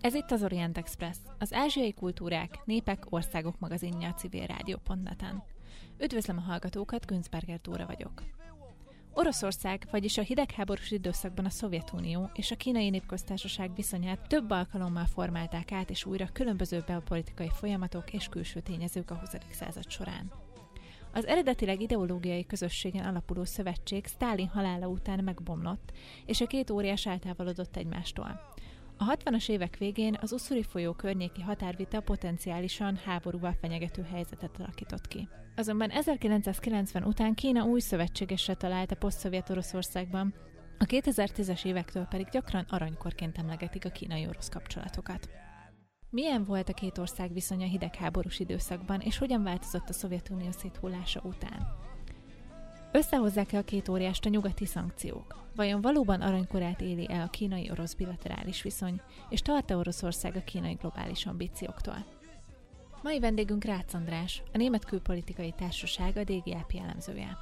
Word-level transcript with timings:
Ez 0.00 0.14
itt 0.14 0.30
az 0.30 0.42
Orient 0.42 0.78
Express, 0.78 1.16
az 1.38 1.52
ázsiai 1.52 1.92
kultúrák, 1.92 2.58
népek, 2.64 3.04
országok 3.08 3.58
magazinja 3.58 4.08
a 4.08 4.14
civil 4.14 4.46
rádió.net-en. 4.46 5.42
Üdvözlöm 5.98 6.38
a 6.38 6.40
hallgatókat, 6.40 7.06
Günzberger 7.06 7.60
Tóra 7.60 7.86
vagyok. 7.86 8.22
Oroszország, 9.14 9.86
vagyis 9.90 10.18
a 10.18 10.22
hidegháborús 10.22 10.90
időszakban 10.90 11.44
a 11.44 11.50
Szovjetunió 11.50 12.30
és 12.34 12.50
a 12.50 12.56
kínai 12.56 12.90
népköztársaság 12.90 13.74
viszonyát 13.74 14.28
több 14.28 14.50
alkalommal 14.50 15.06
formálták 15.06 15.72
át 15.72 15.90
és 15.90 16.04
újra 16.04 16.28
különböző 16.32 16.82
belpolitikai 16.86 17.50
folyamatok 17.50 18.12
és 18.12 18.28
külső 18.28 18.60
tényezők 18.60 19.10
a 19.10 19.14
20. 19.14 19.36
század 19.50 19.90
során. 19.90 20.41
Az 21.12 21.26
eredetileg 21.26 21.80
ideológiai 21.80 22.46
közösségen 22.46 23.04
alapuló 23.04 23.44
szövetség 23.44 24.06
Stálin 24.06 24.48
halála 24.48 24.86
után 24.86 25.24
megbomlott, 25.24 25.92
és 26.26 26.40
a 26.40 26.46
két 26.46 26.70
óriás 26.70 27.06
eltávolodott 27.06 27.76
egymástól. 27.76 28.40
A 28.96 29.16
60-as 29.16 29.48
évek 29.48 29.76
végén 29.78 30.18
az 30.20 30.32
Uszuri 30.32 30.62
folyó 30.62 30.92
környéki 30.92 31.40
határvita 31.40 32.00
potenciálisan 32.00 32.96
háborúval 33.04 33.56
fenyegető 33.60 34.02
helyzetet 34.02 34.58
alakított 34.58 35.08
ki. 35.08 35.28
Azonban 35.56 35.90
1990 35.90 37.04
után 37.04 37.34
Kína 37.34 37.64
új 37.64 37.80
szövetségesre 37.80 38.54
talált 38.54 38.90
a 38.90 38.96
poszt 38.96 39.28
Oroszországban, 39.50 40.34
a 40.78 40.84
2010-es 40.84 41.64
évektől 41.64 42.04
pedig 42.04 42.28
gyakran 42.28 42.66
aranykorként 42.68 43.38
emlegetik 43.38 43.84
a 43.84 43.90
kínai-orosz 43.90 44.48
kapcsolatokat. 44.48 45.41
Milyen 46.12 46.44
volt 46.44 46.68
a 46.68 46.72
két 46.72 46.98
ország 46.98 47.32
viszonya 47.32 47.66
hidegháborús 47.66 48.38
időszakban, 48.38 49.00
és 49.00 49.18
hogyan 49.18 49.42
változott 49.42 49.88
a 49.88 49.92
Szovjetunió 49.92 50.50
széthullása 50.50 51.20
után? 51.24 51.68
Összehozzák-e 52.92 53.58
a 53.58 53.64
két 53.64 53.88
óriást 53.88 54.26
a 54.26 54.28
nyugati 54.28 54.66
szankciók? 54.66 55.44
Vajon 55.56 55.80
valóban 55.80 56.20
aranykorát 56.20 56.80
éli 56.80 57.06
el 57.10 57.22
a 57.22 57.30
kínai-orosz 57.30 57.94
bilaterális 57.94 58.62
viszony, 58.62 59.00
és 59.28 59.40
tart-e 59.40 59.76
Oroszország 59.76 60.36
a 60.36 60.44
kínai 60.44 60.74
globális 60.74 61.26
ambícióktól? 61.26 62.06
Mai 63.02 63.20
vendégünk 63.20 63.64
Rácz 63.64 63.94
András, 63.94 64.42
a 64.52 64.56
Német 64.56 64.84
Külpolitikai 64.84 65.52
Társaság 65.56 66.16
a 66.16 66.24
DGAP 66.24 66.72
jellemzője. 66.72 67.38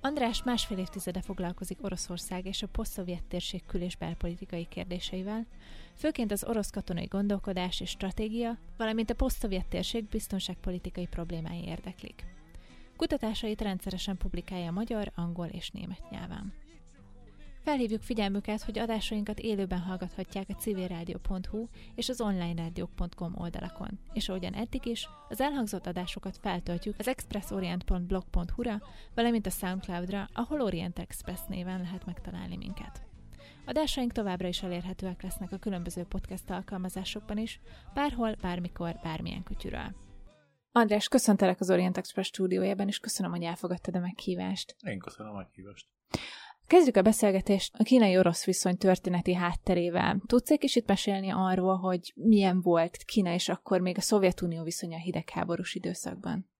András 0.00 0.42
másfél 0.42 0.78
évtizede 0.78 1.20
foglalkozik 1.20 1.82
Oroszország 1.82 2.46
és 2.46 2.62
a 2.62 2.66
posztszovjet 2.66 3.24
térség 3.24 3.66
kül- 3.66 3.84
és 3.84 3.96
belpolitikai 3.96 4.66
kérdéseivel, 4.68 5.46
főként 5.94 6.32
az 6.32 6.44
orosz 6.44 6.70
katonai 6.70 7.06
gondolkodás 7.06 7.80
és 7.80 7.90
stratégia, 7.90 8.58
valamint 8.76 9.10
a 9.10 9.14
posztszovjet 9.14 9.66
térség 9.66 10.08
biztonságpolitikai 10.08 11.06
problémái 11.06 11.64
érdeklik. 11.64 12.24
Kutatásait 12.96 13.60
rendszeresen 13.60 14.16
publikálja 14.16 14.70
magyar, 14.70 15.12
angol 15.14 15.46
és 15.46 15.70
német 15.70 16.10
nyelven. 16.10 16.52
Felhívjuk 17.64 18.02
figyelmüket, 18.02 18.62
hogy 18.62 18.78
adásainkat 18.78 19.38
élőben 19.38 19.78
hallgathatják 19.78 20.46
a 20.48 20.54
civilrádió.hu 20.54 21.66
és 21.94 22.08
az 22.08 22.20
onlinerádiók.com 22.20 23.32
oldalakon. 23.36 23.98
És 24.12 24.28
ahogyan 24.28 24.54
eddig 24.54 24.86
is, 24.86 25.08
az 25.28 25.40
elhangzott 25.40 25.86
adásokat 25.86 26.36
feltöltjük 26.36 26.98
az 26.98 27.08
expressorient.blog.hu-ra, 27.08 28.82
valamint 29.14 29.46
a 29.46 29.50
Soundcloud-ra, 29.50 30.28
ahol 30.32 30.60
Orient 30.60 30.98
Express 30.98 31.40
néven 31.48 31.80
lehet 31.80 32.06
megtalálni 32.06 32.56
minket. 32.56 33.13
Adásaink 33.66 34.12
továbbra 34.12 34.48
is 34.48 34.62
elérhetőek 34.62 35.22
lesznek 35.22 35.52
a 35.52 35.58
különböző 35.58 36.02
podcast 36.02 36.50
alkalmazásokban 36.50 37.38
is, 37.38 37.60
bárhol, 37.94 38.34
bármikor, 38.40 38.98
bármilyen 39.02 39.42
kütyűről. 39.42 39.94
András, 40.72 41.08
köszöntelek 41.08 41.60
az 41.60 41.70
Orient 41.70 41.96
Express 41.96 42.26
stúdiójában, 42.26 42.88
és 42.88 42.98
köszönöm, 42.98 43.30
hogy 43.30 43.42
elfogadtad 43.42 43.96
a 43.96 44.00
meghívást. 44.00 44.76
Én 44.86 44.98
köszönöm 44.98 45.32
a 45.32 45.36
meghívást. 45.36 45.86
Kezdjük 46.66 46.96
a 46.96 47.02
beszélgetést 47.02 47.74
a 47.78 47.82
kínai-orosz 47.82 48.44
viszony 48.44 48.76
történeti 48.76 49.34
hátterével. 49.34 50.22
Tudsz 50.26 50.50
egy 50.50 50.58
kicsit 50.58 50.86
mesélni 50.86 51.30
arról, 51.30 51.76
hogy 51.76 52.12
milyen 52.14 52.60
volt 52.60 52.96
Kína 52.96 53.32
és 53.32 53.48
akkor 53.48 53.80
még 53.80 53.96
a 53.96 54.00
Szovjetunió 54.00 54.62
viszonya 54.62 54.98
hidegháborús 54.98 55.74
időszakban? 55.74 56.50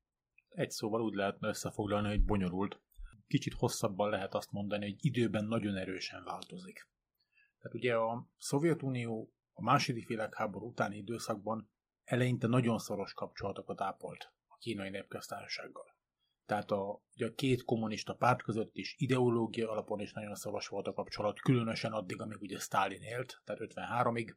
Egy 0.48 0.70
szóval 0.70 1.03
úgy 1.03 1.14
lehetne 1.14 1.48
összefoglalni, 1.48 2.09
hogy 2.09 2.25
bonyolult. 2.25 2.81
Kicsit 3.26 3.53
hosszabban 3.53 4.10
lehet 4.10 4.34
azt 4.34 4.53
mondani, 4.53 4.84
hogy 4.84 4.97
időben 4.98 5.44
nagyon 5.44 5.76
erősen 5.76 6.25
változik. 6.25 6.88
Tehát 7.64 7.78
ugye 7.78 7.94
a 7.97 8.28
Szovjetunió 8.38 9.32
a 9.52 9.62
második 9.62 10.06
világháború 10.06 10.66
utáni 10.66 10.97
időszakban 10.97 11.70
eleinte 12.04 12.47
nagyon 12.47 12.78
szoros 12.78 13.12
kapcsolatokat 13.12 13.80
ápolt 13.80 14.32
a 14.47 14.56
kínai 14.56 14.91
népköztársasággal. 14.91 15.97
Tehát 16.47 16.70
a, 16.70 17.02
ugye 17.14 17.26
a 17.26 17.34
két 17.34 17.64
kommunista 17.64 18.14
párt 18.14 18.42
között 18.42 18.76
is 18.76 18.94
ideológia 18.98 19.70
alapon 19.70 20.00
is 20.00 20.12
nagyon 20.12 20.34
szoros 20.34 20.69
volt 20.69 20.86
a 20.86 20.92
kapcsolat, 20.92 21.41
különösen 21.41 21.92
addig, 21.92 22.20
amíg 22.20 22.41
ugye 22.41 22.58
Stalin 22.58 23.02
élt, 23.02 23.42
tehát 23.44 23.62
53-ig. 23.64 24.36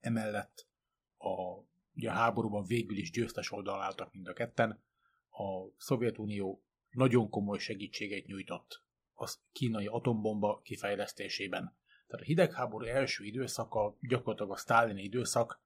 Emellett 0.00 0.68
a, 1.16 1.32
ugye 1.94 2.10
a 2.10 2.14
háborúban 2.14 2.64
végül 2.64 2.96
is 2.96 3.10
győztes 3.10 3.52
oldalon 3.52 3.82
álltak 3.82 4.12
mind 4.12 4.28
a 4.28 4.32
ketten. 4.32 4.82
A 5.30 5.74
Szovjetunió 5.76 6.64
nagyon 6.90 7.30
komoly 7.30 7.58
segítséget 7.58 8.26
nyújtott 8.26 8.86
a 9.20 9.28
kínai 9.52 9.86
atombomba 9.86 10.60
kifejlesztésében. 10.62 11.76
Tehát 12.06 12.24
a 12.24 12.26
hidegháború 12.26 12.84
első 12.84 13.24
időszaka, 13.24 13.96
gyakorlatilag 14.00 14.52
a 14.52 14.56
sztálini 14.56 15.02
időszak, 15.02 15.62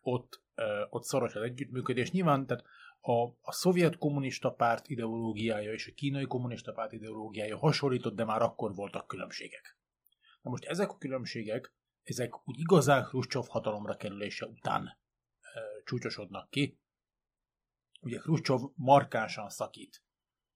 ott, 0.00 0.42
ott 0.90 1.04
szoros 1.04 1.34
az 1.34 1.42
együttműködés. 1.42 2.10
Nyilván, 2.10 2.46
tehát 2.46 2.64
a, 3.00 3.22
a 3.40 3.52
szovjet 3.52 3.98
kommunista 3.98 4.50
párt 4.50 4.88
ideológiája 4.88 5.72
és 5.72 5.86
a 5.86 5.94
kínai 5.94 6.24
kommunista 6.24 6.72
párt 6.72 6.92
ideológiája 6.92 7.58
hasonlított, 7.58 8.14
de 8.14 8.24
már 8.24 8.42
akkor 8.42 8.74
voltak 8.74 9.06
különbségek. 9.06 9.78
Na 10.42 10.50
most 10.50 10.64
ezek 10.64 10.90
a 10.90 10.98
különbségek, 10.98 11.74
ezek 12.02 12.48
úgy 12.48 12.58
igazán 12.58 13.04
Khrushchev 13.04 13.44
hatalomra 13.48 13.96
kerülése 13.96 14.46
után 14.46 14.86
e, 14.86 14.96
csúcsosodnak 15.84 16.50
ki. 16.50 16.78
Ugye 18.00 18.18
Khrushchev 18.18 18.60
markánsan 18.74 19.48
szakít 19.48 20.02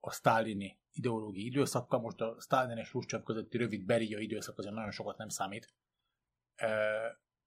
a 0.00 0.10
sztálini 0.10 0.80
ideológiai 0.92 1.46
időszakkal, 1.46 2.00
most 2.00 2.20
a 2.20 2.40
Stalin 2.40 2.76
és 2.76 2.88
Khrushchev 2.88 3.22
közötti 3.22 3.56
rövid 3.56 3.84
beria 3.84 4.18
időszak 4.18 4.58
azért 4.58 4.74
nagyon 4.74 4.90
sokat 4.90 5.16
nem 5.16 5.28
számít. 5.28 5.74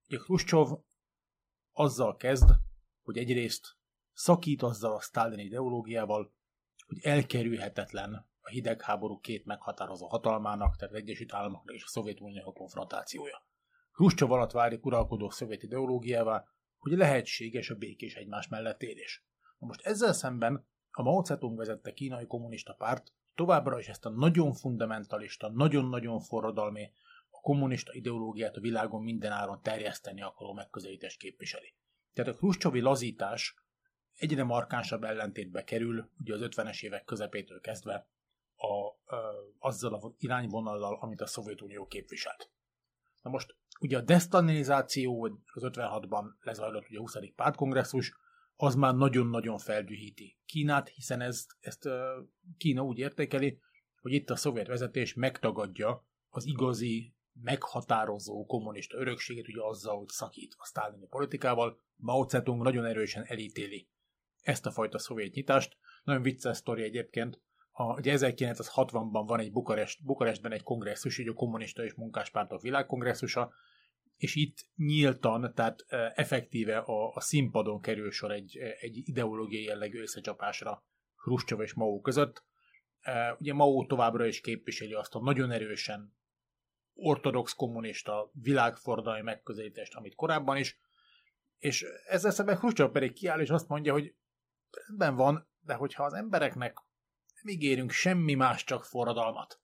Ugye 0.07 0.17
Khrushchev 0.17 0.67
azzal 1.71 2.15
kezd, 2.15 2.49
hogy 3.03 3.17
egyrészt 3.17 3.77
szakít 4.13 4.61
azzal 4.61 4.95
a 4.95 4.99
sztálini 4.99 5.43
ideológiával, 5.43 6.33
hogy 6.85 6.99
elkerülhetetlen 7.01 8.29
a 8.39 8.49
hidegháború 8.49 9.19
két 9.19 9.45
meghatározó 9.45 10.07
hatalmának, 10.07 10.75
tehát 10.75 10.93
az 10.93 10.99
Egyesült 10.99 11.33
Államoknak 11.33 11.75
és 11.75 11.83
a 11.83 11.87
Szovjetunió 11.87 12.53
konfrontációja. 12.53 13.45
Khrushchev 13.91 14.31
alatt 14.31 14.51
válik 14.51 14.85
uralkodó 14.85 15.29
szovjet 15.29 15.63
ideológiával, 15.63 16.47
hogy 16.77 16.91
lehetséges 16.91 17.69
a 17.69 17.75
békés 17.75 18.15
egymás 18.15 18.47
mellett 18.47 18.81
élés. 18.81 19.25
Na 19.57 19.67
most 19.67 19.81
ezzel 19.81 20.13
szemben 20.13 20.67
a 20.91 21.01
Mao 21.01 21.23
Zedong 21.23 21.57
vezette 21.57 21.93
kínai 21.93 22.27
kommunista 22.27 22.73
párt 22.73 23.13
továbbra 23.35 23.79
is 23.79 23.87
ezt 23.87 24.05
a 24.05 24.09
nagyon 24.09 24.53
fundamentalista, 24.53 25.49
nagyon-nagyon 25.49 26.19
forradalmi, 26.19 26.91
a 27.29 27.39
kommunista 27.41 27.93
ideológiát 27.93 28.55
a 28.55 28.61
világon 28.61 29.03
mindenáron 29.03 29.61
terjeszteni 29.61 30.21
akaró 30.21 30.53
megközelítést 30.53 31.19
képviseli. 31.19 31.73
Tehát 32.13 32.33
a 32.33 32.37
Khrushchevi 32.37 32.79
lazítás 32.79 33.55
egyre 34.15 34.43
markánsabb 34.43 35.03
ellentétbe 35.03 35.63
kerül, 35.63 36.09
ugye 36.19 36.33
az 36.33 36.41
50-es 36.43 36.83
évek 36.83 37.03
közepétől 37.03 37.59
kezdve 37.59 38.07
a, 38.55 38.65
a, 39.15 39.35
azzal 39.59 39.93
az 39.93 40.13
irányvonallal, 40.17 40.97
amit 41.01 41.21
a 41.21 41.25
Szovjetunió 41.25 41.87
képviselt. 41.87 42.49
Na 43.21 43.29
most 43.29 43.55
ugye 43.79 43.97
a 43.97 44.01
destabilizáció, 44.01 45.39
az 45.53 45.63
56-ban 45.65 46.23
lezajlott 46.39 46.85
ugye 46.89 46.97
a 46.97 47.01
20. 47.01 47.15
pártkongresszus, 47.35 48.15
az 48.55 48.75
már 48.75 48.95
nagyon-nagyon 48.95 49.57
feldühíti 49.57 50.37
Kínát, 50.45 50.89
hiszen 50.89 51.21
ezt, 51.21 51.55
ezt 51.59 51.89
Kína 52.57 52.81
úgy 52.81 52.97
értékeli, 52.97 53.59
hogy 54.01 54.11
itt 54.11 54.29
a 54.29 54.35
szovjet 54.35 54.67
vezetés 54.67 55.13
megtagadja 55.13 56.05
az 56.29 56.45
igazi, 56.45 57.13
meghatározó 57.41 58.45
kommunista 58.45 58.97
örökséget, 58.97 59.47
ugye 59.47 59.63
azzal, 59.63 59.97
hogy 59.97 60.07
szakít 60.07 60.55
a 60.57 60.65
sztálini 60.65 61.07
politikával. 61.07 61.79
Mao 61.95 62.27
Zedong 62.27 62.61
nagyon 62.61 62.85
erősen 62.85 63.23
elítéli 63.23 63.89
ezt 64.41 64.65
a 64.65 64.71
fajta 64.71 64.97
szovjet 64.97 65.33
nyitást. 65.33 65.77
Nagyon 66.03 66.21
vicces 66.21 66.57
sztori 66.57 66.83
egyébként. 66.83 67.41
A, 67.71 67.93
ugye 67.93 68.17
1960-ban 68.17 69.23
van 69.27 69.39
egy 69.39 69.51
Bukarest, 69.51 70.03
Bukarestben 70.03 70.51
egy 70.51 70.63
kongresszus, 70.63 71.17
így 71.17 71.27
a 71.27 71.33
kommunista 71.33 71.83
és 71.83 71.93
munkáspártok 71.93 72.61
világkongresszusa, 72.61 73.53
és 74.15 74.35
itt 74.35 74.57
nyíltan, 74.75 75.53
tehát 75.53 75.85
effektíve 76.15 76.77
a, 76.77 77.13
a 77.13 77.21
színpadon 77.21 77.81
kerül 77.81 78.11
sor 78.11 78.31
egy, 78.31 78.57
egy 78.57 78.97
ideológiai 78.97 79.63
jellegű 79.63 80.01
összecsapásra 80.01 80.83
Khrushchev 81.15 81.61
és 81.61 81.73
Mao 81.73 82.01
között. 82.01 82.43
Ugye 83.39 83.53
Mao 83.53 83.85
továbbra 83.85 84.25
is 84.25 84.41
képviseli 84.41 84.93
azt 84.93 85.15
a 85.15 85.19
nagyon 85.19 85.51
erősen 85.51 86.17
ortodox 86.93 87.53
kommunista 87.53 88.29
világfordai 88.33 89.21
megközelítést, 89.21 89.95
amit 89.95 90.15
korábban 90.15 90.57
is, 90.57 90.79
és 91.57 91.85
ezzel 92.07 92.31
szemben 92.31 92.57
Khrushchev 92.57 92.91
pedig 92.91 93.13
kiáll 93.13 93.39
és 93.39 93.49
azt 93.49 93.67
mondja, 93.67 93.93
hogy 93.93 94.15
rendben 94.87 95.15
van, 95.15 95.47
de 95.59 95.73
hogyha 95.73 96.03
az 96.03 96.13
embereknek 96.13 96.77
nem 97.41 97.53
ígérünk 97.53 97.91
semmi 97.91 98.33
más, 98.33 98.63
csak 98.63 98.85
forradalmat, 98.85 99.61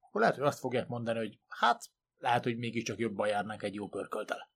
akkor 0.00 0.20
lehet, 0.20 0.36
hogy 0.36 0.46
azt 0.46 0.58
fogják 0.58 0.88
mondani, 0.88 1.18
hogy 1.18 1.38
hát 1.48 1.90
lehet, 2.24 2.44
hogy 2.44 2.56
mégiscsak 2.56 2.98
jobban 2.98 3.28
járnak 3.28 3.62
egy 3.62 3.74
jó 3.74 3.88
pörköltel. 3.88 4.50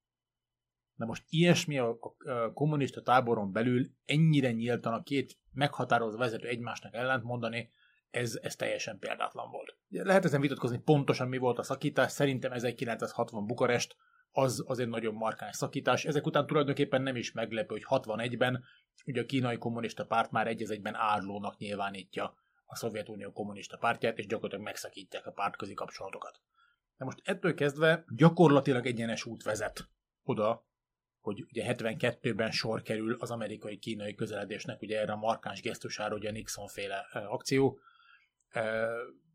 De 0.95 1.05
most 1.05 1.25
ilyesmi 1.29 1.79
a, 1.79 1.99
a 2.25 2.53
kommunista 2.53 3.03
táboron 3.03 3.53
belül 3.53 3.91
ennyire 4.05 4.53
nyíltan 4.53 4.93
a 4.93 5.03
két 5.03 5.39
meghatározó 5.53 6.19
vezető 6.19 6.49
egymásnak 6.49 6.95
ellent 6.95 7.23
mondani, 7.23 7.71
ez, 8.11 8.39
ez 8.43 8.57
teljesen 8.57 8.99
példátlan 8.99 9.51
volt. 9.51 9.77
Lehet 9.89 10.25
ezen 10.25 10.41
vitatkozni 10.41 10.79
pontosan 10.79 11.29
mi 11.29 11.39
volt 11.39 11.59
a 11.59 11.63
szakítás, 11.63 12.13
szerintem 12.13 12.53
1960 12.53 13.47
Bukarest 13.47 13.97
az, 14.31 14.65
az 14.67 14.79
egy 14.79 14.89
nagyon 14.89 15.15
markáns 15.15 15.57
szakítás. 15.57 16.05
Ezek 16.05 16.27
után 16.27 16.47
tulajdonképpen 16.47 17.03
nem 17.03 17.17
is 17.17 17.33
meglepő, 17.33 17.75
hogy 17.75 17.85
61-ben 17.89 18.65
ugye 19.07 19.21
a 19.21 19.25
kínai 19.25 19.59
kommunista 19.59 20.07
párt 20.07 20.31
már 20.31 20.47
egy 20.47 20.63
egyben 20.71 20.95
árlónak 20.95 21.59
nyilvánítja 21.59 22.35
a 22.65 22.77
Szovjetunió 22.77 23.33
kommunista 23.33 23.77
pártját, 23.77 24.19
és 24.19 24.27
gyakorlatilag 24.27 24.65
megszakítják 24.65 25.27
a 25.27 25.33
pártközi 25.33 25.75
kapcsolatokat. 25.75 26.41
De 26.99 27.05
most 27.05 27.21
ettől 27.25 27.55
kezdve 27.55 28.05
gyakorlatilag 28.17 28.87
egyenes 28.87 29.25
út 29.25 29.43
vezet 29.43 29.89
oda, 30.23 30.67
hogy 31.21 31.43
ugye 31.43 31.75
72-ben 31.75 32.51
sor 32.51 32.83
kerül 32.83 33.17
az 33.19 33.31
amerikai-kínai 33.31 34.15
közeledésnek, 34.15 34.83
ugye 34.83 35.01
erre 35.01 35.13
a 35.13 35.17
markáns 35.17 35.61
gesztusára, 35.61 36.15
ugye 36.15 36.29
a 36.29 36.33
Nixon-féle 36.33 37.07
akció. 37.29 37.79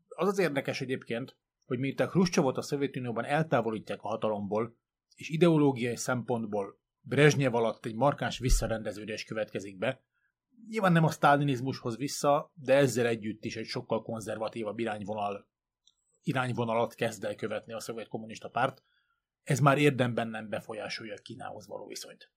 Az 0.08 0.28
az 0.28 0.38
érdekes 0.38 0.80
egyébként, 0.80 1.36
hogy 1.64 1.78
miután 1.78 2.08
Khrushchevot 2.08 2.56
a 2.56 2.62
Szovjetunióban 2.62 3.24
eltávolítják 3.24 4.02
a 4.02 4.08
hatalomból, 4.08 4.76
és 5.14 5.28
ideológiai 5.28 5.96
szempontból 5.96 6.78
Brezsnyev 7.00 7.54
alatt 7.54 7.86
egy 7.86 7.94
markáns 7.94 8.38
visszarendeződés 8.38 9.24
következik 9.24 9.78
be, 9.78 10.02
nyilván 10.68 10.92
nem 10.92 11.04
a 11.04 11.10
sztálinizmushoz 11.10 11.96
vissza, 11.96 12.52
de 12.54 12.74
ezzel 12.74 13.06
együtt 13.06 13.44
is 13.44 13.56
egy 13.56 13.66
sokkal 13.66 14.02
konzervatívabb 14.02 14.78
irányvonal, 14.78 15.48
irányvonalat 16.24 16.94
kezd 16.94 17.24
el 17.24 17.34
követni 17.34 17.72
a 17.72 17.80
szovjet 17.80 18.08
kommunista 18.08 18.48
párt, 18.48 18.82
ez 19.42 19.60
már 19.60 19.78
érdemben 19.78 20.28
nem 20.28 20.48
befolyásolja 20.48 21.16
Kínához 21.16 21.66
való 21.66 21.86
viszonyt. 21.86 22.32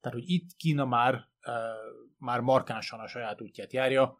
Tehát, 0.00 0.18
hogy 0.18 0.28
itt 0.30 0.52
Kína 0.56 0.84
már, 0.84 1.28
már 2.18 2.40
markánsan 2.40 3.00
a 3.00 3.06
saját 3.06 3.40
útját 3.40 3.72
járja, 3.72 4.18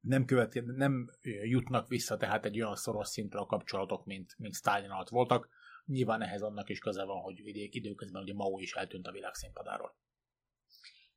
nem, 0.00 0.24
követ, 0.24 0.62
nem 0.64 1.10
jutnak 1.42 1.88
vissza 1.88 2.16
tehát 2.16 2.44
egy 2.44 2.60
olyan 2.60 2.76
szoros 2.76 3.08
szintre 3.08 3.38
a 3.38 3.46
kapcsolatok, 3.46 4.04
mint, 4.04 4.34
mint 4.38 4.54
Stalin 4.54 4.90
alatt 4.90 5.08
voltak. 5.08 5.48
Nyilván 5.84 6.22
ehhez 6.22 6.42
annak 6.42 6.68
is 6.68 6.78
köze 6.78 7.04
van, 7.04 7.20
hogy 7.20 7.40
időközben 7.54 8.22
ugye 8.22 8.34
Mao 8.34 8.58
is 8.58 8.72
eltűnt 8.72 9.06
a 9.06 9.12
világszínpadáról. 9.12 9.96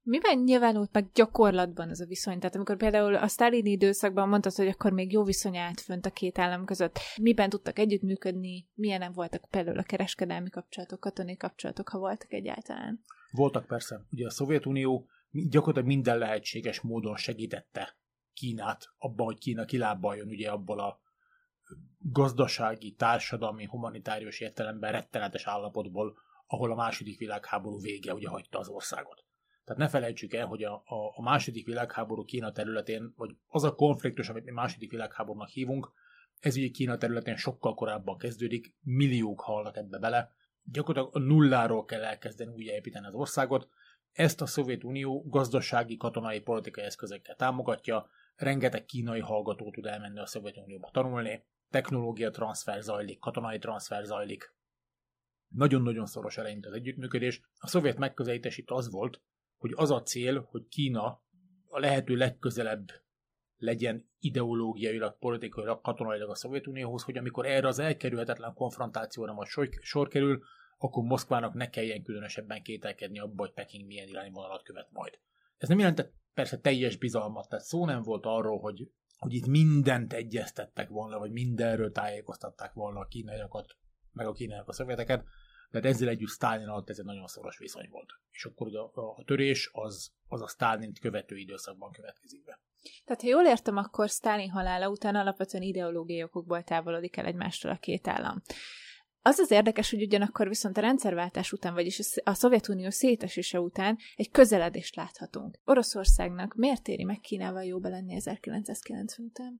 Miben 0.03 0.37
nyilvánult 0.37 0.93
meg 0.93 1.11
gyakorlatban 1.13 1.89
ez 1.89 1.99
a 1.99 2.05
viszony? 2.05 2.39
Tehát 2.39 2.55
amikor 2.55 2.77
például 2.77 3.15
a 3.15 3.27
sztálini 3.27 3.69
időszakban 3.69 4.29
mondtad, 4.29 4.55
hogy 4.55 4.67
akkor 4.67 4.91
még 4.91 5.11
jó 5.11 5.23
viszony 5.23 5.57
állt 5.57 5.81
fönt 5.81 6.05
a 6.05 6.11
két 6.11 6.39
állam 6.39 6.65
között, 6.65 6.99
miben 7.21 7.49
tudtak 7.49 7.79
együttműködni, 7.79 8.67
milyenek 8.73 9.13
voltak 9.13 9.45
például 9.49 9.77
a 9.77 9.83
kereskedelmi 9.83 10.49
kapcsolatok, 10.49 10.99
katonai 10.99 11.37
kapcsolatok, 11.37 11.89
ha 11.89 11.97
voltak 11.97 12.33
egyáltalán? 12.33 13.01
Voltak 13.31 13.65
persze. 13.65 14.05
Ugye 14.11 14.25
a 14.25 14.29
Szovjetunió 14.29 15.07
gyakorlatilag 15.31 15.87
minden 15.87 16.17
lehetséges 16.17 16.81
módon 16.81 17.15
segítette 17.15 17.95
Kínát 18.33 18.85
abban, 18.97 19.25
hogy 19.25 19.37
Kína 19.37 19.65
kilábaljon 19.65 20.27
ugye 20.27 20.49
abból 20.49 20.79
a 20.79 20.99
gazdasági, 21.99 22.91
társadalmi, 22.91 23.65
humanitárius 23.65 24.39
értelemben 24.39 24.91
rettenetes 24.91 25.45
állapotból, 25.45 26.17
ahol 26.47 26.71
a 26.71 26.75
második 26.75 27.17
világháború 27.17 27.79
vége 27.79 28.13
ugye 28.13 28.27
hagyta 28.27 28.59
az 28.59 28.67
országot. 28.67 29.23
Tehát 29.63 29.81
ne 29.81 29.87
felejtsük 29.87 30.33
el, 30.33 30.45
hogy 30.45 30.63
a, 30.63 30.73
a, 30.73 31.13
a 31.15 31.21
második 31.21 31.65
világháború 31.65 32.23
Kína 32.23 32.51
területén, 32.51 33.13
vagy 33.15 33.35
az 33.47 33.63
a 33.63 33.75
konfliktus, 33.75 34.29
amit 34.29 34.45
mi 34.45 34.51
második 34.51 34.91
világháborúnak 34.91 35.49
hívunk, 35.49 35.91
ez 36.39 36.55
ugye 36.55 36.69
Kína 36.69 36.97
területén 36.97 37.35
sokkal 37.35 37.73
korábban 37.73 38.17
kezdődik, 38.17 38.75
milliók 38.81 39.41
halnak 39.41 39.77
ebbe 39.77 39.97
bele, 39.97 40.31
gyakorlatilag 40.63 41.15
a 41.15 41.27
nulláról 41.27 41.85
kell 41.85 42.03
elkezdeni 42.03 42.53
újjáépíteni 42.53 43.05
az 43.05 43.13
országot, 43.13 43.69
ezt 44.11 44.41
a 44.41 44.45
Szovjetunió 44.45 45.23
gazdasági, 45.27 45.97
katonai, 45.97 46.39
politikai 46.39 46.83
eszközekkel 46.83 47.35
támogatja, 47.35 48.09
rengeteg 48.35 48.85
kínai 48.85 49.19
hallgató 49.19 49.71
tud 49.71 49.85
elmenni 49.85 50.19
a 50.19 50.25
Szovjetunióba 50.25 50.89
tanulni, 50.91 51.45
technológia 51.69 52.29
transfer 52.29 52.81
zajlik, 52.81 53.19
katonai 53.19 53.57
transfer 53.57 54.03
zajlik. 54.03 54.53
Nagyon-nagyon 55.47 56.05
szoros 56.05 56.37
eleint 56.37 56.65
az 56.65 56.73
együttműködés. 56.73 57.41
A 57.57 57.67
szovjet 57.67 57.97
megközelítés 57.97 58.57
itt 58.57 58.69
az 58.69 58.91
volt, 58.91 59.21
hogy 59.61 59.73
az 59.75 59.91
a 59.91 60.01
cél, 60.01 60.47
hogy 60.49 60.67
Kína 60.67 61.21
a 61.67 61.79
lehető 61.79 62.15
legközelebb 62.15 62.91
legyen 63.57 64.09
ideológiailag, 64.19 65.17
politikailag, 65.19 65.81
katonailag 65.81 66.29
a 66.29 66.35
Szovjetunióhoz, 66.35 67.03
hogy 67.03 67.17
amikor 67.17 67.45
erre 67.45 67.67
az 67.67 67.79
elkerülhetetlen 67.79 68.53
konfrontációra 68.53 69.33
majd 69.33 69.47
sor, 69.47 69.69
sor 69.81 70.07
kerül, 70.07 70.43
akkor 70.77 71.03
Moszkvának 71.03 71.53
ne 71.53 71.69
kelljen 71.69 72.03
különösebben 72.03 72.63
kételkedni 72.63 73.19
abba, 73.19 73.43
hogy 73.43 73.53
Peking 73.53 73.87
milyen 73.87 74.07
irányvonalat 74.07 74.63
követ 74.63 74.87
majd. 74.91 75.19
Ez 75.57 75.69
nem 75.69 75.79
jelentett 75.79 76.13
persze 76.33 76.59
teljes 76.59 76.97
bizalmat, 76.97 77.49
tehát 77.49 77.65
szó 77.65 77.85
nem 77.85 78.01
volt 78.01 78.25
arról, 78.25 78.59
hogy, 78.59 78.91
hogy 79.17 79.33
itt 79.33 79.47
mindent 79.47 80.13
egyeztettek 80.13 80.89
volna, 80.89 81.19
vagy 81.19 81.31
mindenről 81.31 81.91
tájékoztatták 81.91 82.73
volna 82.73 82.99
a 82.99 83.07
kínaiakat, 83.07 83.77
meg 84.11 84.27
a 84.27 84.31
kínaiak 84.31 84.67
a 84.67 84.73
szovjeteket, 84.73 85.25
de 85.71 85.87
ezzel 85.87 86.07
együtt 86.07 86.29
Stalin 86.29 86.67
alatt 86.67 86.89
ez 86.89 86.99
egy 86.99 87.05
nagyon 87.05 87.27
szoros 87.27 87.57
viszony 87.57 87.87
volt. 87.89 88.09
És 88.31 88.45
akkor 88.45 88.67
ugye 88.67 88.79
a, 88.79 89.15
a 89.17 89.23
törés 89.25 89.69
az, 89.73 90.11
az 90.27 90.41
a 90.41 90.47
Stalin 90.47 90.93
követő 91.01 91.35
időszakban 91.37 91.91
következik 91.91 92.43
be. 92.43 92.59
Tehát, 93.05 93.21
ha 93.21 93.27
jól 93.27 93.45
értem, 93.45 93.77
akkor 93.77 94.09
Stalin 94.09 94.49
halála 94.49 94.89
után 94.89 95.15
alapvetően 95.15 95.63
ideológiai 95.63 96.23
okokból 96.23 96.63
távolodik 96.63 97.17
el 97.17 97.25
egymástól 97.25 97.71
a 97.71 97.77
két 97.77 98.07
állam. 98.07 98.41
Az 99.23 99.39
az 99.39 99.51
érdekes, 99.51 99.89
hogy 99.89 100.01
ugyanakkor 100.01 100.47
viszont 100.47 100.77
a 100.77 100.81
rendszerváltás 100.81 101.51
után, 101.51 101.73
vagyis 101.73 101.99
a 102.23 102.33
Szovjetunió 102.33 102.89
szétesése 102.89 103.59
után 103.59 103.97
egy 104.15 104.29
közeledést 104.29 104.95
láthatunk. 104.95 105.59
Oroszországnak 105.63 106.55
miért 106.55 106.87
éri 106.87 107.03
meg 107.03 107.19
Kínával 107.19 107.63
jóba 107.63 107.89
lenni 107.89 108.15
1990 108.15 109.27
után? 109.27 109.59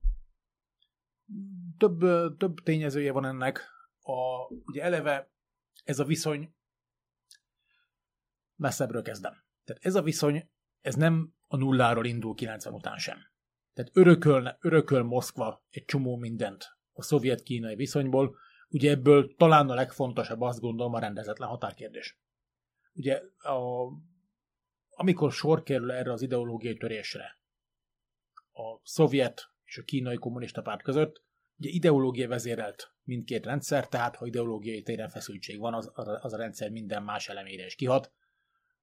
Több, 1.78 2.00
több 2.36 2.54
tényezője 2.62 3.12
van 3.12 3.24
ennek. 3.24 3.60
A, 4.00 4.46
ugye 4.64 4.82
eleve 4.82 5.30
ez 5.82 5.98
a 5.98 6.04
viszony 6.04 6.54
messzebbről 8.56 9.02
kezdem. 9.02 9.44
Tehát 9.64 9.84
ez 9.84 9.94
a 9.94 10.02
viszony, 10.02 10.50
ez 10.80 10.94
nem 10.94 11.34
a 11.46 11.56
nulláról 11.56 12.04
indul 12.04 12.34
90 12.34 12.74
után 12.74 12.98
sem. 12.98 13.18
Tehát 13.72 13.90
örököl, 13.94 14.56
örököl 14.60 15.02
Moszkva 15.02 15.64
egy 15.70 15.84
csomó 15.84 16.16
mindent 16.16 16.64
a 16.92 17.02
szovjet-kínai 17.02 17.74
viszonyból, 17.74 18.36
ugye 18.68 18.90
ebből 18.90 19.34
talán 19.36 19.70
a 19.70 19.74
legfontosabb 19.74 20.40
azt 20.40 20.60
gondolom 20.60 20.94
a 20.94 20.98
rendezetlen 20.98 21.48
határkérdés. 21.48 22.18
Ugye 22.92 23.22
a, 23.38 23.88
amikor 24.90 25.32
sor 25.32 25.62
kerül 25.62 25.92
erre 25.92 26.12
az 26.12 26.22
ideológiai 26.22 26.76
törésre 26.76 27.40
a 28.52 28.80
szovjet 28.82 29.50
és 29.64 29.78
a 29.78 29.82
kínai 29.82 30.16
kommunista 30.16 30.62
párt 30.62 30.82
között, 30.82 31.22
ugye 31.62 31.70
ideológia 31.70 32.28
vezérelt 32.28 32.94
mindkét 33.04 33.44
rendszer, 33.44 33.88
tehát 33.88 34.16
ha 34.16 34.26
ideológiai 34.26 34.82
téren 34.82 35.08
feszültség 35.08 35.58
van, 35.58 35.74
az, 35.74 35.90
az 35.94 36.32
a 36.32 36.36
rendszer 36.36 36.70
minden 36.70 37.02
más 37.02 37.28
elemére 37.28 37.64
is 37.64 37.74
kihat. 37.74 38.12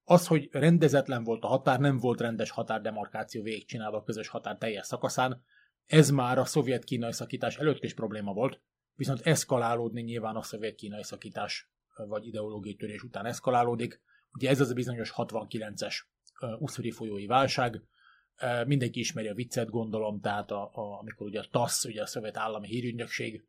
Az, 0.04 0.26
hogy 0.26 0.48
rendezetlen 0.52 1.24
volt 1.24 1.44
a 1.44 1.46
határ, 1.46 1.80
nem 1.80 1.98
volt 1.98 2.20
rendes 2.20 2.50
határdemarkáció 2.50 3.42
végigcsinálva 3.42 3.96
a 3.96 4.02
közös 4.02 4.28
határ 4.28 4.56
teljes 4.56 4.86
szakaszán, 4.86 5.44
ez 5.86 6.10
már 6.10 6.38
a 6.38 6.44
szovjet-kínai 6.44 7.12
szakítás 7.12 7.56
előtt 7.56 7.84
is 7.84 7.94
probléma 7.94 8.32
volt, 8.32 8.60
viszont 8.94 9.20
eszkalálódni 9.20 10.00
nyilván 10.00 10.36
a 10.36 10.42
szovjet-kínai 10.42 11.02
szakítás 11.02 11.70
vagy 12.08 12.26
ideológiai 12.26 12.74
törés 12.74 13.02
után 13.02 13.26
eszkalálódik. 13.26 14.00
Ugye 14.32 14.48
ez 14.48 14.60
az 14.60 14.70
a 14.70 14.74
bizonyos 14.74 15.12
69-es 15.16 15.94
uszuri 16.58 16.90
folyói 16.90 17.26
válság, 17.26 17.82
mindenki 18.66 18.98
ismeri 18.98 19.28
a 19.28 19.34
viccet, 19.34 19.70
gondolom, 19.70 20.20
tehát 20.20 20.50
a, 20.50 20.70
a, 20.72 20.98
amikor 20.98 21.26
ugye 21.26 21.40
a 21.40 21.48
TASZ, 21.50 21.84
ugye 21.84 22.02
a 22.02 22.06
szovjet 22.06 22.36
állami 22.36 22.66
hírügynökség 22.66 23.44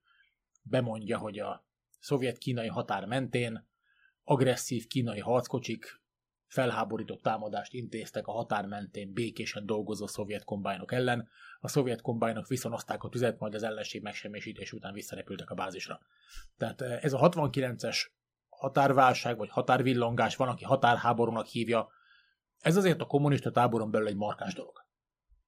bemondja, 0.64 1.18
hogy 1.18 1.40
a 1.40 1.66
szovjet-kínai 2.00 2.68
határ 2.68 3.06
mentén 3.06 3.68
agresszív 4.24 4.88
kínai 4.88 5.20
harckocsik 5.20 6.02
felháborított 6.48 7.22
támadást 7.22 7.74
intéztek 7.74 8.28
a 8.28 8.32
határ 8.32 8.66
mentén 8.66 9.14
békésen 9.14 9.66
dolgozó 9.66 10.08
szovjet 10.08 10.44
kombájnok 10.44 10.92
ellen. 10.92 11.28
A 11.60 11.68
szovjet 11.68 12.02
kombájnok 12.02 12.48
viszonozták 12.48 13.04
a 13.04 13.10
tüzet, 13.10 13.40
majd 13.40 13.54
az 13.54 13.64
ellenség 13.64 14.02
megsemmisítés 14.02 14.72
után 14.72 14.94
visszarepültek 14.94 15.50
a 15.50 15.56
bázisra. 15.56 16.00
Tehát 16.58 16.82
ez 16.82 17.14
a 17.14 17.30
69-es 17.30 17.98
határválság, 18.50 19.38
vagy 19.38 19.50
határvillongás, 19.50 20.36
van, 20.36 20.48
aki 20.48 20.64
határháborúnak 20.64 21.46
hívja, 21.46 21.90
ez 22.62 22.78
azért 22.78 23.02
a 23.02 23.06
kommunista 23.06 23.52
táboron 23.52 23.92
belül 23.92 24.08
egy 24.08 24.16
markás 24.16 24.54
dolog. 24.54 24.86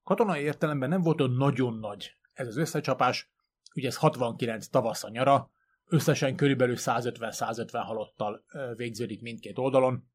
Katonai 0.02 0.42
értelemben 0.42 0.88
nem 0.88 1.02
volt 1.02 1.20
olyan 1.20 1.32
nagyon 1.32 1.78
nagy 1.78 2.16
ez 2.32 2.46
az 2.46 2.56
összecsapás, 2.56 3.32
ugye 3.74 3.88
ez 3.88 3.96
69 3.96 4.66
tavasz 4.66 5.04
a 5.04 5.08
nyara, 5.08 5.50
összesen 5.84 6.36
körülbelül 6.36 6.76
150-150 6.78 7.82
halottal 7.84 8.44
végződik 8.76 9.20
mindkét 9.20 9.58
oldalon. 9.58 10.10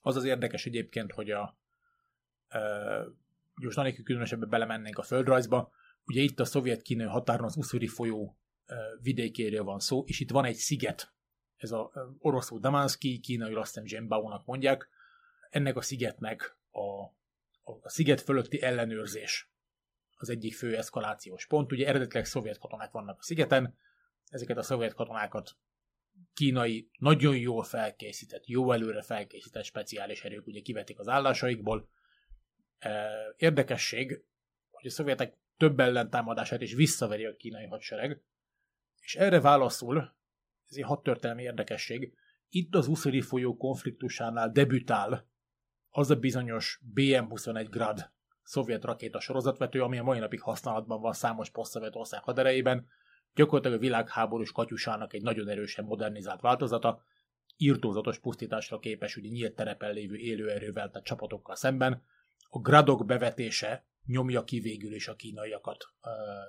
Az 0.00 0.16
az 0.16 0.24
érdekes 0.24 0.66
egyébként, 0.66 1.12
hogy 1.12 1.30
a 1.30 1.58
most 3.54 3.78
anélkül 3.78 4.04
különösebben 4.04 4.48
belemennénk 4.48 4.98
a 4.98 5.02
földrajzba, 5.02 5.70
ugye 6.04 6.20
itt 6.20 6.40
a 6.40 6.44
szovjet-kínai 6.44 7.06
határon 7.06 7.44
az 7.44 7.56
Uszuri 7.56 7.86
folyó 7.86 8.38
vidékéről 9.00 9.64
van 9.64 9.78
szó, 9.78 10.04
és 10.06 10.20
itt 10.20 10.30
van 10.30 10.44
egy 10.44 10.56
sziget, 10.56 11.12
ez 11.56 11.72
a 11.72 11.92
oroszul 12.18 12.58
Damanszki, 12.58 13.20
kínai 13.20 13.54
azt 13.54 13.78
hiszem 13.78 14.08
mondják, 14.44 14.88
ennek 15.50 15.76
a 15.76 15.80
szigetnek 15.80 16.56
a, 16.70 17.02
a, 17.72 17.88
sziget 17.88 18.20
fölötti 18.20 18.62
ellenőrzés 18.62 19.50
az 20.16 20.28
egyik 20.28 20.54
fő 20.54 20.76
eszkalációs 20.76 21.46
pont. 21.46 21.72
Ugye 21.72 21.86
eredetileg 21.86 22.24
szovjet 22.24 22.58
katonák 22.58 22.90
vannak 22.90 23.18
a 23.18 23.22
szigeten, 23.22 23.76
ezeket 24.28 24.56
a 24.56 24.62
szovjet 24.62 24.94
katonákat 24.94 25.56
kínai, 26.34 26.90
nagyon 26.98 27.36
jól 27.36 27.62
felkészített, 27.62 28.46
jó 28.46 28.72
előre 28.72 29.02
felkészített 29.02 29.64
speciális 29.64 30.24
erők 30.24 30.46
ugye 30.46 30.60
kivetik 30.60 30.98
az 30.98 31.08
állásaikból. 31.08 31.88
Érdekesség, 33.36 34.24
hogy 34.70 34.86
a 34.86 34.90
szovjetek 34.90 35.36
több 35.56 35.80
ellentámadását 35.80 36.60
is 36.60 36.74
visszaveri 36.74 37.24
a 37.24 37.36
kínai 37.36 37.66
hadsereg, 37.66 38.22
és 39.00 39.16
erre 39.16 39.40
válaszul, 39.40 39.98
ez 40.68 40.76
egy 40.76 40.84
hadtörténelmi 40.84 41.42
érdekesség, 41.42 42.12
itt 42.48 42.74
az 42.74 42.86
Uszuri 42.86 43.20
folyó 43.20 43.56
konfliktusánál 43.56 44.50
debütál 44.50 45.28
az 45.98 46.10
a 46.10 46.16
bizonyos 46.16 46.80
BM-21 46.94 47.66
Grad 47.70 48.10
szovjet 48.42 48.84
rakéta 48.84 49.20
sorozatvető, 49.20 49.82
ami 49.82 49.98
a 49.98 50.02
mai 50.02 50.18
napig 50.18 50.40
használatban 50.40 51.00
van 51.00 51.12
számos 51.12 51.50
poszt 51.50 51.78
ország 51.92 52.22
haderejében, 52.22 52.86
gyakorlatilag 53.34 53.76
a 53.76 53.80
világháborús 53.80 54.52
katyusának 54.52 55.12
egy 55.12 55.22
nagyon 55.22 55.48
erősen 55.48 55.84
modernizált 55.84 56.40
változata, 56.40 57.02
írtózatos 57.56 58.18
pusztításra 58.18 58.78
képes, 58.78 59.16
ugye 59.16 59.28
nyílt 59.28 59.54
terepen 59.54 59.92
lévő 59.92 60.16
élőerővel, 60.16 60.90
tehát 60.90 61.06
csapatokkal 61.06 61.54
szemben. 61.54 62.02
A 62.48 62.58
gradok 62.58 63.06
bevetése 63.06 63.86
nyomja 64.06 64.44
ki 64.44 64.60
végül 64.60 64.92
is 64.94 65.08
a 65.08 65.14
kínaiakat 65.14 65.84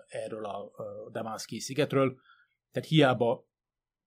erről 0.08 0.46
a 0.46 0.72
Damanszki 1.12 1.60
szigetről, 1.60 2.20
tehát 2.72 2.90
hiába 2.90 3.49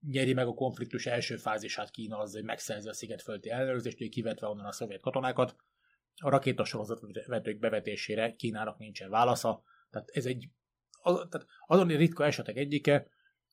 nyeri 0.07 0.33
meg 0.33 0.47
a 0.47 0.55
konfliktus 0.55 1.07
első 1.07 1.37
fázisát 1.37 1.91
Kína 1.91 2.19
az, 2.19 2.33
hogy 2.33 2.45
megszerzi 2.45 2.89
a 2.89 2.93
sziget 2.93 3.23
fölti 3.23 3.51
ellenőrzést, 3.51 3.99
hogy 3.99 4.09
kivetve 4.09 4.47
onnan 4.47 4.67
a 4.67 4.73
szovjet 4.73 5.01
katonákat. 5.01 5.57
A 6.15 6.29
rakétasorozatvetők 6.29 7.59
bevetésére 7.59 8.35
Kínának 8.35 8.79
nincsen 8.79 9.11
válasza, 9.11 9.63
tehát 9.91 10.11
ez 10.11 10.27
egy 10.27 10.49
az, 11.03 11.27
tehát 11.31 11.47
azon 11.67 11.89
ritka 11.89 12.25
esetek 12.25 12.57
egyike, 12.57 13.07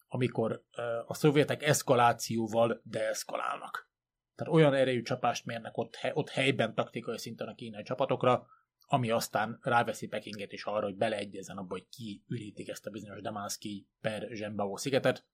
amikor 0.07 0.63
a 1.05 1.13
szovjetek 1.13 1.63
eszkalációval 1.63 2.81
deeszkalálnak. 2.83 3.91
Tehát 4.35 4.53
olyan 4.53 4.73
erejű 4.73 5.01
csapást 5.01 5.45
mérnek 5.45 5.77
ott, 5.77 5.97
ott 6.13 6.29
helyben 6.29 6.75
taktikai 6.75 7.17
szinten 7.17 7.47
a 7.47 7.55
kínai 7.55 7.83
csapatokra, 7.83 8.47
ami 8.91 9.09
aztán 9.09 9.59
ráveszi 9.61 10.07
Pekinget 10.07 10.51
is 10.51 10.63
arra, 10.63 10.85
hogy 10.85 10.95
beleegyezzen 10.95 11.57
abba, 11.57 11.73
hogy 11.73 11.87
ki 11.89 12.23
ürítik 12.27 12.69
ezt 12.69 12.85
a 12.85 12.89
bizonyos 12.89 13.21
Damanszki 13.21 13.87
per 14.01 14.27
Zsembao 14.31 14.77
szigetet. 14.77 15.25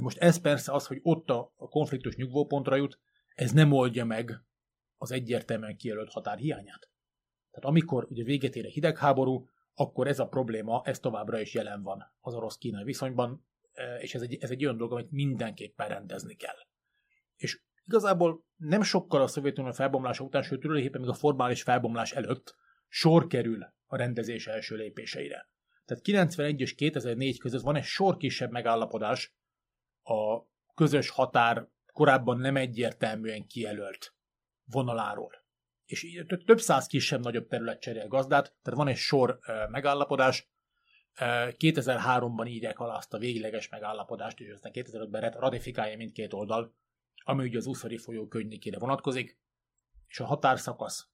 Most 0.00 0.18
ez 0.18 0.40
persze 0.40 0.72
az, 0.72 0.86
hogy 0.86 1.00
ott 1.02 1.30
a, 1.30 1.52
a 1.56 1.68
konfliktus 1.68 2.16
nyugvópontra 2.16 2.76
jut, 2.76 2.98
ez 3.34 3.52
nem 3.52 3.72
oldja 3.72 4.04
meg 4.04 4.44
az 4.96 5.10
egyértelműen 5.10 5.76
kijelölt 5.76 6.10
határ 6.10 6.38
hiányát. 6.38 6.90
Tehát 7.50 7.68
amikor 7.68 8.06
ugye 8.10 8.24
véget 8.24 8.56
ér 8.56 8.64
a 8.66 8.68
hidegháború, 8.68 9.48
akkor 9.74 10.06
ez 10.06 10.18
a 10.18 10.28
probléma, 10.28 10.82
ez 10.84 11.00
továbbra 11.00 11.40
is 11.40 11.54
jelen 11.54 11.82
van 11.82 12.12
az 12.20 12.34
orosz-kínai 12.34 12.84
viszonyban, 12.84 13.46
e, 13.72 13.96
és 13.96 14.14
ez 14.14 14.22
egy, 14.22 14.34
ez 14.40 14.50
egy 14.50 14.64
olyan 14.64 14.76
dolog, 14.76 14.92
amit 14.92 15.10
mindenképpen 15.10 15.88
rendezni 15.88 16.34
kell. 16.34 16.56
És 17.36 17.62
igazából 17.86 18.44
nem 18.56 18.82
sokkal 18.82 19.22
a 19.22 19.26
Szovjetunió 19.26 19.72
felbomlása 19.72 20.24
után, 20.24 20.42
sőt 20.42 20.60
tulajdonképpen 20.60 21.00
még 21.00 21.10
a 21.10 21.14
formális 21.14 21.62
felbomlás 21.62 22.12
előtt 22.12 22.54
sor 22.88 23.26
kerül 23.26 23.66
a 23.86 23.96
rendezés 23.96 24.46
első 24.46 24.76
lépéseire. 24.76 25.48
Tehát 25.84 26.02
91 26.02 26.60
és 26.60 26.74
2004 26.74 27.38
között 27.38 27.62
van 27.62 27.76
egy 27.76 27.84
sor 27.84 28.16
kisebb 28.16 28.50
megállapodás 28.50 29.34
a 30.04 30.46
közös 30.74 31.08
határ 31.08 31.68
korábban 31.92 32.38
nem 32.38 32.56
egyértelműen 32.56 33.46
kijelölt 33.46 34.14
vonaláról. 34.64 35.42
És 35.84 36.24
több 36.44 36.60
száz 36.60 36.86
kisebb-nagyobb 36.86 37.48
terület 37.48 37.80
cserél 37.80 38.08
gazdát, 38.08 38.56
tehát 38.62 38.78
van 38.78 38.88
egy 38.88 38.96
sor 38.96 39.38
megállapodás, 39.68 40.52
2003-ban 41.16 42.48
írják 42.48 42.78
alá 42.78 42.96
azt 42.96 43.14
a 43.14 43.18
végleges 43.18 43.68
megállapodást, 43.68 44.40
és 44.40 44.52
aztán 44.52 44.72
2005-ben 44.74 45.30
ratifikálja 45.30 45.96
mindkét 45.96 46.32
oldal, 46.32 46.74
ami 47.24 47.44
ugye 47.44 47.58
az 47.58 47.66
Uszari 47.66 47.98
folyó 47.98 48.26
könyvnikére 48.26 48.78
vonatkozik, 48.78 49.38
és 50.08 50.20
a 50.20 50.24
határszakasz 50.24 51.08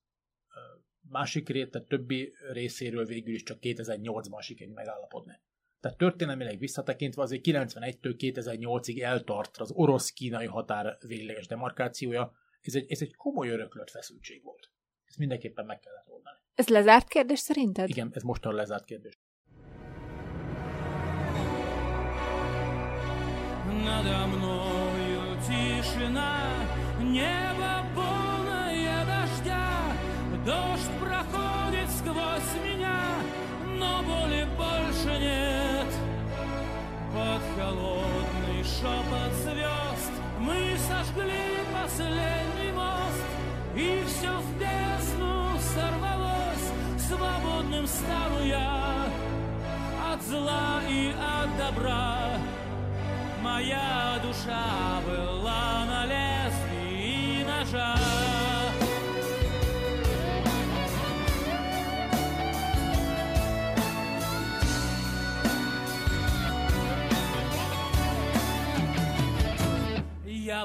másik 1.09 1.49
rét, 1.49 1.71
tehát 1.71 1.87
többi 1.87 2.33
részéről 2.51 3.05
végül 3.05 3.33
is 3.33 3.43
csak 3.43 3.57
2008-ban 3.61 4.41
sikerült 4.41 4.75
megállapodni. 4.75 5.39
Tehát 5.80 5.98
történelmileg 5.98 6.58
visszatekintve 6.58 7.22
azért 7.22 7.42
91-től 7.44 8.14
2008-ig 8.18 9.02
eltart 9.02 9.56
az 9.56 9.70
orosz-kínai 9.74 10.46
határ 10.46 10.96
végleges 11.06 11.46
demarkációja, 11.46 12.32
ez 12.60 12.74
egy, 12.74 12.90
ez 12.90 13.00
egy 13.00 13.14
komoly 13.14 13.48
öröklött 13.48 13.90
feszültség 13.90 14.42
volt. 14.42 14.70
Ezt 15.04 15.18
mindenképpen 15.18 15.66
meg 15.66 15.78
kellett 15.78 16.08
oldani. 16.08 16.36
Ez 16.54 16.68
lezárt 16.68 17.08
kérdés 17.08 17.38
szerinted? 17.38 17.88
Igen, 17.88 18.10
ez 18.14 18.22
mostan 18.22 18.54
lezárt 18.54 18.84
kérdés. 18.84 19.18
Надо 23.84 24.26
мною 24.26 25.36
тишина, 25.46 26.32
небо 27.00 27.84
полное 27.94 29.04
дождя, 29.04 29.66
дождь 30.44 30.90
проходит 31.00 31.88
сквозь 31.98 32.52
меня, 32.64 33.00
но 33.78 34.02
боли 34.02 34.44
больше 34.56 35.18
нет. 35.20 35.39
Под 37.21 37.41
холодный 37.55 38.63
шепот 38.63 39.31
звезд 39.43 40.11
мы 40.39 40.75
сожгли 40.89 41.59
последний 41.71 42.71
мост, 42.71 43.27
и 43.75 44.03
все 44.07 44.31
в 44.39 44.57
бездну 44.57 45.51
сорвалось, 45.59 46.71
свободным 46.97 47.85
стану 47.85 48.43
я 48.43 49.05
от 50.11 50.21
зла 50.23 50.81
и 50.89 51.11
от 51.11 51.57
добра. 51.59 52.17
Моя 53.43 54.19
душа 54.23 54.99
была 55.05 55.85
на 55.85 56.05
лезвии 56.07 57.43
ножа. 57.43 58.20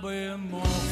бы 0.02 0.36
мог 0.52 0.85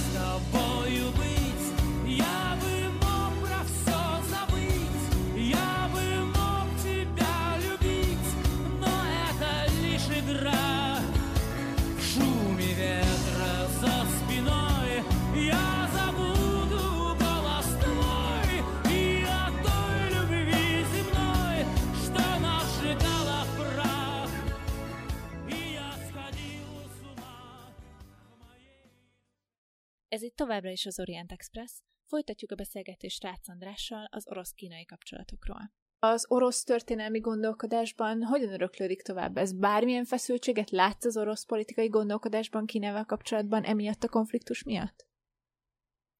Ez 30.14 30.22
itt 30.22 30.36
továbbra 30.36 30.70
is 30.70 30.86
az 30.86 31.00
Orient 31.00 31.32
Express. 31.32 31.72
Folytatjuk 32.06 32.50
a 32.50 32.54
beszélgetést 32.54 33.22
Rácz 33.22 33.48
Andrással 33.48 34.08
az 34.10 34.28
orosz-kínai 34.28 34.84
kapcsolatokról. 34.84 35.72
Az 35.98 36.24
orosz 36.28 36.62
történelmi 36.62 37.20
gondolkodásban 37.20 38.22
hogyan 38.22 38.52
öröklődik 38.52 39.02
tovább? 39.02 39.36
Ez 39.36 39.58
bármilyen 39.58 40.04
feszültséget 40.04 40.70
látsz 40.70 41.04
az 41.04 41.16
orosz 41.16 41.44
politikai 41.44 41.88
gondolkodásban 41.88 42.66
Kínával 42.66 43.04
kapcsolatban 43.04 43.62
emiatt 43.62 44.02
a 44.02 44.08
konfliktus 44.08 44.62
miatt? 44.62 45.08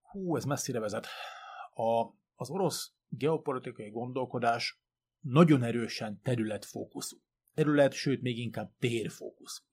Hú, 0.00 0.36
ez 0.36 0.44
messzire 0.44 0.80
vezet. 0.80 1.06
A, 1.74 2.14
az 2.34 2.50
orosz 2.50 2.92
geopolitikai 3.08 3.90
gondolkodás 3.90 4.82
nagyon 5.20 5.62
erősen 5.62 6.20
területfókuszú. 6.22 7.16
Terület, 7.54 7.92
sőt 7.92 8.22
még 8.22 8.38
inkább 8.38 8.72
térfókusz. 8.78 9.64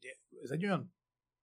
Ez 0.42 0.50
egy 0.50 0.66
olyan 0.66 0.96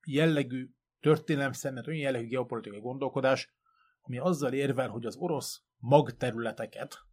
jellegű 0.06 0.76
történelem 1.00 1.52
szemben 1.52 1.85
olyan 1.87 2.00
jellegű 2.00 2.26
geopolitikai 2.26 2.81
gondolkodás, 2.81 3.52
ami 4.00 4.19
azzal 4.19 4.52
érvel, 4.52 4.88
hogy 4.88 5.07
az 5.07 5.17
orosz 5.17 5.62
magterületeket 5.76 7.07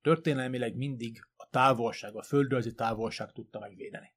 történelmileg 0.00 0.76
mindig 0.76 1.28
a 1.36 1.48
távolság, 1.50 2.16
a 2.16 2.22
földrajzi 2.22 2.74
távolság 2.74 3.32
tudta 3.32 3.58
megvédeni. 3.58 4.14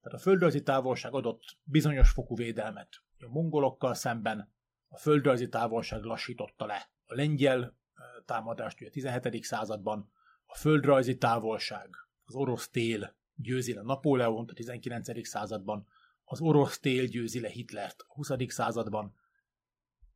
Tehát 0.00 0.18
a 0.18 0.22
földrajzi 0.22 0.62
távolság 0.62 1.14
adott 1.14 1.42
bizonyos 1.62 2.10
fokú 2.10 2.36
védelmet 2.36 2.88
a 3.18 3.28
mongolokkal 3.28 3.94
szemben, 3.94 4.52
a 4.88 4.98
földrajzi 4.98 5.48
távolság 5.48 6.02
lassította 6.02 6.66
le 6.66 6.90
a 7.06 7.14
lengyel 7.14 7.78
támadást 8.24 8.80
a 8.86 8.90
17. 8.90 9.44
században, 9.44 10.12
a 10.46 10.56
földrajzi 10.56 11.16
távolság 11.16 11.88
az 12.24 12.34
orosz 12.34 12.68
tél 12.68 13.16
győzi 13.34 13.74
le 13.74 13.82
Napóleont 13.82 14.50
a 14.50 14.54
19. 14.54 15.26
században, 15.26 15.86
az 16.30 16.40
orosz 16.40 16.78
tél 16.78 17.04
győzi 17.04 17.40
le 17.40 17.48
Hitlert 17.48 18.04
a 18.06 18.14
20. 18.14 18.30
században. 18.46 19.14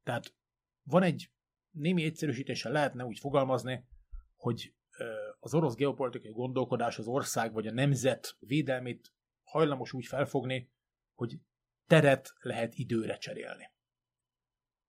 Tehát 0.02 0.34
van 0.82 1.02
egy 1.02 1.30
némi 1.70 2.04
egyszerűsítéssel 2.04 2.72
lehetne 2.72 3.04
úgy 3.04 3.18
fogalmazni, 3.18 3.86
hogy 4.36 4.74
az 5.38 5.54
orosz 5.54 5.74
geopolitikai 5.74 6.32
gondolkodás 6.32 6.98
az 6.98 7.06
ország 7.06 7.52
vagy 7.52 7.66
a 7.66 7.72
nemzet 7.72 8.36
védelmét 8.38 9.12
hajlamos 9.42 9.92
úgy 9.92 10.06
felfogni, 10.06 10.72
hogy 11.14 11.38
teret 11.86 12.34
lehet 12.40 12.74
időre 12.74 13.16
cserélni. 13.16 13.70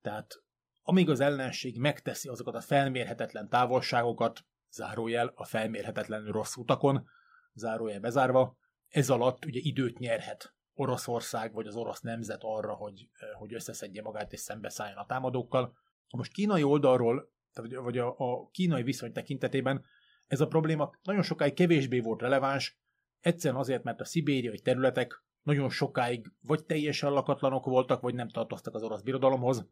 Tehát 0.01 0.43
amíg 0.81 1.09
az 1.09 1.19
ellenség 1.19 1.77
megteszi 1.77 2.29
azokat 2.29 2.55
a 2.55 2.61
felmérhetetlen 2.61 3.49
távolságokat, 3.49 4.45
zárójel 4.69 5.27
a 5.35 5.45
felmérhetetlen 5.45 6.25
rossz 6.25 6.55
utakon, 6.55 7.07
zárójel 7.53 7.99
bezárva, 7.99 8.57
ez 8.87 9.09
alatt 9.09 9.45
ugye 9.45 9.59
időt 9.59 9.99
nyerhet 9.99 10.54
Oroszország 10.77 11.53
vagy 11.53 11.67
az 11.67 11.75
orosz 11.75 12.01
nemzet 12.01 12.39
arra, 12.43 12.73
hogy, 12.73 13.09
hogy 13.37 13.53
összeszedje 13.53 14.01
magát 14.01 14.33
és 14.33 14.39
szembeszálljon 14.39 14.97
a 14.97 15.05
támadókkal. 15.05 15.77
Most 16.09 16.31
kínai 16.31 16.63
oldalról, 16.63 17.31
vagy 17.69 17.97
a, 17.97 18.15
a 18.17 18.49
kínai 18.51 18.83
viszony 18.83 19.11
tekintetében 19.11 19.85
ez 20.27 20.41
a 20.41 20.47
probléma 20.47 20.91
nagyon 21.03 21.21
sokáig 21.21 21.53
kevésbé 21.53 21.99
volt 21.99 22.21
releváns, 22.21 22.79
egyszerűen 23.19 23.59
azért, 23.59 23.83
mert 23.83 24.01
a 24.01 24.05
szibériai 24.05 24.59
területek 24.59 25.23
nagyon 25.41 25.69
sokáig 25.69 26.31
vagy 26.41 26.65
teljesen 26.65 27.11
lakatlanok 27.11 27.65
voltak, 27.65 28.01
vagy 28.01 28.13
nem 28.13 28.29
tartoztak 28.29 28.75
az 28.75 28.83
orosz 28.83 29.01
birodalomhoz. 29.01 29.67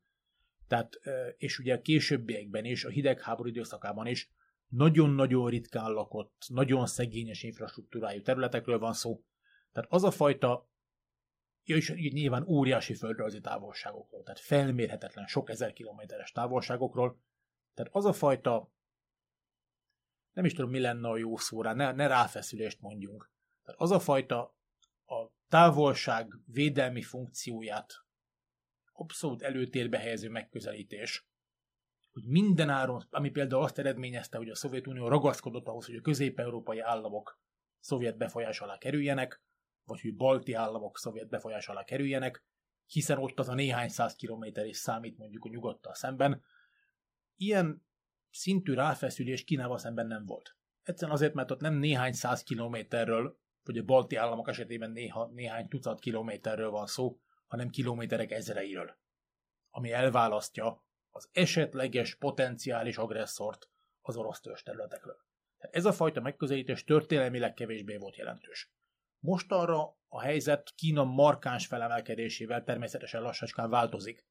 Tehát, 0.68 1.00
és 1.38 1.60
ugye 1.60 1.74
a 1.74 1.82
későbbiekben 1.82 2.66
is, 2.66 2.86
a 2.86 2.90
hidegháború 2.90 3.50
időszakában 3.50 4.08
is 4.08 4.32
nagyon-nagyon 4.68 5.50
ritkán 5.50 5.92
lakott, 5.92 6.46
nagyon 6.48 6.86
szegényes 6.86 7.44
infrastruktúrájú 7.44 8.22
területekről 8.22 8.80
van 8.80 8.94
szó. 8.94 9.24
Tehát 9.72 9.92
az 9.92 10.04
a 10.04 10.12
fajta, 10.12 10.70
ja, 11.64 11.76
és 11.76 11.94
nyilván 11.94 12.48
óriási 12.48 12.94
földrajzi 12.94 13.40
távolságokról, 13.40 14.24
tehát 14.24 14.40
felmérhetetlen, 14.40 15.28
sok 15.28 15.50
ezer 15.50 15.74
kilométeres 15.74 16.32
távolságokról, 16.32 17.22
tehát 17.74 17.92
az 17.94 18.06
a 18.06 18.14
fajta, 18.14 18.72
nem 20.32 20.46
is 20.46 20.54
tudom, 20.54 20.72
mi 20.72 20.80
lenne 20.80 21.10
a 21.10 21.18
jó 21.18 21.38
szóra, 21.38 21.74
ne, 21.74 21.92
ne 21.92 22.08
ráfeszülést 22.08 22.82
mondjunk. 22.82 23.32
Tehát 23.64 23.80
az 23.80 23.92
a 23.92 24.00
fajta 24.00 24.58
a 25.06 25.32
távolság 25.48 26.34
védelmi 26.46 27.02
funkcióját 27.02 28.04
abszolút 28.94 29.42
előtérbe 29.42 29.98
helyező 29.98 30.30
megközelítés, 30.30 31.28
hogy 32.12 32.24
minden 32.26 32.70
áron, 32.70 33.08
ami 33.10 33.30
például 33.30 33.64
azt 33.64 33.78
eredményezte, 33.78 34.38
hogy 34.38 34.50
a 34.50 34.56
Szovjetunió 34.56 35.08
ragaszkodott 35.08 35.68
ahhoz, 35.68 35.86
hogy 35.86 35.96
a 35.96 36.02
közép-európai 36.02 36.80
államok 36.80 37.40
szovjet 37.80 38.18
befolyás 38.18 38.62
alá 38.62 38.78
kerüljenek, 38.78 39.42
vagy 39.86 40.02
hogy 40.02 40.16
balti 40.16 40.54
államok 40.54 40.98
szovjet 40.98 41.30
befolyás 41.30 41.68
alá 41.68 41.84
kerüljenek, 41.84 42.44
hiszen 42.86 43.18
ott 43.18 43.40
az 43.40 43.50
a 43.50 43.54
néhány 43.54 43.90
száz 43.90 44.16
kilométer 44.16 44.66
is 44.66 44.78
számít 44.78 45.18
mondjuk 45.18 45.46
a 45.46 45.50
nyugattal 45.50 45.94
szemben. 45.94 46.44
Ilyen 47.36 47.86
szintű 48.30 48.74
ráfeszülés 48.74 49.44
Kínával 49.44 49.78
szemben 49.78 50.08
nem 50.08 50.26
volt. 50.26 50.56
Egyszerűen 50.84 51.16
azért, 51.16 51.34
mert 51.34 51.52
ott 51.52 51.60
nem 51.60 51.74
néhány 51.74 52.14
száz 52.14 52.44
kilométerről, 52.44 53.40
vagy 53.64 53.78
a 53.78 53.84
balti 53.84 54.16
államok 54.16 54.48
esetében 54.48 54.92
néha, 54.92 55.28
néhány 55.28 55.68
tucat 55.68 56.00
kilométerről 56.00 56.70
van 56.70 56.86
szó, 56.86 57.20
hanem 57.48 57.70
kilométerek 57.70 58.32
ezreiről, 58.32 58.98
ami 59.70 59.92
elválasztja 59.92 60.84
az 61.10 61.30
esetleges 61.32 62.16
potenciális 62.16 62.98
agresszort 62.98 63.70
az 64.02 64.18
orosz 64.18 64.42
törzs 64.42 64.62
területekről. 64.62 65.18
Ez 65.58 65.86
a 65.86 65.94
fajta 65.94 66.22
megközelítés 66.22 66.84
történelmileg 66.84 67.54
kevésbé 67.54 67.98
volt 67.98 68.16
jelentős. 68.16 68.72
Most 69.24 69.52
arra 69.52 69.98
a 70.08 70.22
helyzet 70.22 70.74
Kína 70.76 71.04
markáns 71.04 71.68
felemelkedésével 71.68 72.64
természetesen 72.64 73.22
lassacskán 73.22 73.70
változik. 73.70 74.26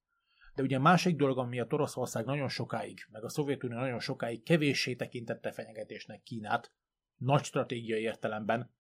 De 0.55 0.63
ugye 0.63 0.79
másik 0.79 1.17
dolog, 1.17 1.39
ami 1.39 1.61
a 1.61 1.67
Oroszország 1.71 2.25
nagyon 2.25 2.49
sokáig, 2.49 3.07
meg 3.11 3.25
a 3.25 3.29
Szovjetunió 3.29 3.79
nagyon 3.79 4.01
sokáig 4.01 4.43
kevéssé 4.43 4.95
tekintette 4.95 5.53
fenyegetésnek 5.53 6.23
Kínát, 6.23 6.73
nagy 7.17 7.45
stratégiai 7.45 8.03
értelemben, 8.03 8.75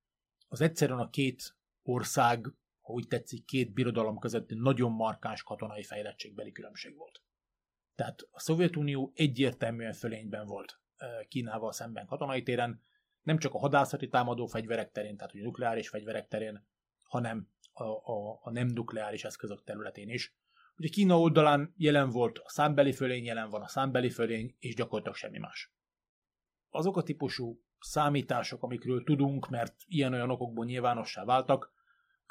az 0.49 0.61
egyszerűen 0.61 0.99
a 0.99 1.11
két 1.11 1.57
ország, 1.83 2.47
ha 2.81 2.93
úgy 2.93 3.09
tetszik, 3.09 3.45
két 3.45 3.73
birodalom 3.73 4.19
közötti 4.19 4.55
nagyon 4.55 4.93
markáns 4.93 5.43
katonai 5.43 5.83
fejlettségbeli 5.83 6.53
különbség 6.53 6.97
volt. 6.97 7.23
Tehát 7.95 8.21
a 8.31 8.41
Szovjetunió 8.41 9.13
egyértelműen 9.15 9.93
fölényben 9.93 10.47
volt 10.47 10.81
Kínával 11.29 11.73
szemben 11.73 12.07
katonai 12.07 12.43
téren, 12.43 12.83
nem 13.23 13.39
csak 13.39 13.55
a 13.55 13.59
hadászati 13.59 14.09
támadó 14.09 14.47
fegyverek 14.47 14.91
terén, 14.91 15.17
tehát 15.17 15.35
a 15.35 15.39
nukleáris 15.39 15.89
fegyverek 15.89 16.29
terén, 16.29 16.67
hanem 17.03 17.49
a, 17.73 17.85
a, 17.85 18.41
a 18.43 18.51
nem 18.51 18.67
nukleáris 18.67 19.25
eszközök 19.25 19.65
területén 19.65 20.09
is. 20.09 20.35
Ugye 20.77 20.89
Kína 20.89 21.21
oldalán 21.21 21.75
jelen 21.77 22.11
volt 22.11 22.39
a 22.39 22.49
számbeli 22.49 22.93
fölény, 22.93 23.25
jelen 23.25 23.51
van 23.51 23.63
a 23.63 23.69
számbeli 23.69 24.11
fölény, 24.11 24.57
és 24.59 24.75
gyakorlatilag 24.75 25.17
semmi 25.17 25.39
más. 25.39 25.73
Azok 26.71 26.97
a 26.97 27.03
típusú 27.03 27.61
számítások, 27.79 28.63
amikről 28.63 29.05
tudunk, 29.05 29.49
mert 29.49 29.75
ilyen-olyan 29.87 30.31
okokból 30.31 30.65
nyilvánossá 30.65 31.25
váltak, 31.25 31.73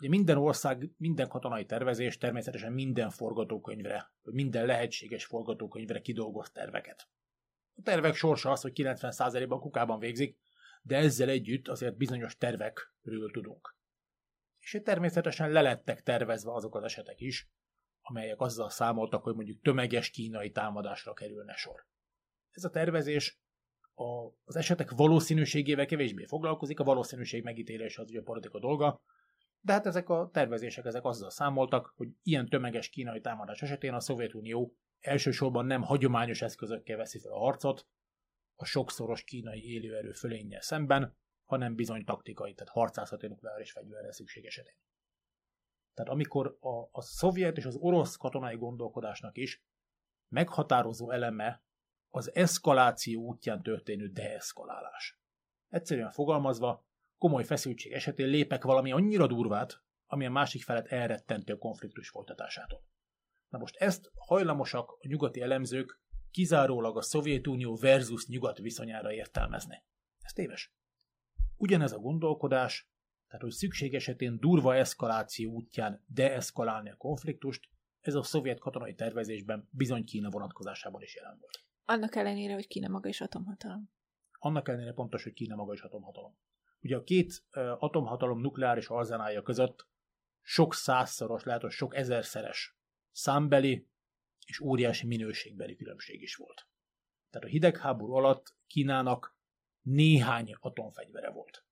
Ugye 0.01 0.10
minden 0.10 0.38
ország, 0.38 0.91
minden 0.97 1.27
katonai 1.27 1.65
tervezés 1.65 2.17
természetesen 2.17 2.73
minden 2.73 3.10
forgatókönyvre, 3.10 4.12
vagy 4.23 4.34
minden 4.34 4.65
lehetséges 4.65 5.25
forgatókönyvre 5.25 6.01
kidolgoz 6.01 6.51
terveket. 6.51 7.08
A 7.75 7.82
tervek 7.82 8.15
sorsa 8.15 8.51
az, 8.51 8.62
hogy 8.62 8.71
90%-ban 8.75 9.60
kukában 9.60 9.99
végzik, 9.99 10.38
de 10.82 10.96
ezzel 10.96 11.30
együtt 11.30 11.67
azért 11.67 11.98
bizonyos 11.98 12.38
tervekről 12.38 13.32
tudunk. 13.32 13.76
És 14.60 14.82
természetesen 14.84 15.52
lelettek 15.52 16.04
tervezve 16.04 16.54
azok 16.54 16.76
az 16.76 16.84
esetek 16.84 17.20
is, 17.20 17.50
amelyek 18.02 18.39
azzal 18.39 18.70
számoltak, 18.70 19.24
hogy 19.24 19.36
mondjuk 19.36 19.62
tömeges 19.62 20.10
kínai 20.10 20.52
támadásra 20.52 21.13
kerülne 21.13 21.56
sor. 21.56 21.86
Ez 22.52 22.63
a 22.63 22.70
tervezés 22.70 23.39
a, 23.94 24.26
az 24.44 24.56
esetek 24.56 24.91
valószínűségével 24.91 25.86
kevésbé 25.86 26.26
foglalkozik, 26.26 26.80
a 26.80 26.84
valószínűség 26.84 27.44
megítélése 27.44 28.02
az 28.02 28.10
ugye 28.10 28.20
a 28.20 28.24
politika 28.24 28.60
dolga, 28.60 29.02
de 29.62 29.74
hát 29.74 29.86
ezek 29.86 30.10
a 30.10 30.30
tervezések 30.34 30.86
ezek 30.86 31.06
azzal 31.06 31.30
számoltak, 31.30 31.94
hogy 31.96 32.08
ilyen 32.24 32.50
tömeges 32.50 32.89
kínai 32.89 33.22
támadás 33.22 33.62
esetén 33.62 33.94
a 33.94 34.00
Szovjetunió 34.00 34.76
elsősorban 35.00 35.65
nem 35.65 35.82
hagyományos 35.82 36.41
eszközökkel 36.41 36.98
veszi 36.98 37.20
fel 37.20 37.32
a 37.32 37.39
harcot, 37.39 37.88
a 38.62 38.65
sokszoros 38.65 39.24
kínai 39.24 39.71
élőerő 39.71 40.12
fölénnyel 40.12 40.62
szemben, 40.62 41.17
hanem 41.45 41.76
bizony 41.76 42.04
taktikai, 42.04 42.54
tehát 42.54 42.74
harcászati 42.74 43.28
nukleáris 43.28 43.71
fegyverre 43.71 44.12
szükség 44.12 44.45
esetén. 44.45 44.76
Tehát 45.93 46.12
amikor 46.12 46.58
a, 46.60 46.89
a 46.91 47.02
szovjet 47.02 47.58
és 47.58 47.65
az 47.65 47.76
orosz 47.76 48.15
katonai 48.15 48.56
gondolkodásnak 48.56 49.38
is 49.38 49.63
meghatározó 50.28 51.12
eleme 51.12 51.63
az 52.10 52.36
eszkaláció 52.36 53.21
útján 53.21 53.63
történő 53.63 54.08
deeszkalálás. 54.08 55.19
Egyszerűen 55.67 56.12
fogalmazva, 56.12 56.86
komoly 57.17 57.43
feszültség 57.43 57.91
esetén 57.91 58.28
lépek 58.28 58.63
valami 58.63 58.91
annyira 58.91 59.28
durvát, 59.28 59.84
ami 60.06 60.26
a 60.26 60.32
másik 60.32 60.63
felet 60.63 60.88
elrettentő 60.88 61.58
konfliktus 61.58 62.10
folytatásától. 62.10 62.84
Na 63.50 63.58
most 63.58 63.76
ezt 63.76 64.12
hajlamosak 64.15 64.91
a 64.91 65.08
nyugati 65.08 65.41
elemzők 65.41 66.01
kizárólag 66.32 66.98
a 66.98 67.02
Szovjetunió 67.02 67.76
versus 67.76 68.28
nyugat 68.28 68.58
viszonyára 68.58 69.13
értelmezni. 69.13 69.84
Ez 70.20 70.34
téves. 70.34 70.74
Ugyanez 71.58 71.91
a 71.91 72.00
gondolkodás, 72.00 72.89
tehát 73.28 73.41
hogy 73.41 73.52
szükség 73.52 73.94
esetén 73.94 74.39
durva 74.39 74.76
eszkaláció 74.76 75.52
útján 75.52 76.04
deeszkalálni 76.08 76.89
a 76.89 76.96
konfliktust, 76.96 77.70
ez 78.02 78.13
a 78.13 78.24
szovjet 78.24 78.60
katonai 78.60 78.94
tervezésben 78.94 79.67
bizony 79.72 80.04
Kína 80.04 80.30
vonatkozásában 80.30 81.02
is 81.02 81.15
jelen 81.15 81.38
volt. 81.39 81.63
Annak 81.86 82.15
ellenére, 82.15 82.54
hogy 82.54 82.67
Kína 82.67 82.88
maga 82.88 83.10
is 83.10 83.22
atomhatalom. 83.22 83.89
Annak 84.32 84.67
ellenére 84.67 84.94
pontos, 84.94 85.24
hogy 85.24 85.34
Kína 85.34 85.56
maga 85.56 85.74
is 85.74 85.82
atomhatalom. 85.82 86.38
Ugye 86.82 86.96
a 86.96 87.04
két 87.04 87.44
atomhatalom 87.80 88.39
nukleáris 88.39 88.88
arzenálja 88.88 89.41
között 89.41 89.88
sok 90.41 90.74
százszoros, 90.74 91.44
lehet, 91.44 91.62
hogy 91.62 91.72
sok 91.72 91.96
ezerszeres 91.96 92.78
számbeli 93.12 93.89
és 94.45 94.60
óriási 94.60 95.08
minőségbeli 95.08 95.75
különbség 95.75 96.21
is 96.21 96.36
volt. 96.36 96.67
Tehát 97.30 97.47
a 97.47 97.51
hidegháború 97.51 98.13
alatt 98.13 98.56
Kínának 98.67 99.38
néhány 99.82 100.56
atomfegyvere 100.60 101.30
volt. 101.30 101.65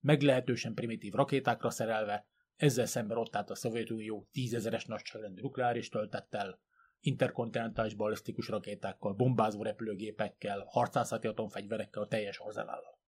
Meglehetősen 0.00 0.74
primitív 0.74 1.12
rakétákra 1.12 1.70
szerelve, 1.70 2.26
ezzel 2.56 2.86
szemben 2.86 3.16
ott 3.16 3.36
állt 3.36 3.50
a 3.50 3.54
Szovjetunió 3.54 4.28
tízezeres 4.32 4.84
nagyságrendű 4.84 5.40
nukleáris 5.40 5.88
töltettel, 5.88 6.60
interkontinentális 7.00 7.94
balisztikus 7.94 8.48
rakétákkal, 8.48 9.14
bombázó 9.14 9.62
repülőgépekkel, 9.62 10.64
harcászati 10.68 11.26
atomfegyverekkel, 11.26 12.02
a 12.02 12.06
teljes 12.06 12.38
arzenállal. 12.38 13.00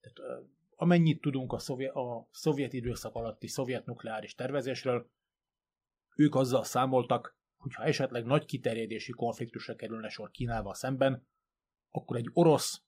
Tehát, 0.00 0.42
amennyit 0.70 1.20
tudunk 1.20 1.52
a 1.52 1.58
szovjet, 1.58 1.94
a 1.94 2.28
szovjet 2.30 2.72
időszak 2.72 3.14
alatti 3.14 3.46
szovjet 3.46 3.86
nukleáris 3.86 4.34
tervezésről, 4.34 5.10
ők 6.16 6.34
azzal 6.34 6.64
számoltak, 6.64 7.37
hogy 7.58 7.74
ha 7.74 7.82
esetleg 7.82 8.24
nagy 8.24 8.44
kiterjedési 8.44 9.12
konfliktusra 9.12 9.74
kerülne 9.74 10.08
sor 10.08 10.30
Kínával 10.30 10.74
szemben, 10.74 11.26
akkor 11.90 12.16
egy 12.16 12.30
orosz 12.32 12.82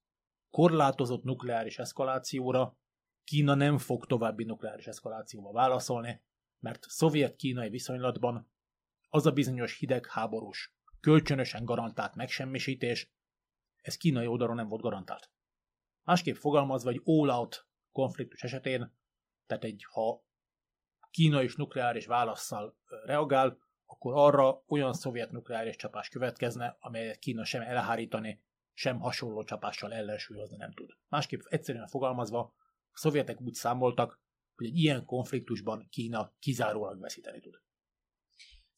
korlátozott 0.51 1.23
nukleáris 1.23 1.79
eszkalációra 1.79 2.79
Kína 3.25 3.55
nem 3.55 3.79
fog 3.79 4.07
további 4.07 4.45
nukleáris 4.45 4.87
eszkalációba 4.87 5.53
válaszolni, 5.53 6.23
mert 6.59 6.85
szovjet-kínai 6.89 7.69
viszonylatban 7.69 8.51
az 9.09 9.27
a 9.27 9.33
bizonyos 9.33 9.79
hidegháborús, 9.79 10.75
kölcsönösen 11.01 11.65
garantált 11.65 12.15
megsemmisítés, 12.15 13.13
ez 13.83 13.97
kínai 13.97 14.27
oldalon 14.27 14.57
nem 14.57 14.69
volt 14.69 14.83
garantált. 14.83 15.31
Másképp 16.03 16.35
fogalmazva, 16.35 16.91
egy 16.91 17.01
all-out 17.05 17.67
konfliktus 17.93 18.43
esetén, 18.43 18.97
tehát 19.47 19.65
egy, 19.65 19.85
ha 19.91 20.25
Kína 21.11 21.43
is 21.43 21.57
nukleáris 21.57 22.07
válaszsal 22.07 22.77
reagál, 23.05 23.59
akkor 23.91 24.13
arra 24.17 24.63
olyan 24.69 24.93
szovjet 24.93 25.31
nukleáris 25.31 25.77
csapás 25.77 26.09
következne, 26.09 26.77
amelyet 26.81 27.19
Kína 27.19 27.45
sem 27.45 27.63
elhárítani, 27.63 28.43
sem 28.73 28.99
hasonló 28.99 29.45
csapással 29.45 29.93
ellensúlyozni 29.93 30.57
nem 30.57 30.73
tud. 30.73 30.91
Másképp 31.09 31.41
egyszerűen 31.49 31.87
fogalmazva, 31.87 32.55
a 32.93 32.99
szovjetek 32.99 33.41
úgy 33.41 33.55
számoltak, 33.55 34.21
hogy 34.57 34.67
egy 34.67 34.77
ilyen 34.77 35.05
konfliktusban 35.05 35.87
Kína 35.91 36.33
kizárólag 36.39 37.01
veszíteni 37.01 37.41
tud. 37.41 37.61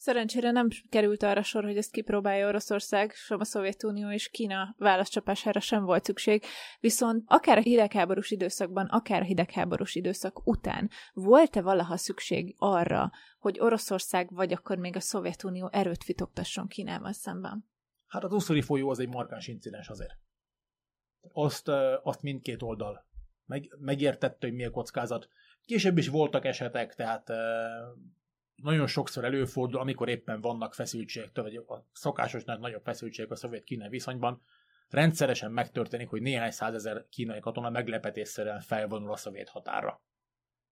Szerencsére 0.03 0.51
nem 0.51 0.69
került 0.89 1.23
arra 1.23 1.43
sor, 1.43 1.65
hogy 1.65 1.77
ezt 1.77 1.91
kipróbálja 1.91 2.49
Oroszország, 2.49 3.13
sem 3.13 3.41
a 3.41 3.45
Szovjetunió 3.45 4.11
és 4.11 4.29
Kína 4.29 4.75
válaszcsapására 4.79 5.61
sem 5.61 5.85
volt 5.85 6.05
szükség, 6.05 6.45
viszont 6.81 7.25
akár 7.27 7.59
a 7.59 7.61
hidegháborús 7.61 8.31
időszakban, 8.31 8.87
akár 8.87 9.21
a 9.21 9.25
hidegháborús 9.25 9.95
időszak 9.95 10.47
után 10.47 10.91
volt-e 11.13 11.63
valaha 11.63 11.97
szükség 11.97 12.55
arra, 12.59 13.11
hogy 13.39 13.61
Oroszország 13.61 14.35
vagy 14.35 14.53
akkor 14.53 14.79
még 14.79 14.97
a 14.97 15.01
Szovjetunió 15.01 15.69
erőt 15.73 16.05
fitoktasson 16.05 16.67
Kínával 16.67 17.13
szemben? 17.13 17.69
Hát 18.07 18.25
az 18.25 18.33
Uszuri 18.33 18.63
folyó 18.63 18.91
az 18.91 18.99
egy 18.99 19.09
markáns 19.09 19.47
incidens 19.47 19.89
azért. 19.89 20.19
Azt, 21.33 21.69
azt 22.03 22.23
mindkét 22.23 22.63
oldal 22.63 23.07
meg, 23.45 23.77
megértette, 23.79 24.47
hogy 24.47 24.57
mi 24.57 24.65
a 24.65 24.71
kockázat. 24.71 25.29
Később 25.65 25.99
is 25.99 26.09
voltak 26.09 26.45
esetek, 26.45 26.95
tehát 26.95 27.29
nagyon 28.63 28.87
sokszor 28.87 29.25
előfordul, 29.25 29.81
amikor 29.81 30.09
éppen 30.09 30.41
vannak 30.41 30.75
feszültségek, 30.75 31.31
vagy 31.35 31.57
a 31.57 31.87
szokásosnál 31.93 32.57
nagyobb 32.57 32.83
feszültség 32.83 33.31
a 33.31 33.37
szovjet-kínai 33.37 33.89
viszonyban, 33.89 34.43
rendszeresen 34.89 35.53
megtörténik, 35.53 36.09
hogy 36.09 36.23
néhány 36.23 36.51
százezer 36.51 37.07
kínai 37.09 37.41
katona 37.41 37.71
meglepetésszerűen 37.71 38.61
felvonul 38.61 39.13
a 39.13 39.17
szovjet 39.17 39.49
határra. 39.49 40.03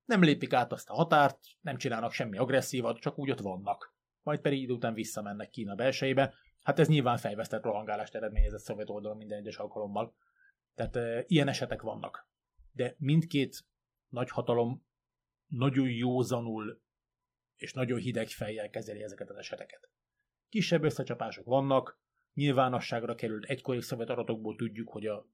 Nem 0.05 0.22
lépik 0.22 0.53
át 0.53 0.72
azt 0.72 0.90
a 0.90 0.94
határt, 0.94 1.38
nem 1.61 1.76
csinálnak 1.76 2.12
semmi 2.12 2.38
agresszívat, 2.38 2.98
csak 2.98 3.18
úgy 3.18 3.31
ott 3.31 3.40
vannak. 3.40 3.94
Majd 4.22 4.40
pedig 4.40 4.62
idő 4.62 4.72
után 4.72 4.94
visszamennek 4.94 5.50
Kína 5.50 5.74
belsejébe. 5.74 6.35
Hát 6.62 6.79
ez 6.79 6.88
nyilván 6.88 7.16
fejvesztett 7.16 7.62
rohangálást 7.62 8.14
eredményezett 8.14 8.61
szovjet 8.61 8.90
oldalon 8.90 9.16
minden 9.16 9.38
egyes 9.38 9.57
alkalommal. 9.57 10.14
Tehát 10.74 10.96
e, 10.96 11.24
ilyen 11.26 11.48
esetek 11.48 11.83
vannak. 11.83 12.29
De 12.72 12.94
mindkét 12.98 13.64
nagy 14.09 14.31
hatalom 14.31 14.87
nagyon 15.46 15.88
józanul 15.88 16.81
és 17.61 17.73
nagyon 17.73 17.99
hideg 17.99 18.29
fejjel 18.29 18.70
kezeli 18.70 19.03
ezeket 19.03 19.31
az 19.31 19.37
eseteket. 19.37 19.90
Kisebb 20.49 20.85
összecsapások 20.85 21.44
vannak, 21.44 22.01
nyilvánosságra 22.35 23.14
került 23.14 23.44
egykori 23.44 23.81
szovjet 23.81 24.09
adatokból 24.09 24.57
tudjuk, 24.57 24.88
hogy 24.88 25.07
a 25.07 25.27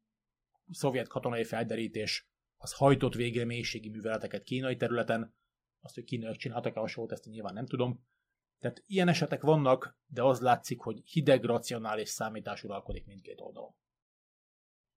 szovjet 0.71 1.09
katonai 1.09 1.45
felderítés 1.45 2.29
az 2.57 2.73
hajtott 2.73 3.15
végre 3.15 3.45
mélységi 3.45 3.89
műveleteket 3.89 4.43
kínai 4.43 4.77
területen, 4.77 5.35
azt, 5.81 5.95
hogy 5.95 6.05
kínaiak 6.05 6.37
csináltak-e 6.37 6.81
hasonlót, 6.81 7.13
ezt 7.13 7.25
nyilván 7.25 7.55
nem 7.55 7.67
tudom. 7.67 8.07
Tehát 8.59 8.83
ilyen 8.87 9.09
esetek 9.09 9.43
vannak, 9.43 9.99
de 10.07 10.23
az 10.23 10.41
látszik, 10.41 10.81
hogy 10.81 11.03
hideg, 11.05 11.45
racionális 11.45 12.09
számítás 12.09 12.65
uralkodik 12.65 13.07
mindkét 13.07 13.41
oldalon. 13.41 13.75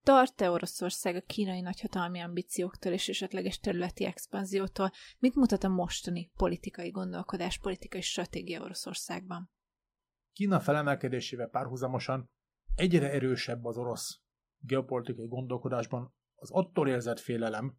Tart-e 0.03 0.49
Oroszország 0.49 1.15
a 1.15 1.21
kínai 1.21 1.61
nagyhatalmi 1.61 2.19
ambícióktól 2.19 2.91
és 2.91 3.09
esetleges 3.09 3.59
területi 3.59 4.05
expanziótól? 4.05 4.91
Mit 5.19 5.35
mutat 5.35 5.63
a 5.63 5.67
mostani 5.67 6.31
politikai 6.35 6.89
gondolkodás, 6.89 7.59
politikai 7.59 8.01
stratégia 8.01 8.61
Oroszországban? 8.61 9.51
Kína 10.33 10.59
felemelkedésével 10.59 11.47
párhuzamosan 11.47 12.29
egyre 12.75 13.11
erősebb 13.11 13.65
az 13.65 13.77
orosz 13.77 14.21
geopolitikai 14.57 15.27
gondolkodásban 15.27 16.13
az 16.35 16.51
attól 16.51 16.89
érzett 16.89 17.19
félelem, 17.19 17.77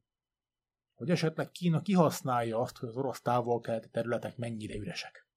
hogy 0.95 1.11
esetleg 1.11 1.51
Kína 1.51 1.81
kihasználja 1.81 2.59
azt, 2.59 2.77
hogy 2.77 2.89
az 2.89 2.97
orosz 2.97 3.21
távol-keleti 3.21 3.89
területek 3.89 4.37
mennyire 4.37 4.75
üresek. 4.75 5.29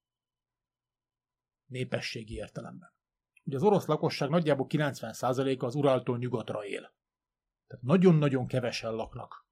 Népességi 1.66 2.34
értelemben. 2.34 2.93
Ugye 3.44 3.56
az 3.56 3.64
orosz 3.64 3.86
lakosság 3.86 4.30
nagyjából 4.30 4.66
90%-a 4.70 5.66
az 5.66 5.76
Uraltól 5.76 6.18
nyugatra 6.18 6.66
él. 6.66 6.94
Tehát 7.68 7.84
nagyon-nagyon 7.84 8.48
kevesen 8.48 8.94
laknak 8.94 9.48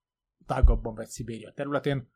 tágabban 0.46 0.94
vett 0.94 1.08
Szibéria 1.08 1.52
területén, 1.52 2.10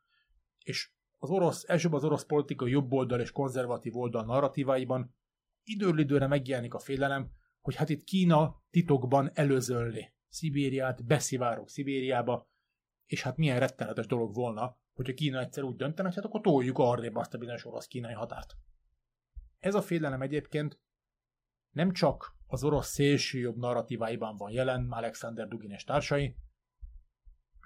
és 0.63 0.91
az 1.17 1.29
orosz, 1.29 1.69
elsőbb 1.69 1.93
az 1.93 2.03
orosz 2.03 2.25
politika 2.25 2.67
jobb 2.67 2.91
oldal 2.91 3.19
és 3.19 3.31
konzervatív 3.31 3.97
oldal 3.97 4.25
narratíváiban 4.25 5.15
időről 5.63 5.99
időre 5.99 6.27
megjelenik 6.27 6.73
a 6.73 6.79
félelem, 6.79 7.31
hogy 7.61 7.75
hát 7.75 7.89
itt 7.89 8.03
Kína 8.03 8.63
titokban 8.69 9.31
előzölli 9.33 10.13
Szibériát, 10.27 11.05
beszivárok 11.05 11.69
Szibériába, 11.69 12.49
és 13.05 13.21
hát 13.21 13.37
milyen 13.37 13.59
rettenetes 13.59 14.05
dolog 14.05 14.33
volna, 14.33 14.77
hogyha 14.93 15.13
Kína 15.13 15.39
egyszer 15.39 15.63
úgy 15.63 15.75
döntene, 15.75 16.07
hogy 16.07 16.17
hát 16.17 16.25
akkor 16.25 16.41
toljuk 16.41 16.77
arrébb 16.77 17.15
azt 17.15 17.33
a 17.33 17.37
bizonyos 17.37 17.65
orosz-kínai 17.65 18.13
határt. 18.13 18.57
Ez 19.59 19.75
a 19.75 19.81
félelem 19.81 20.21
egyébként 20.21 20.79
nem 21.71 21.91
csak 21.91 22.35
az 22.47 22.63
orosz 22.63 22.87
szélsőjobb 22.87 23.57
narratíváiban 23.57 24.35
van 24.35 24.51
jelen, 24.51 24.91
Alexander 24.91 25.47
Dugin 25.47 25.71
és 25.71 25.83
társai, 25.83 26.35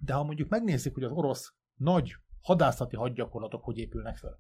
de 0.01 0.13
ha 0.13 0.23
mondjuk 0.23 0.49
megnézzük, 0.49 0.93
hogy 0.93 1.03
az 1.03 1.11
orosz 1.11 1.53
nagy 1.75 2.15
hadászati 2.41 2.95
hadgyakorlatok 2.95 3.63
hogy 3.63 3.77
épülnek 3.77 4.17
föl. 4.17 4.39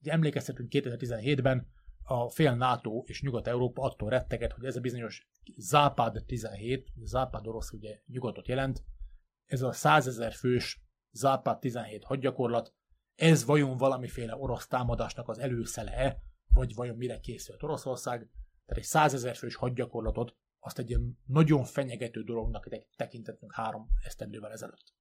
Ugye 0.00 0.12
emlékeztetünk 0.12 0.68
2017-ben 0.72 1.68
a 2.02 2.28
fél 2.28 2.54
NATO 2.54 3.02
és 3.06 3.22
Nyugat-Európa 3.22 3.82
attól 3.82 4.10
retteget, 4.10 4.52
hogy 4.52 4.64
ez 4.64 4.76
a 4.76 4.80
bizonyos 4.80 5.30
Západ 5.56 6.24
17, 6.26 6.92
Západ 7.02 7.46
orosz 7.46 7.72
ugye 7.72 8.00
nyugatot 8.06 8.48
jelent, 8.48 8.84
ez 9.44 9.62
a 9.62 9.72
százezer 9.72 10.32
fős 10.32 10.82
Západ 11.10 11.58
17 11.58 12.04
hadgyakorlat, 12.04 12.74
ez 13.14 13.44
vajon 13.44 13.76
valamiféle 13.76 14.36
orosz 14.36 14.66
támadásnak 14.66 15.28
az 15.28 15.38
előszele-e, 15.38 16.22
vagy 16.52 16.74
vajon 16.74 16.96
mire 16.96 17.20
készült 17.20 17.62
Oroszország, 17.62 18.18
tehát 18.66 18.82
egy 18.82 18.88
százezer 18.88 19.36
fős 19.36 19.54
hadgyakorlatot 19.54 20.36
azt 20.58 20.78
egy 20.78 20.88
ilyen 20.88 21.18
nagyon 21.26 21.64
fenyegető 21.64 22.22
dolognak 22.22 22.68
tekintettünk 22.96 23.54
három 23.54 23.88
esztendővel 24.04 24.52
ezelőtt. 24.52 24.94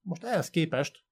Most 0.00 0.24
ehhez 0.24 0.50
képest 0.50 1.04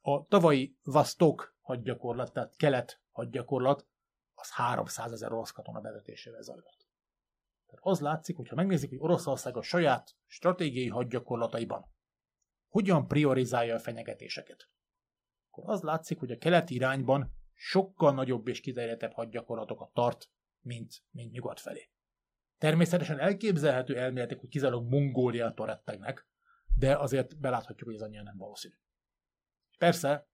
a 0.00 0.26
tavalyi 0.26 0.78
Vastok 0.82 1.56
hadgyakorlat, 1.60 2.32
tehát 2.32 2.56
kelet 2.56 3.02
hadgyakorlat, 3.10 3.86
az 4.34 4.50
300 4.50 5.12
ezer 5.12 5.32
orosz 5.32 5.50
katona 5.50 5.80
bevetésével 5.80 6.42
zajlott. 6.42 6.86
Tehát 7.66 7.84
az 7.84 8.00
látszik, 8.00 8.36
hogyha 8.36 8.54
megnézzük, 8.54 8.88
hogy 8.88 8.98
Oroszország 8.98 9.56
a 9.56 9.62
saját 9.62 10.16
stratégiai 10.26 10.88
hadgyakorlataiban 10.88 11.92
hogyan 12.68 13.08
priorizálja 13.08 13.74
a 13.74 13.78
fenyegetéseket, 13.78 14.68
akkor 15.50 15.70
az 15.70 15.82
látszik, 15.82 16.18
hogy 16.18 16.30
a 16.30 16.38
keleti 16.38 16.74
irányban 16.74 17.32
sokkal 17.54 18.14
nagyobb 18.14 18.48
és 18.48 18.60
kiterjedtebb 18.60 19.12
hadgyakorlatokat 19.12 19.92
tart, 19.92 20.30
mint, 20.60 21.02
mint 21.10 21.32
nyugat 21.32 21.60
felé. 21.60 21.90
Természetesen 22.58 23.18
elképzelhető 23.18 23.98
elméletek, 23.98 24.40
hogy 24.40 24.48
kizárólag 24.48 24.88
Mongóliától 24.88 25.66
rettegnek, 25.66 26.28
de 26.76 26.96
azért 26.96 27.38
beláthatjuk, 27.38 27.88
hogy 27.88 27.94
ez 27.94 28.02
annyira 28.02 28.22
nem 28.22 28.36
valószínű. 28.36 28.74
Persze, 29.78 30.28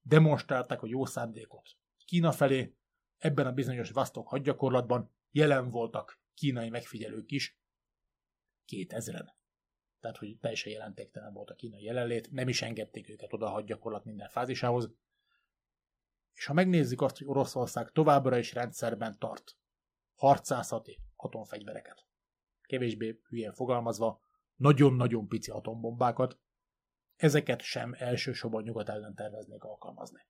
demonstrálták 0.00 0.82
a 0.82 0.86
jó 0.86 1.04
szándékot. 1.04 1.70
Kína 2.04 2.32
felé 2.32 2.76
ebben 3.18 3.46
a 3.46 3.52
bizonyos 3.52 3.90
Vastok 3.90 4.28
hadgyakorlatban 4.28 5.14
jelen 5.30 5.70
voltak 5.70 6.20
kínai 6.34 6.68
megfigyelők 6.68 7.30
is, 7.30 7.58
2000-en. 8.66 9.28
Tehát, 10.00 10.16
hogy 10.16 10.38
teljesen 10.38 10.72
jelentéktelen 10.72 11.32
volt 11.32 11.50
a 11.50 11.54
kínai 11.54 11.82
jelenlét, 11.82 12.30
nem 12.30 12.48
is 12.48 12.62
engedték 12.62 13.08
őket 13.08 13.32
oda 13.32 13.46
a 13.46 13.50
hadgyakorlat 13.50 14.04
minden 14.04 14.28
fázisához, 14.28 14.92
és 16.34 16.46
ha 16.46 16.52
megnézzük 16.52 17.00
azt, 17.00 17.18
hogy 17.18 17.26
Oroszország 17.26 17.90
továbbra 17.90 18.38
is 18.38 18.52
rendszerben 18.52 19.18
tart 19.18 19.56
harcászati 20.14 21.00
atomfegyvereket, 21.16 22.06
kevésbé 22.62 23.20
hülyén 23.28 23.52
fogalmazva, 23.52 24.20
nagyon-nagyon 24.56 25.28
pici 25.28 25.50
atombombákat, 25.50 26.38
ezeket 27.16 27.60
sem 27.60 27.94
elsősorban 27.98 28.62
nyugat 28.62 28.88
ellen 28.88 29.14
terveznék 29.14 29.62
alkalmazni. 29.62 30.20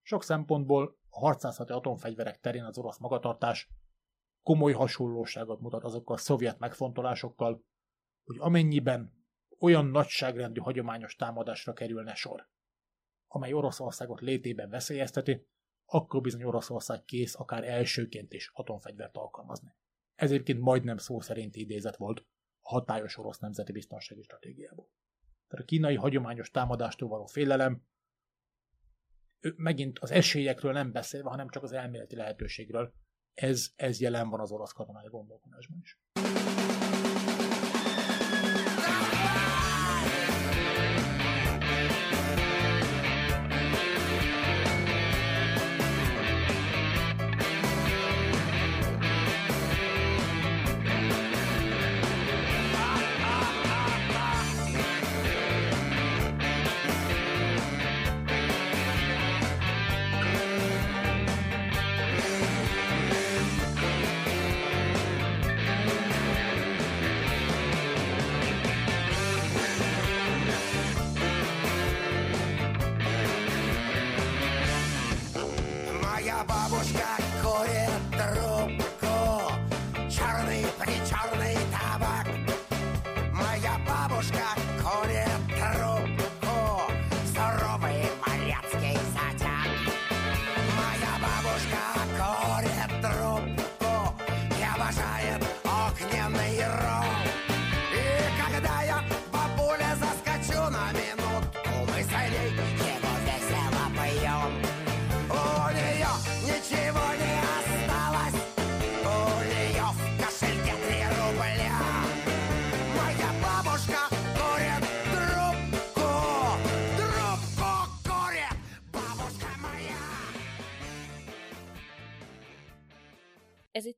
Sok 0.00 0.22
szempontból 0.22 0.98
a 1.08 1.18
harcászati 1.18 1.72
atomfegyverek 1.72 2.40
terén 2.40 2.64
az 2.64 2.78
orosz 2.78 2.98
magatartás 2.98 3.70
komoly 4.42 4.72
hasonlóságot 4.72 5.60
mutat 5.60 5.84
azokkal 5.84 6.14
a 6.14 6.18
szovjet 6.18 6.58
megfontolásokkal, 6.58 7.64
hogy 8.24 8.36
amennyiben 8.38 9.26
olyan 9.58 9.86
nagyságrendű 9.86 10.60
hagyományos 10.60 11.14
támadásra 11.14 11.72
kerülne 11.72 12.14
sor, 12.14 12.48
amely 13.26 13.52
Oroszországot 13.52 14.20
létében 14.20 14.70
veszélyezteti, 14.70 15.46
akkor 15.94 16.20
bizony 16.20 16.44
Oroszország 16.44 17.04
kész 17.04 17.34
akár 17.38 17.64
elsőként 17.64 18.32
is 18.32 18.50
atomfegyvert 18.54 19.16
alkalmazni. 19.16 19.74
Ez 20.14 20.30
egyébként 20.30 20.60
majdnem 20.60 20.96
szó 20.96 21.20
szerint 21.20 21.56
idézet 21.56 21.96
volt 21.96 22.26
a 22.60 22.68
hatályos 22.68 23.18
orosz 23.18 23.38
nemzeti 23.38 23.72
biztonsági 23.72 24.22
stratégiából. 24.22 24.88
Tehát 25.48 25.64
a 25.64 25.68
kínai 25.68 25.94
hagyományos 25.94 26.50
támadástól 26.50 27.08
való 27.08 27.26
félelem, 27.26 27.82
megint 29.56 29.98
az 29.98 30.10
esélyekről 30.10 30.72
nem 30.72 30.92
beszélve, 30.92 31.28
hanem 31.28 31.48
csak 31.48 31.62
az 31.62 31.72
elméleti 31.72 32.16
lehetőségről, 32.16 32.92
ez, 33.34 33.72
ez 33.76 34.00
jelen 34.00 34.28
van 34.28 34.40
az 34.40 34.52
orosz 34.52 34.72
katonai 34.72 35.08
gondolkodásban 35.08 35.78
is. 35.82 36.00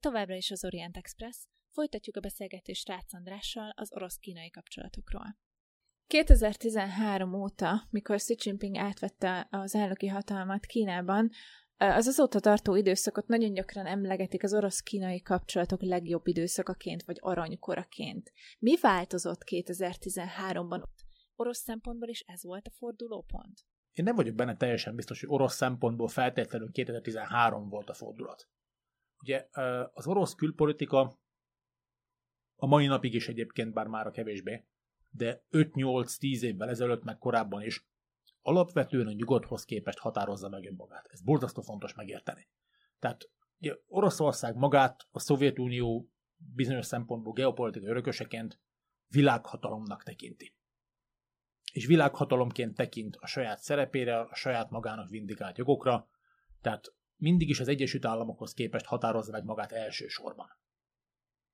Továbbra 0.05 0.35
is 0.35 0.51
az 0.51 0.65
Orient 0.65 0.97
Express. 0.97 1.37
Folytatjuk 1.71 2.17
a 2.17 2.21
beszélgetést 2.21 2.89
Rácz 2.89 3.15
Andrással 3.15 3.73
az 3.77 3.93
orosz-kínai 3.93 4.51
kapcsolatokról. 4.51 5.39
2013 6.07 7.35
óta, 7.35 7.87
mikor 7.91 8.17
Xi 8.17 8.37
Jinping 8.39 8.77
átvette 8.77 9.49
az 9.51 9.75
elnöki 9.75 10.07
hatalmat 10.07 10.67
Kínában, 10.67 11.31
az 11.77 12.07
azóta 12.07 12.41
tartó 12.41 12.75
időszakot 12.75 13.27
nagyon 13.27 13.53
gyakran 13.53 13.87
emlegetik 13.87 14.43
az 14.43 14.55
orosz-kínai 14.55 15.23
kapcsolatok 15.23 15.83
legjobb 15.83 16.27
időszakaként, 16.27 17.03
vagy 17.03 17.17
aranykoraként. 17.21 18.33
Mi 18.59 18.77
változott 18.81 19.43
2013-ban? 19.51 20.83
Orosz 21.37 21.63
szempontból 21.63 22.09
is 22.09 22.21
ez 22.21 22.45
volt 22.45 22.67
a 22.67 22.71
fordulópont? 22.71 23.61
Én 23.93 24.05
nem 24.05 24.15
vagyok 24.15 24.35
benne 24.35 24.57
teljesen 24.57 24.95
biztos, 24.95 25.21
hogy 25.21 25.29
orosz 25.33 25.55
szempontból 25.55 26.09
feltétlenül 26.09 26.71
2013 26.71 27.69
volt 27.69 27.89
a 27.89 27.95
fordulat. 27.95 28.49
Ugye 29.21 29.49
az 29.93 30.07
orosz 30.07 30.35
külpolitika 30.35 31.19
a 32.57 32.67
mai 32.67 32.87
napig 32.87 33.15
is 33.15 33.29
egyébként, 33.29 33.73
bár 33.73 33.87
már 33.87 34.07
a 34.07 34.11
kevésbé, 34.11 34.65
de 35.11 35.45
5-8-10 35.51 36.41
évvel 36.41 36.69
ezelőtt, 36.69 37.05
meg 37.05 37.19
korábban 37.19 37.63
is 37.63 37.87
alapvetően 38.43 39.07
a 39.07 39.13
nyugathoz 39.13 39.65
képest 39.65 39.99
határozza 39.99 40.49
meg 40.49 40.67
önmagát. 40.67 41.09
Ez 41.11 41.21
borzasztó 41.21 41.63
fontos 41.63 41.95
megérteni. 41.95 42.49
Tehát 42.99 43.31
ugye, 43.59 43.77
Oroszország 43.87 44.57
magát 44.57 45.07
a 45.11 45.19
Szovjetunió 45.19 46.11
bizonyos 46.37 46.87
szempontból 46.87 47.33
geopolitikai 47.33 47.89
örököseként 47.89 48.61
világhatalomnak 49.07 50.03
tekinti. 50.03 50.55
És 51.73 51.87
világhatalomként 51.87 52.75
tekint 52.75 53.17
a 53.17 53.27
saját 53.27 53.59
szerepére, 53.59 54.21
a 54.21 54.35
saját 54.35 54.71
magának 54.71 55.09
vindikált 55.09 55.59
jogokra, 55.59 56.09
tehát 56.61 56.95
mindig 57.17 57.49
is 57.49 57.61
az 57.61 57.69
Egyesült 57.69 58.05
Államokhoz 58.05 58.53
képest 58.53 58.85
határozza 58.85 59.33
meg 59.33 59.45
magát 59.45 59.73
elsősorban. 59.73 60.47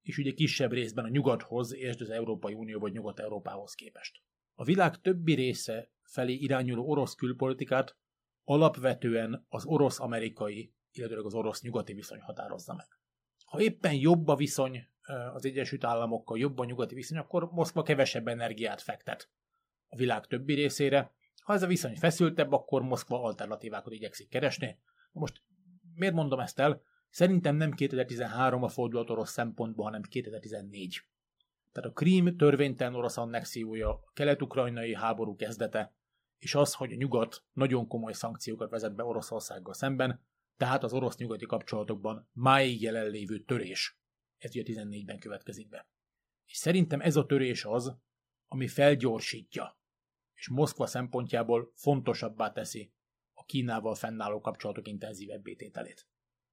És 0.02 0.18
ugye 0.18 0.32
kisebb 0.32 0.72
részben 0.72 1.04
a 1.04 1.08
nyugathoz 1.08 1.74
és 1.74 2.00
az 2.00 2.10
Európai 2.10 2.54
Unió 2.54 2.78
vagy 2.78 2.92
Nyugat-Európához 2.92 3.74
képest. 3.74 4.22
A 4.54 4.64
világ 4.64 5.00
többi 5.00 5.34
része 5.34 5.90
felé 6.02 6.32
irányuló 6.32 6.88
orosz 6.88 7.14
külpolitikát 7.14 7.96
alapvetően 8.44 9.46
az 9.48 9.64
orosz-amerikai, 9.64 10.74
illetve 10.92 11.20
az 11.24 11.34
orosz-nyugati 11.34 11.92
viszony 11.92 12.20
határozza 12.20 12.74
meg. 12.74 12.86
Ha 13.44 13.60
éppen 13.60 13.94
jobb 13.94 14.28
a 14.28 14.36
viszony 14.36 14.88
az 15.34 15.44
Egyesült 15.44 15.84
Államokkal, 15.84 16.38
jobb 16.38 16.58
a 16.58 16.64
nyugati 16.64 16.94
viszony, 16.94 17.18
akkor 17.18 17.50
Moszkva 17.50 17.82
kevesebb 17.82 18.28
energiát 18.28 18.80
fektet 18.80 19.30
a 19.88 19.96
világ 19.96 20.26
többi 20.26 20.54
részére. 20.54 21.14
Ha 21.42 21.52
ez 21.52 21.62
a 21.62 21.66
viszony 21.66 21.96
feszültebb, 21.96 22.52
akkor 22.52 22.82
Moszkva 22.82 23.22
alternatívákat 23.22 23.92
igyekszik 23.92 24.28
keresni. 24.28 24.78
Most 25.12 25.42
miért 25.94 26.14
mondom 26.14 26.40
ezt 26.40 26.58
el? 26.58 26.82
Szerintem 27.08 27.56
nem 27.56 27.72
2013 27.72 28.62
a 28.62 28.68
fordulat 28.68 29.10
orosz 29.10 29.30
szempontból, 29.30 29.84
hanem 29.84 30.02
2014. 30.02 31.02
Tehát 31.72 31.90
a 31.90 31.92
Krím 31.92 32.36
törvénytelen 32.36 32.94
orosz 32.94 33.16
annexiója, 33.16 33.88
a 33.88 34.10
kelet-ukrajnai 34.12 34.94
háború 34.94 35.36
kezdete, 35.36 35.94
és 36.38 36.54
az, 36.54 36.74
hogy 36.74 36.92
a 36.92 36.96
nyugat 36.96 37.44
nagyon 37.52 37.86
komoly 37.86 38.12
szankciókat 38.12 38.70
vezet 38.70 38.94
be 38.94 39.04
Oroszországgal 39.04 39.74
szemben, 39.74 40.20
tehát 40.56 40.82
az 40.82 40.92
orosz-nyugati 40.92 41.46
kapcsolatokban 41.46 42.28
máig 42.32 42.82
jelenlévő 42.82 43.38
törés. 43.38 43.98
Ez 44.38 44.56
ugye 44.56 44.62
14-ben 44.66 45.18
következik 45.18 45.68
be. 45.68 45.88
És 46.46 46.56
szerintem 46.56 47.00
ez 47.00 47.16
a 47.16 47.26
törés 47.26 47.64
az, 47.64 47.96
ami 48.48 48.68
felgyorsítja, 48.68 49.78
és 50.34 50.48
Moszkva 50.48 50.86
szempontjából 50.86 51.72
fontosabbá 51.74 52.52
teszi 52.52 52.92
Kínával 53.50 53.94
fennálló 53.94 54.40
kapcsolatok 54.40 54.88
intenzívebb 54.88 55.42
tételét. 55.56 56.06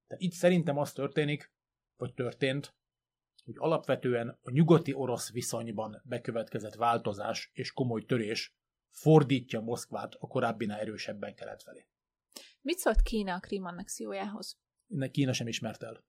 Tehát 0.06 0.22
itt 0.22 0.32
szerintem 0.32 0.78
az 0.78 0.92
történik, 0.92 1.52
vagy 1.96 2.14
történt, 2.14 2.76
hogy 3.44 3.54
alapvetően 3.58 4.38
a 4.42 4.50
nyugati 4.50 4.92
orosz 4.92 5.32
viszonyban 5.32 6.02
bekövetkezett 6.04 6.74
változás 6.74 7.50
és 7.52 7.72
komoly 7.72 8.04
törés 8.04 8.54
fordítja 8.90 9.60
Moszkvát 9.60 10.14
a 10.14 10.26
korábbinál 10.26 10.80
erősebben 10.80 11.34
kelet 11.34 11.62
felé. 11.62 11.86
Mit 12.60 12.78
szólt 12.78 13.02
Kína 13.02 13.34
a 13.34 13.40
Krím 13.40 13.64
annexiójához? 13.64 14.58
Kína 15.10 15.32
sem 15.32 15.48
ismert 15.48 15.82
el. 15.82 16.04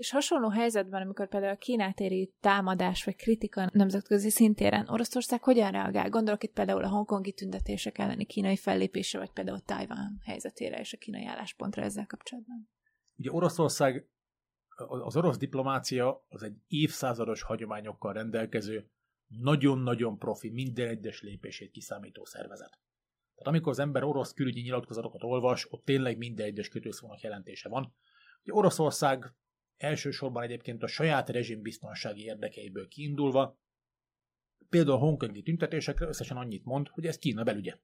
És 0.00 0.10
hasonló 0.10 0.48
helyzetben, 0.48 1.02
amikor 1.02 1.28
például 1.28 1.52
a 1.52 1.56
Kínát 1.56 2.00
éri 2.00 2.32
támadás 2.40 3.04
vagy 3.04 3.16
kritika 3.16 3.70
nemzetközi 3.72 4.30
szintéren, 4.30 4.88
Oroszország 4.88 5.42
hogyan 5.42 5.70
reagál? 5.70 6.08
Gondolok 6.08 6.42
itt 6.42 6.52
például 6.52 6.84
a 6.84 6.88
hongkongi 6.88 7.32
tüntetések 7.32 7.98
elleni 7.98 8.24
kínai 8.24 8.56
fellépésre, 8.56 9.18
vagy 9.18 9.30
például 9.30 9.60
Tajván 9.60 10.20
helyzetére 10.24 10.78
és 10.78 10.92
a 10.92 10.96
kínai 10.96 11.26
álláspontra 11.26 11.82
ezzel 11.82 12.06
kapcsolatban. 12.06 12.68
Ugye 13.16 13.30
Oroszország, 13.30 14.08
az 14.86 15.16
orosz 15.16 15.36
diplomácia 15.36 16.24
az 16.28 16.42
egy 16.42 16.56
évszázados 16.66 17.42
hagyományokkal 17.42 18.12
rendelkező, 18.12 18.90
nagyon-nagyon 19.26 20.18
profi, 20.18 20.50
minden 20.50 20.88
egyes 20.88 21.22
lépését 21.22 21.70
kiszámító 21.70 22.24
szervezet. 22.24 22.78
Tehát 23.34 23.46
amikor 23.46 23.72
az 23.72 23.78
ember 23.78 24.02
orosz 24.02 24.32
külügyi 24.32 24.60
nyilatkozatokat 24.60 25.22
olvas, 25.22 25.72
ott 25.72 25.84
tényleg 25.84 26.16
minden 26.16 26.46
egyes 26.46 26.68
kötőszónak 26.68 27.20
jelentése 27.20 27.68
van. 27.68 27.94
Ugye 28.42 28.52
Oroszország 28.52 29.34
elsősorban 29.80 30.42
egyébként 30.42 30.82
a 30.82 30.86
saját 30.86 31.28
rezsim 31.28 31.62
biztonsági 31.62 32.24
érdekeiből 32.24 32.88
kiindulva, 32.88 33.58
például 34.68 34.96
a 34.96 35.00
hongkongi 35.00 35.42
tüntetésekre 35.42 36.06
összesen 36.06 36.36
annyit 36.36 36.64
mond, 36.64 36.88
hogy 36.88 37.06
ez 37.06 37.18
Kína 37.18 37.42
belügye. 37.42 37.78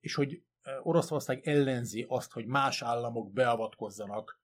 És 0.00 0.14
hogy 0.14 0.42
Oroszország 0.82 1.46
ellenzi 1.46 2.04
azt, 2.08 2.32
hogy 2.32 2.46
más 2.46 2.82
államok 2.82 3.32
beavatkozzanak 3.32 4.40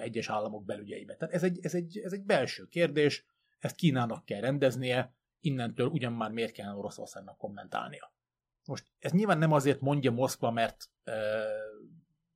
egyes 0.00 0.28
államok 0.28 0.64
belügyeibe. 0.64 1.16
Tehát 1.16 1.34
ez 1.34 1.42
egy, 1.42 1.58
ez, 1.62 1.74
egy, 1.74 1.98
ez 1.98 2.12
egy 2.12 2.24
belső 2.24 2.66
kérdés, 2.66 3.26
ezt 3.58 3.76
Kínának 3.76 4.24
kell 4.24 4.40
rendeznie, 4.40 5.14
innentől 5.40 5.86
ugyan 5.86 6.12
már 6.12 6.30
miért 6.30 6.52
kell 6.52 6.74
Oroszországnak 6.74 7.38
kommentálnia. 7.38 8.14
Most 8.64 8.92
ez 8.98 9.12
nyilván 9.12 9.38
nem 9.38 9.52
azért 9.52 9.80
mondja 9.80 10.10
Moszkva, 10.10 10.50
mert, 10.50 10.90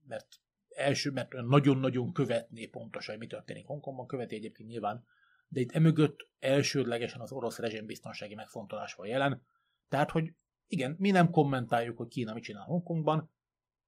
mert 0.06 0.39
első, 0.80 1.10
mert 1.10 1.32
nagyon-nagyon 1.32 2.12
követné 2.12 2.66
pontosan, 2.66 3.14
hogy 3.14 3.24
mi 3.24 3.30
történik 3.30 3.66
Hongkongban, 3.66 4.06
követi 4.06 4.34
egyébként 4.34 4.68
nyilván, 4.68 5.04
de 5.48 5.60
itt 5.60 5.72
emögött 5.72 6.28
elsődlegesen 6.38 7.20
az 7.20 7.32
orosz 7.32 7.58
rezsimbiztonsági 7.58 8.34
megfontolás 8.34 8.94
van 8.94 9.06
jelen, 9.06 9.42
tehát, 9.88 10.10
hogy 10.10 10.34
igen, 10.66 10.96
mi 10.98 11.10
nem 11.10 11.30
kommentáljuk, 11.30 11.96
hogy 11.96 12.08
Kína 12.08 12.34
mit 12.34 12.42
csinál 12.42 12.64
Hongkongban, 12.64 13.30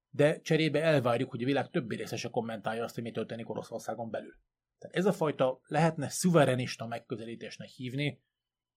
de 0.09 0.41
cserébe 0.41 0.81
elvárjuk, 0.81 1.29
hogy 1.29 1.41
a 1.41 1.45
világ 1.45 1.69
többi 1.69 1.95
része 1.95 2.15
se 2.15 2.29
kommentálja 2.29 2.83
azt, 2.83 2.95
hogy 2.95 3.03
mi 3.03 3.11
történik 3.11 3.49
Oroszországon 3.49 4.09
belül. 4.09 4.35
Tehát 4.77 4.95
ez 4.95 5.05
a 5.05 5.13
fajta 5.13 5.61
lehetne 5.67 6.09
szuverenista 6.09 6.87
megközelítésnek 6.87 7.67
hívni, 7.67 8.21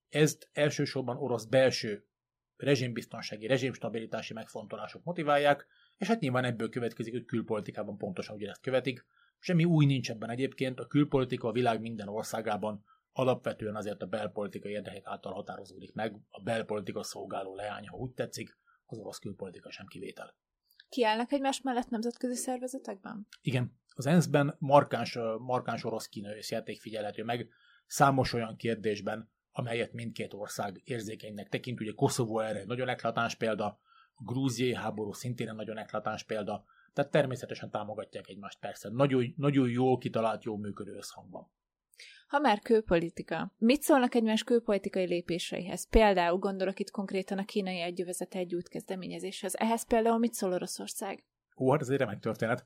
ezt 0.09 0.49
elsősorban 0.53 1.17
orosz 1.17 1.45
belső 1.45 2.07
rezsimbiztonsági, 2.57 3.47
rezsimstabilitási 3.47 4.33
megfontolások 4.33 5.05
motiválják, 5.05 5.67
és 5.97 6.07
hát 6.07 6.21
nyilván 6.21 6.45
ebből 6.45 6.69
következik, 6.69 7.13
hogy 7.13 7.25
külpolitikában 7.25 7.97
pontosan 7.97 8.37
ugyanezt 8.37 8.61
követik. 8.61 9.07
Semmi 9.39 9.65
új 9.65 9.87
nincs 9.87 10.11
ebben 10.11 10.31
egyébként, 10.31 10.81
a 10.81 10.87
külpolitika 10.87 11.49
a 11.49 11.53
világ 11.53 11.81
minden 11.81 12.09
országában 12.09 12.85
alapvetően 13.13 13.77
azért 13.77 14.03
a 14.03 14.07
belpolitikai 14.07 14.73
érdekek 14.73 15.07
által 15.07 15.33
határozódik 15.33 15.95
meg, 15.95 16.17
a 16.29 16.43
belpolitika 16.43 17.03
szolgáló 17.03 17.55
leány, 17.55 17.89
ha 17.89 17.97
úgy 17.97 18.13
tetszik, 18.13 18.59
az 18.87 18.99
orosz 18.99 19.19
külpolitika 19.19 19.71
sem 19.71 19.87
kivétel. 19.87 20.35
Kiállnak 20.89 21.33
egymás 21.33 21.61
mellett 21.61 21.89
nemzetközi 21.89 22.35
szervezetekben? 22.35 23.27
Igen. 23.41 23.79
Az 23.95 24.07
ENSZ-ben 24.07 24.57
markáns, 24.59 25.19
markáns 25.39 25.85
orosz-kínai 25.85 26.37
összjáték 26.37 26.81
figyelhető 26.81 27.25
meg 27.25 27.49
számos 27.87 28.33
olyan 28.33 28.57
kérdésben, 28.57 29.31
amelyet 29.51 29.93
mindkét 29.93 30.33
ország 30.35 30.81
érzékenynek 30.85 31.49
tekint. 31.49 31.81
Ugye 31.81 31.93
Koszovó 31.93 32.41
erre 32.41 32.59
egy 32.59 32.67
nagyon 32.67 32.89
eklatáns 32.89 33.35
példa, 33.35 33.81
a 34.17 34.23
grúziai 34.23 34.75
háború 34.75 35.13
szintén 35.13 35.49
egy 35.49 35.55
nagyon 35.55 35.79
eklatáns 35.79 36.25
példa, 36.25 36.65
tehát 36.93 37.11
természetesen 37.11 37.71
támogatják 37.71 38.29
egymást 38.29 38.59
persze. 38.61 38.89
Nagyon, 38.93 39.35
nagyon 39.37 39.69
jól 39.69 39.99
kitalált, 39.99 40.45
jól 40.45 40.59
működő 40.59 40.95
összhangban. 40.95 41.51
Ha 42.27 42.39
már 42.39 42.59
külpolitika, 42.59 43.53
mit 43.59 43.83
szólnak 43.83 44.15
egymás 44.15 44.45
külpolitikai 44.45 45.07
lépéseihez? 45.07 45.89
Például 45.89 46.39
gondolok 46.39 46.79
itt 46.79 46.91
konkrétan 46.91 47.39
a 47.39 47.45
kínai 47.45 47.81
együvezet 47.81 48.35
egy 48.35 48.55
út 48.55 48.69
kezdeményezéshez. 48.69 49.55
Ehhez 49.55 49.87
például 49.87 50.19
mit 50.19 50.33
szól 50.33 50.53
Oroszország? 50.53 51.25
Ó, 51.57 51.71
hát 51.71 51.81
ez 51.81 51.89
egy 51.89 51.99
remek 51.99 52.21
történet. 52.21 52.65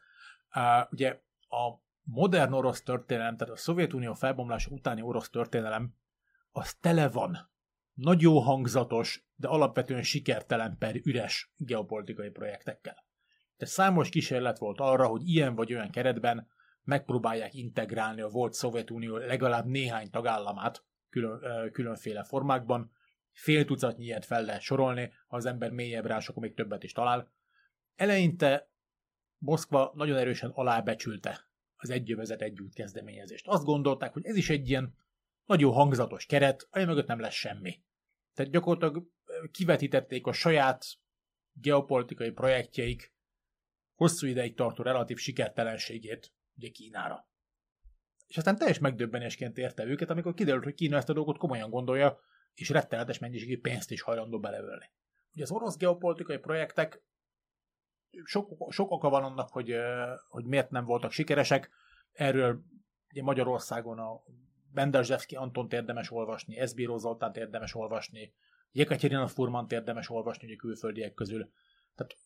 Uh, 0.54 0.92
ugye 0.92 1.20
a 1.48 1.80
modern 2.02 2.52
orosz 2.52 2.82
történelem, 2.82 3.36
tehát 3.36 3.54
a 3.54 3.56
Szovjetunió 3.56 4.14
felbomlása 4.14 4.70
utáni 4.70 5.02
orosz 5.02 5.30
történelem, 5.30 5.94
az 6.50 6.74
tele 6.74 7.08
van 7.08 7.50
nagyon 8.00 8.42
hangzatos, 8.42 9.24
de 9.36 9.48
alapvetően 9.48 10.02
sikertelen 10.02 10.76
per 10.78 11.00
üres 11.04 11.52
geopolitikai 11.56 12.30
projektekkel. 12.30 13.04
Tehát 13.56 13.74
számos 13.74 14.08
kísérlet 14.08 14.58
volt 14.58 14.80
arra, 14.80 15.06
hogy 15.06 15.28
ilyen 15.28 15.54
vagy 15.54 15.72
olyan 15.72 15.90
keretben 15.90 16.48
megpróbálják 16.82 17.54
integrálni 17.54 18.20
a 18.20 18.28
volt 18.28 18.52
Szovjetunió 18.52 19.16
legalább 19.16 19.66
néhány 19.66 20.10
tagállamát 20.10 20.84
külön, 21.10 21.70
különféle 21.72 22.24
formákban. 22.24 22.92
Fél 23.32 23.64
tucatnyi 23.64 24.04
ilyet 24.04 24.24
fel 24.24 24.44
lehet 24.44 24.60
sorolni, 24.60 25.12
ha 25.26 25.36
az 25.36 25.46
ember 25.46 25.70
mélyebb 25.70 26.06
rá, 26.06 26.16
akkor 26.26 26.42
még 26.42 26.54
többet 26.54 26.82
is 26.82 26.92
talál. 26.92 27.32
Eleinte 27.96 28.68
Moszkva 29.38 29.92
nagyon 29.94 30.16
erősen 30.16 30.50
alábecsülte 30.50 31.48
az 31.76 31.90
egyövezet 31.90 32.42
együtt 32.42 32.74
kezdeményezést. 32.74 33.48
Azt 33.48 33.64
gondolták, 33.64 34.12
hogy 34.12 34.26
ez 34.26 34.36
is 34.36 34.50
egy 34.50 34.68
ilyen 34.68 34.94
nagyon 35.46 35.72
hangzatos 35.72 36.26
keret, 36.26 36.68
ami 36.70 36.84
mögött 36.84 37.06
nem 37.06 37.20
lesz 37.20 37.34
semmi. 37.34 37.80
Tehát 38.34 38.52
gyakorlatilag 38.52 39.06
kivetítették 39.50 40.26
a 40.26 40.32
saját 40.32 40.84
geopolitikai 41.52 42.30
projektjeik 42.30 43.14
hosszú 43.94 44.26
ideig 44.26 44.54
tartó 44.54 44.82
relatív 44.82 45.18
sikertelenségét 45.18 46.32
ugye 46.56 46.68
Kínára. 46.68 47.28
És 48.26 48.36
aztán 48.36 48.56
teljes 48.56 48.78
megdöbbenésként 48.78 49.58
érte 49.58 49.84
őket, 49.84 50.10
amikor 50.10 50.34
kiderült, 50.34 50.64
hogy 50.64 50.74
Kína 50.74 50.96
ezt 50.96 51.08
a 51.08 51.12
dolgot 51.12 51.38
komolyan 51.38 51.70
gondolja, 51.70 52.20
és 52.54 52.68
rettenetes 52.68 53.18
mennyiségű 53.18 53.60
pénzt 53.60 53.90
is 53.90 54.00
hajlandó 54.00 54.38
beleölni. 54.38 54.90
Ugye 55.32 55.42
az 55.42 55.50
orosz 55.50 55.76
geopolitikai 55.76 56.38
projektek 56.38 57.02
sok, 58.24 58.72
sok 58.72 58.90
oka 58.90 59.08
van 59.08 59.24
annak, 59.24 59.48
hogy, 59.48 59.74
hogy 60.28 60.44
miért 60.44 60.70
nem 60.70 60.84
voltak 60.84 61.10
sikeresek. 61.10 61.70
Erről 62.12 62.62
ugye 63.10 63.22
Magyarországon 63.22 63.98
a 63.98 64.22
Benderzsevszki 64.72 65.36
Antont 65.36 65.72
érdemes 65.72 66.10
olvasni, 66.10 66.58
Eszbíró 66.58 66.96
Zoltánt 66.96 67.36
érdemes 67.36 67.74
olvasni, 67.74 68.32
Jekaterina 68.72 69.26
Furmant 69.26 69.72
érdemes 69.72 70.10
olvasni 70.10 70.46
ugye 70.46 70.56
külföldiek 70.56 71.14
közül. 71.14 71.50
Tehát 71.94 72.16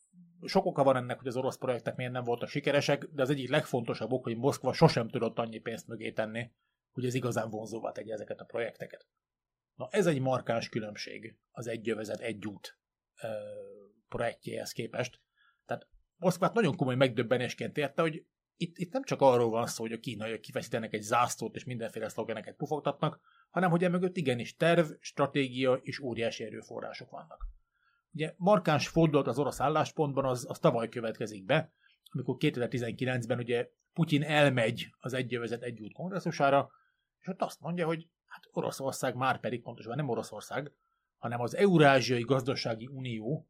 sok 0.43 0.65
oka 0.65 0.83
van 0.83 0.97
ennek, 0.97 1.19
hogy 1.19 1.27
az 1.27 1.37
orosz 1.37 1.57
projektek 1.57 1.97
miért 1.97 2.13
nem 2.13 2.25
voltak 2.25 2.49
sikeresek, 2.49 3.05
de 3.05 3.23
az 3.23 3.31
egyik 3.31 3.51
legfontosabb 3.51 4.13
ok, 4.13 4.25
hogy 4.25 4.37
Moszkva 4.37 4.73
sosem 4.73 5.09
tudott 5.09 5.39
annyi 5.39 5.59
pénzt 5.59 5.87
mögé 5.87 6.13
tenni, 6.13 6.51
hogy 6.93 7.05
ez 7.05 7.15
igazán 7.15 7.51
vonzóvá 7.51 7.93
tegye 7.93 8.13
ezeket 8.13 8.41
a 8.41 8.45
projekteket. 8.45 9.07
Na 9.75 9.89
ez 9.91 10.07
egy 10.07 10.21
markáns 10.21 10.69
különbség 10.69 11.37
az 11.51 11.67
egyövezet 11.67 12.21
egy 12.21 12.47
út 12.47 12.79
projektjéhez 14.09 14.73
képest. 14.73 15.21
Tehát 15.67 15.89
Moszkvát 16.17 16.55
nagyon 16.55 16.77
komoly 16.77 16.95
megdöbbenésként 16.95 17.77
érte, 17.77 18.03
hogy 18.03 18.27
itt, 18.57 18.79
itt 18.79 18.93
nem 18.93 19.03
csak 19.03 19.21
arról 19.21 19.51
van 19.51 19.67
szó, 19.67 19.83
hogy 19.83 19.93
a 19.93 20.01
kínaiak 20.01 20.41
kifeszítenek 20.41 20.93
egy 20.93 21.03
zászlót 21.03 21.55
és 21.55 21.65
mindenféle 21.65 22.09
szlogeneket 22.09 22.57
pufogtatnak, 22.57 23.21
hanem 23.51 23.71
hogy 23.71 23.85
emögött 23.85 24.17
igenis 24.17 24.57
terv, 24.57 24.91
stratégia 25.01 25.73
és 25.73 26.01
óriási 26.01 26.45
erőforrások 26.45 27.11
vannak. 27.11 27.47
Ugye 28.13 28.35
markáns 28.37 28.89
fordulat 28.89 29.27
az 29.27 29.39
orosz 29.39 29.61
álláspontban 29.61 30.25
az, 30.25 30.47
az 30.49 30.59
tavaly 30.59 30.89
következik 30.89 31.45
be, 31.45 31.73
amikor 32.13 32.37
2019-ben 32.39 33.39
ugye 33.39 33.71
Putyin 33.93 34.23
elmegy 34.23 34.95
az 34.99 35.13
egyövezet 35.13 35.63
együtt 35.63 35.93
kongresszusára, 35.93 36.71
és 37.21 37.27
ott 37.27 37.43
azt 37.43 37.61
mondja, 37.61 37.87
hogy 37.87 38.09
hát 38.27 38.49
Oroszország 38.51 39.15
már 39.15 39.41
pedig 39.41 39.63
pontosan 39.63 39.97
nem 39.97 40.09
Oroszország, 40.09 40.73
hanem 41.19 41.41
az 41.41 41.57
Eurázsiai 41.57 42.23
Gazdasági 42.23 42.87
Unió 42.87 43.49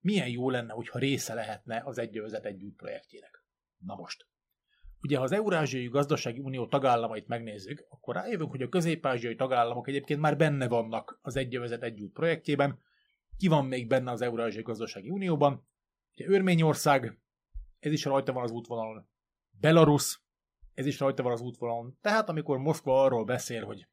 milyen 0.00 0.28
jó 0.28 0.50
lenne, 0.50 0.72
hogyha 0.72 0.98
része 0.98 1.34
lehetne 1.34 1.82
az 1.84 1.98
egyövezet 1.98 2.44
együtt 2.44 2.76
projektjének. 2.76 3.44
Na 3.78 3.94
most. 3.94 4.29
Ugye, 5.02 5.16
ha 5.16 5.22
az 5.22 5.32
Eurázsiai 5.32 5.88
Gazdasági 5.88 6.38
Unió 6.38 6.66
tagállamait 6.66 7.26
megnézzük, 7.26 7.86
akkor 7.88 8.14
rájövünk, 8.14 8.50
hogy 8.50 8.62
a 8.62 8.68
közép-ázsiai 8.68 9.34
tagállamok 9.34 9.88
egyébként 9.88 10.20
már 10.20 10.36
benne 10.36 10.68
vannak 10.68 11.18
az 11.22 11.36
egyövezet 11.36 11.82
együtt 11.82 12.12
projektjében, 12.12 12.78
ki 13.36 13.48
van 13.48 13.66
még 13.66 13.86
benne 13.86 14.10
az 14.10 14.22
Eurázsiai 14.22 14.62
Gazdasági 14.62 15.10
Unióban. 15.10 15.66
Ugye 16.16 16.28
Örményország, 16.28 17.18
ez 17.78 17.92
is 17.92 18.04
rajta 18.04 18.32
van 18.32 18.42
az 18.42 18.50
útvonalon. 18.50 19.08
Belarus, 19.50 20.22
ez 20.74 20.86
is 20.86 20.98
rajta 20.98 21.22
van 21.22 21.32
az 21.32 21.40
útvonalon. 21.40 21.98
Tehát 22.00 22.28
amikor 22.28 22.58
Moszkva 22.58 23.02
arról 23.02 23.24
beszél, 23.24 23.64
hogy 23.64 23.88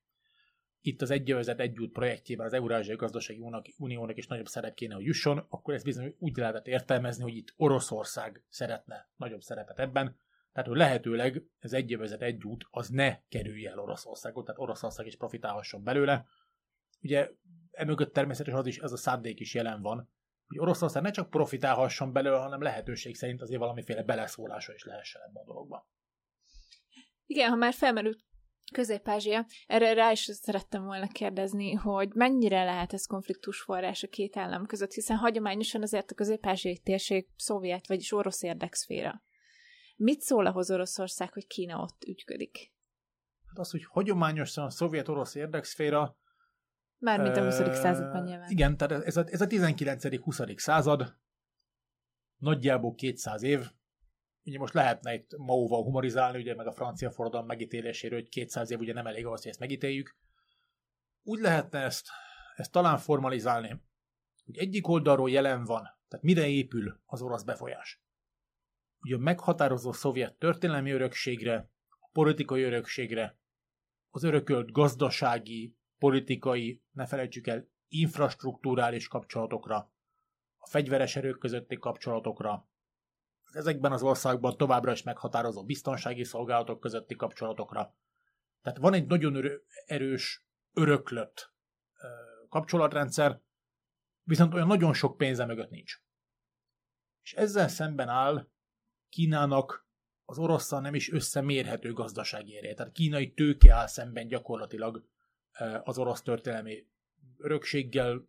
itt 0.81 1.01
az 1.01 1.11
egyövezet 1.11 1.59
együtt 1.59 1.91
projektjében 1.91 2.45
az 2.45 2.53
Eurázsiai 2.53 2.95
Gazdasági 2.95 3.43
Uniónak 3.77 4.17
is 4.17 4.27
nagyobb 4.27 4.47
szerep 4.47 4.73
kéne, 4.73 4.95
hogy 4.95 5.05
jusson, 5.05 5.45
akkor 5.49 5.73
ezt 5.73 5.83
bizony 5.83 6.15
úgy 6.19 6.37
lehetett 6.37 6.67
értelmezni, 6.67 7.23
hogy 7.23 7.35
itt 7.35 7.53
Oroszország 7.57 8.43
szeretne 8.49 9.09
nagyobb 9.15 9.41
szerepet 9.41 9.79
ebben, 9.79 10.17
tehát 10.53 10.69
hogy 10.69 10.77
lehetőleg 10.77 11.43
az 11.59 11.73
egyövezet 11.73 12.21
együtt 12.21 12.67
az 12.69 12.89
ne 12.89 13.19
kerülje 13.29 13.71
el 13.71 13.79
Oroszországot, 13.79 14.45
tehát 14.45 14.61
Oroszország 14.61 15.05
is 15.05 15.15
profitálhasson 15.15 15.83
belőle. 15.83 16.25
Ugye 17.01 17.29
emögött 17.71 18.13
természetesen 18.13 18.59
az 18.59 18.67
is, 18.67 18.77
ez 18.77 18.91
a 18.91 18.97
szándék 18.97 19.39
is 19.39 19.53
jelen 19.53 19.81
van, 19.81 20.09
hogy 20.47 20.59
Oroszország 20.59 21.03
ne 21.03 21.11
csak 21.11 21.29
profitálhasson 21.29 22.13
belőle, 22.13 22.37
hanem 22.37 22.61
lehetőség 22.61 23.15
szerint 23.15 23.41
azért 23.41 23.59
valamiféle 23.59 24.03
beleszólása 24.03 24.73
is 24.73 24.83
lehessen 24.83 25.21
ebben 25.21 25.43
a 25.43 25.45
dologban. 25.45 25.85
Igen, 27.25 27.49
ha 27.49 27.55
már 27.55 27.73
felmerült 27.73 28.25
Közép-Ázsia, 28.73 29.45
erre 29.67 29.93
rá 29.93 30.11
is 30.11 30.19
szerettem 30.19 30.83
volna 30.83 31.07
kérdezni, 31.07 31.73
hogy 31.73 32.09
mennyire 32.13 32.63
lehet 32.63 32.93
ez 32.93 33.05
konfliktus 33.05 33.61
forrás 33.61 34.03
a 34.03 34.07
két 34.07 34.37
állam 34.37 34.65
között, 34.65 34.91
hiszen 34.91 35.17
hagyományosan 35.17 35.81
azért 35.81 36.11
a 36.11 36.15
közép-ázsiai 36.15 36.77
térség 36.77 37.27
szovjet, 37.35 37.87
vagyis 37.87 38.11
orosz 38.11 38.43
érdekszféra. 38.43 39.21
Mit 39.99 40.21
szól 40.21 40.45
ahhoz 40.45 40.71
Oroszország, 40.71 41.33
hogy 41.33 41.47
Kína 41.47 41.79
ott 41.79 42.03
ügyködik? 42.03 42.73
Hát 43.47 43.59
az, 43.59 43.71
hogy 43.71 43.85
hagyományosan 43.85 44.65
a 44.65 44.69
szovjet-orosz 44.69 45.35
érdekszféra 45.35 46.17
már 46.97 47.21
mint 47.21 47.37
a 47.37 47.43
20. 47.43 47.59
Uh, 47.59 47.73
században 47.73 48.23
nyilván. 48.23 48.49
Igen, 48.49 48.77
tehát 48.77 49.05
ez 49.05 49.17
a, 49.17 49.25
ez 49.27 49.41
a 49.41 49.47
19.-20. 49.47 50.57
század, 50.57 51.15
nagyjából 52.37 52.95
200 52.95 53.43
év. 53.43 53.71
Ugye 54.43 54.57
most 54.57 54.73
lehetne 54.73 55.13
itt 55.13 55.37
Maóval 55.37 55.83
humorizálni, 55.83 56.37
ugye 56.37 56.55
meg 56.55 56.67
a 56.67 56.71
francia 56.71 57.11
forradalom 57.11 57.45
megítéléséről, 57.45 58.19
hogy 58.19 58.29
200 58.29 58.71
év 58.71 58.79
ugye 58.79 58.93
nem 58.93 59.07
elég 59.07 59.25
ahhoz, 59.25 59.41
hogy 59.41 59.51
ezt 59.51 59.59
megítéljük. 59.59 60.17
Úgy 61.23 61.39
lehetne 61.39 61.79
ezt, 61.79 62.07
ezt 62.55 62.71
talán 62.71 62.97
formalizálni, 62.97 63.81
hogy 64.45 64.57
egyik 64.57 64.87
oldalról 64.87 65.29
jelen 65.29 65.63
van, 65.63 65.81
tehát 66.07 66.25
mire 66.25 66.47
épül 66.47 67.01
az 67.05 67.21
orosz 67.21 67.43
befolyás. 67.43 68.01
Ugye 68.99 69.15
a 69.15 69.19
meghatározó 69.19 69.91
szovjet 69.91 70.35
történelmi 70.35 70.91
örökségre, 70.91 71.71
a 71.99 72.09
politikai 72.11 72.63
örökségre, 72.63 73.39
az 74.09 74.23
örökölt 74.23 74.71
gazdasági, 74.71 75.77
politikai, 75.97 76.83
ne 76.91 77.05
felejtsük 77.05 77.47
el, 77.47 77.67
infrastruktúrális 77.87 79.07
kapcsolatokra, 79.07 79.91
a 80.57 80.67
fegyveres 80.67 81.15
erők 81.15 81.39
közötti 81.39 81.77
kapcsolatokra, 81.77 82.67
ezekben 83.51 83.91
az 83.91 84.03
országban 84.03 84.57
továbbra 84.57 84.91
is 84.91 85.03
meghatározó 85.03 85.65
biztonsági 85.65 86.23
szolgálatok 86.23 86.79
közötti 86.79 87.15
kapcsolatokra. 87.15 87.95
Tehát 88.61 88.79
van 88.79 88.93
egy 88.93 89.05
nagyon 89.05 89.61
erős, 89.85 90.45
öröklött 90.73 91.53
kapcsolatrendszer, 92.49 93.41
viszont 94.23 94.53
olyan 94.53 94.67
nagyon 94.67 94.93
sok 94.93 95.17
pénze 95.17 95.45
mögött 95.45 95.69
nincs. 95.69 96.01
És 97.21 97.33
ezzel 97.33 97.67
szemben 97.67 98.09
áll 98.09 98.49
Kínának 99.09 99.87
az 100.25 100.37
oroszszal 100.37 100.81
nem 100.81 100.95
is 100.95 101.11
összemérhető 101.11 101.93
gazdasági 101.93 102.57
ereje. 102.57 102.73
Tehát 102.73 102.91
kínai 102.91 103.33
tőke 103.33 103.73
áll 103.73 103.87
szemben 103.87 104.27
gyakorlatilag 104.27 105.07
az 105.83 105.97
orosz 105.97 106.21
történelmi 106.21 106.87
örökséggel. 107.37 108.27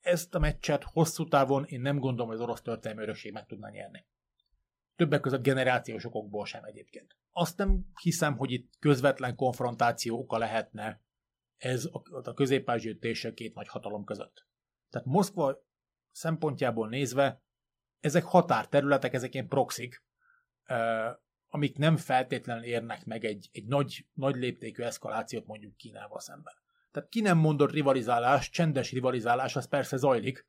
Ezt 0.00 0.34
a 0.34 0.38
meccset 0.38 0.84
hosszú 0.84 1.28
távon 1.28 1.64
én 1.64 1.80
nem 1.80 1.98
gondolom, 1.98 2.26
hogy 2.26 2.36
az 2.36 2.42
orosz 2.42 2.62
történelmi 2.62 3.02
örökség 3.02 3.32
meg 3.32 3.46
tudná 3.46 3.68
nyerni. 3.68 4.06
Többek 4.96 5.20
között 5.20 5.42
generációs 5.42 6.04
okokból 6.04 6.46
sem 6.46 6.64
egyébként. 6.64 7.16
Azt 7.30 7.56
nem 7.56 7.86
hiszem, 8.00 8.36
hogy 8.36 8.50
itt 8.50 8.72
közvetlen 8.78 9.36
konfrontáció 9.36 10.18
oka 10.18 10.38
lehetne 10.38 11.02
ez 11.56 11.88
a 12.22 12.32
közép 12.34 12.70
két 13.34 13.54
nagy 13.54 13.68
hatalom 13.68 14.04
között. 14.04 14.46
Tehát 14.90 15.06
Moszkva 15.06 15.64
szempontjából 16.10 16.88
nézve 16.88 17.42
ezek 18.02 18.24
határterületek, 18.24 19.12
ezek 19.12 19.34
ilyen 19.34 19.48
proxik, 19.48 20.02
amik 21.48 21.78
nem 21.78 21.96
feltétlenül 21.96 22.62
érnek 22.62 23.04
meg 23.04 23.24
egy, 23.24 23.48
egy 23.52 23.66
nagy, 23.66 24.06
nagy 24.12 24.34
léptékű 24.34 24.82
eszkalációt 24.82 25.46
mondjuk 25.46 25.76
Kínával 25.76 26.20
szemben. 26.20 26.54
Tehát 26.90 27.08
ki 27.08 27.20
nem 27.20 27.38
mondott 27.38 27.72
rivalizálás, 27.72 28.50
csendes 28.50 28.92
rivalizálás, 28.92 29.56
az 29.56 29.68
persze 29.68 29.96
zajlik. 29.96 30.46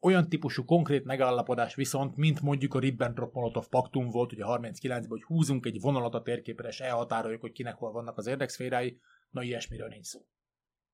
Olyan 0.00 0.28
típusú 0.28 0.64
konkrét 0.64 1.04
megállapodás 1.04 1.74
viszont, 1.74 2.16
mint 2.16 2.40
mondjuk 2.40 2.74
a 2.74 2.78
Ribbentrop-Molotov 2.78 3.68
paktum 3.68 4.10
volt 4.10 4.32
ugye 4.32 4.44
39-ben, 4.46 5.08
hogy 5.08 5.22
húzunk 5.22 5.66
egy 5.66 5.80
vonalat 5.80 6.14
a 6.14 6.22
térképre, 6.22 6.68
és 6.68 6.80
elhatároljuk, 6.80 7.40
hogy 7.40 7.52
kinek 7.52 7.74
hol 7.74 7.92
vannak 7.92 8.18
az 8.18 8.26
érdekszférái, 8.26 9.00
na 9.30 9.42
ilyesmiről 9.42 9.88
nincs 9.88 10.06
szó. 10.06 10.20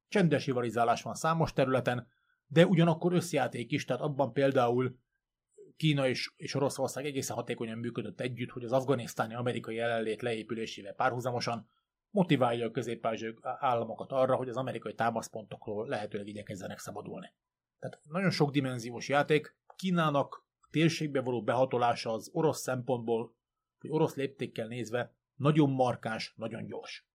Csendes 0.08 0.46
rivalizálás 0.46 1.02
van 1.02 1.14
számos 1.14 1.52
területen, 1.52 2.08
de 2.46 2.66
ugyanakkor 2.66 3.12
összjáték 3.12 3.72
is, 3.72 3.84
tehát 3.84 4.02
abban 4.02 4.32
például 4.32 4.98
Kína 5.76 6.08
és, 6.08 6.32
és 6.36 6.54
Oroszország 6.54 7.04
egészen 7.04 7.36
hatékonyan 7.36 7.78
működött 7.78 8.20
együtt, 8.20 8.50
hogy 8.50 8.64
az 8.64 8.72
afganisztáni 8.72 9.34
amerikai 9.34 9.74
jelenlét 9.74 10.22
leépülésével 10.22 10.94
párhuzamosan 10.94 11.68
motiválja 12.10 12.66
a 12.66 12.70
közép 12.70 13.06
államokat 13.42 14.12
arra, 14.12 14.36
hogy 14.36 14.48
az 14.48 14.56
amerikai 14.56 14.94
támaszpontokról 14.94 15.88
lehetőleg 15.88 16.28
igyekezzenek 16.28 16.78
szabadulni. 16.78 17.32
Tehát 17.78 18.00
nagyon 18.08 18.30
sok 18.30 18.50
dimenziós 18.50 19.08
játék. 19.08 19.56
Kínának 19.76 20.46
térségbe 20.70 21.20
való 21.20 21.42
behatolása 21.42 22.12
az 22.12 22.30
orosz 22.32 22.60
szempontból, 22.60 23.34
vagy 23.80 23.90
orosz 23.90 24.14
léptékkel 24.14 24.66
nézve 24.66 25.14
nagyon 25.34 25.70
markáns, 25.70 26.34
nagyon 26.36 26.66
gyors. 26.66 27.06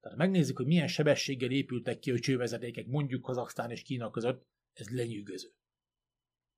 Tehát 0.00 0.18
megnézzük, 0.18 0.56
hogy 0.56 0.66
milyen 0.66 0.86
sebességgel 0.86 1.50
épültek 1.50 1.98
ki 1.98 2.10
a 2.10 2.18
csővezetékek 2.18 2.86
mondjuk 2.86 3.22
Kazaksztán 3.22 3.70
és 3.70 3.82
Kína 3.82 4.10
között, 4.10 4.46
ez 4.72 4.88
lenyűgöző. 4.88 5.48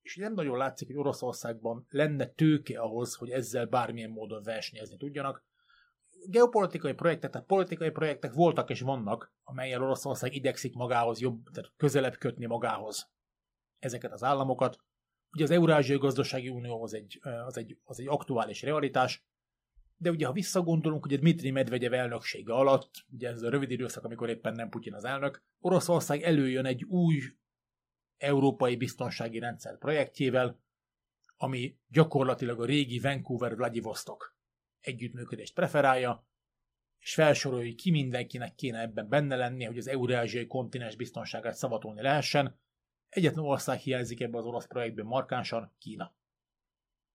És 0.07 0.15
nem 0.15 0.33
nagyon 0.33 0.57
látszik, 0.57 0.87
hogy 0.87 0.97
Oroszországban 0.97 1.85
lenne 1.89 2.25
tőke 2.25 2.79
ahhoz, 2.79 3.15
hogy 3.15 3.29
ezzel 3.29 3.65
bármilyen 3.65 4.09
módon 4.09 4.43
versenyezni 4.43 4.97
tudjanak. 4.97 5.43
Geopolitikai 6.25 6.93
projektek, 6.93 7.31
tehát 7.31 7.47
politikai 7.47 7.89
projektek 7.89 8.33
voltak 8.33 8.69
és 8.69 8.81
vannak, 8.81 9.33
amelyel 9.43 9.83
Oroszország 9.83 10.33
igyekszik 10.33 10.73
magához 10.73 11.19
jobb, 11.19 11.49
tehát 11.51 11.71
közelebb 11.77 12.17
kötni 12.17 12.45
magához 12.45 13.09
ezeket 13.79 14.11
az 14.11 14.23
államokat. 14.23 14.77
Ugye 15.31 15.43
az 15.43 15.51
Eurázsiai 15.51 15.97
Gazdasági 15.97 16.49
Unió 16.49 16.83
az 16.83 16.93
egy, 16.93 17.19
az 17.45 17.57
egy, 17.57 17.77
az 17.83 17.99
egy 17.99 18.07
aktuális 18.07 18.61
realitás, 18.61 19.25
de 19.97 20.09
ugye 20.09 20.25
ha 20.25 20.33
visszagondolunk, 20.33 21.05
hogy 21.05 21.19
Dmitri 21.19 21.51
Medvegyev 21.51 21.93
elnöksége 21.93 22.53
alatt, 22.53 22.91
ugye 23.09 23.29
ez 23.29 23.41
a 23.41 23.49
rövid 23.49 23.71
időszak, 23.71 24.03
amikor 24.03 24.29
éppen 24.29 24.53
nem 24.53 24.69
Putyin 24.69 24.93
az 24.93 25.03
elnök, 25.03 25.43
Oroszország 25.59 26.21
előjön 26.21 26.65
egy 26.65 26.83
új 26.83 27.21
európai 28.17 28.75
biztonsági 28.75 29.39
rendszer 29.39 29.77
projektjével, 29.77 30.59
ami 31.37 31.77
gyakorlatilag 31.87 32.61
a 32.61 32.65
régi 32.65 32.99
Vancouver-Vladivostok 32.99 34.35
együttműködést 34.79 35.53
preferálja, 35.53 36.27
és 36.99 37.13
felsorolja, 37.13 37.73
ki 37.75 37.91
mindenkinek 37.91 38.55
kéne 38.55 38.79
ebben 38.79 39.09
benne 39.09 39.35
lenni, 39.35 39.63
hogy 39.63 39.77
az 39.77 39.87
eurázsiai 39.87 40.47
kontinens 40.47 40.95
biztonságát 40.95 41.55
szavatolni 41.55 42.01
lehessen. 42.01 42.59
Egyetlen 43.09 43.43
ország 43.43 43.79
hiányzik 43.79 44.21
ebbe 44.21 44.37
az 44.37 44.45
orosz 44.45 44.67
projektben 44.67 45.05
markánsan, 45.05 45.75
Kína. 45.77 46.15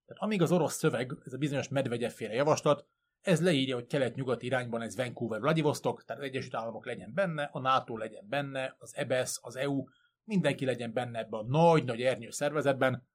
Tehát 0.07 0.23
amíg 0.23 0.43
az 0.43 0.53
orosz 0.53 0.77
szöveg, 0.77 1.13
ez 1.25 1.33
a 1.33 1.39
bizonyos 1.39 1.69
medvegyeféle 1.69 2.33
javaslat, 2.33 2.87
ez 3.21 3.43
leírja, 3.43 3.75
hogy 3.75 3.87
kelet-nyugat 3.87 4.43
irányban 4.43 4.83
ez 4.83 4.97
Vancouver, 4.97 5.41
Vladivostok, 5.41 6.05
tehát 6.05 6.23
az 6.23 6.29
Egyesült 6.29 6.55
Államok 6.55 6.87
legyen 6.87 7.15
benne, 7.15 7.49
a 7.53 7.59
NATO 7.59 7.97
legyen 7.97 8.29
benne, 8.29 8.77
az 8.79 8.97
EBS, 8.97 9.39
az 9.41 9.57
EU, 9.57 9.85
mindenki 10.25 10.65
legyen 10.65 10.93
benne 10.93 11.19
ebben 11.19 11.41
a 11.41 11.47
nagy-nagy 11.47 12.03
ernyő 12.03 12.31
szervezetben. 12.31 13.09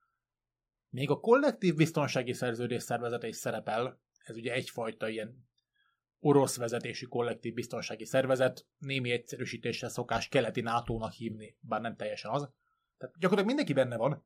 Még 0.90 1.10
a 1.10 1.20
kollektív 1.20 1.76
biztonsági 1.76 2.34
szerződés 2.34 2.84
szervezete 2.84 3.28
is 3.28 3.36
szerepel, 3.36 4.02
ez 4.24 4.36
ugye 4.36 4.54
egyfajta 4.54 5.08
ilyen 5.08 5.48
orosz 6.20 6.58
vezetésű 6.58 7.06
kollektív 7.06 7.54
biztonsági 7.54 8.06
szervezet, 8.06 8.68
némi 8.78 9.12
egyszerűsítéssel 9.12 9.90
szokás 9.90 10.28
keleti 10.28 10.62
NATO-nak 10.62 11.12
hívni, 11.12 11.58
bár 11.60 11.82
nem 11.82 11.96
teljesen 11.96 12.32
az. 12.32 12.50
Tehát 12.98 13.16
gyakorlatilag 13.16 13.46
mindenki 13.46 13.74
benne 13.74 13.98
van, 13.98 14.26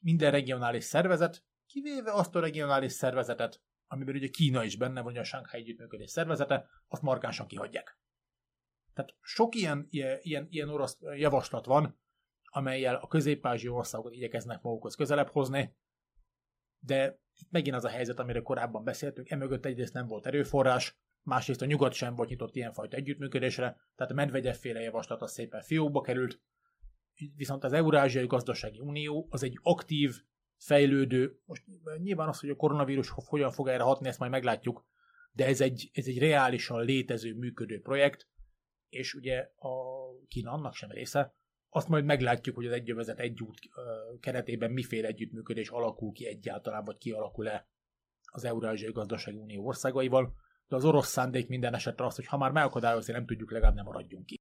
minden 0.00 0.30
regionális 0.30 0.84
szervezet, 0.84 1.44
kivéve 1.66 2.12
azt 2.12 2.34
a 2.34 2.40
regionális 2.40 2.92
szervezetet, 2.92 3.62
amiben 3.86 4.14
ugye 4.14 4.28
Kína 4.28 4.64
is 4.64 4.76
benne 4.76 5.00
van, 5.00 5.16
a 5.16 5.24
Shanghai 5.24 5.60
Együttműködés 5.60 6.10
szervezete, 6.10 6.68
azt 6.88 7.02
markánsan 7.02 7.46
kihagyják. 7.46 7.98
Tehát 8.94 9.14
sok 9.20 9.54
ilyen, 9.54 9.86
ilyen, 9.90 10.46
ilyen 10.50 10.68
orosz 10.68 10.98
javaslat 11.00 11.66
van, 11.66 12.00
amelyel 12.54 12.94
a 12.94 13.06
közép 13.06 13.44
országokat 13.44 14.14
igyekeznek 14.14 14.62
magukhoz 14.62 14.94
közelebb 14.94 15.28
hozni, 15.28 15.76
de 16.78 17.20
itt 17.38 17.50
megint 17.50 17.76
az 17.76 17.84
a 17.84 17.88
helyzet, 17.88 18.18
amiről 18.18 18.42
korábban 18.42 18.84
beszéltünk, 18.84 19.30
emögött 19.30 19.64
egyrészt 19.64 19.92
nem 19.92 20.06
volt 20.06 20.26
erőforrás, 20.26 20.98
másrészt 21.22 21.62
a 21.62 21.66
nyugat 21.66 21.92
sem 21.92 22.14
volt 22.14 22.28
nyitott 22.28 22.56
ilyenfajta 22.56 22.96
együttműködésre, 22.96 23.76
tehát 23.94 24.12
a 24.12 24.14
medvegyeféle 24.14 24.80
javaslat 24.80 25.22
az 25.22 25.32
szépen 25.32 25.62
fiókba 25.62 26.00
került, 26.00 26.40
viszont 27.36 27.64
az 27.64 27.72
Eurázsiai 27.72 28.26
Gazdasági 28.26 28.80
Unió 28.80 29.26
az 29.30 29.42
egy 29.42 29.58
aktív, 29.62 30.22
fejlődő, 30.56 31.40
most 31.44 31.64
nyilván 31.96 32.28
az, 32.28 32.40
hogy 32.40 32.50
a 32.50 32.56
koronavírus 32.56 33.12
hogyan 33.14 33.50
fog 33.50 33.68
erre 33.68 33.82
hatni, 33.82 34.08
ezt 34.08 34.18
majd 34.18 34.30
meglátjuk, 34.30 34.86
de 35.32 35.46
ez 35.46 35.60
egy, 35.60 35.90
ez 35.92 36.06
egy 36.06 36.18
reálisan 36.18 36.84
létező, 36.84 37.34
működő 37.34 37.80
projekt, 37.80 38.28
és 38.88 39.14
ugye 39.14 39.38
a 39.56 39.74
Kína 40.28 40.52
annak 40.52 40.74
sem 40.74 40.90
része, 40.90 41.34
azt 41.74 41.88
majd 41.88 42.04
meglátjuk, 42.04 42.56
hogy 42.56 42.66
az 42.66 42.72
egyövezet 42.72 43.18
egy 43.18 43.42
út 43.42 43.58
keretében 44.20 44.70
miféle 44.70 45.08
együttműködés 45.08 45.68
alakul 45.68 46.12
ki 46.12 46.26
egyáltalán, 46.26 46.84
vagy 46.84 46.98
kialakul-e 46.98 47.66
az 48.32 48.44
Eurázsiai 48.44 48.92
Gazdasági 48.92 49.36
Unió 49.36 49.66
országaival, 49.66 50.34
de 50.68 50.76
az 50.76 50.84
orosz 50.84 51.08
szándék 51.08 51.48
minden 51.48 51.74
esetre 51.74 52.06
az, 52.06 52.16
hogy 52.16 52.26
ha 52.26 52.36
már 52.36 52.50
megakadályozni 52.50 53.12
nem 53.12 53.26
tudjuk, 53.26 53.50
legalább 53.50 53.74
nem 53.74 53.84
maradjunk 53.84 54.26
ki. 54.26 54.40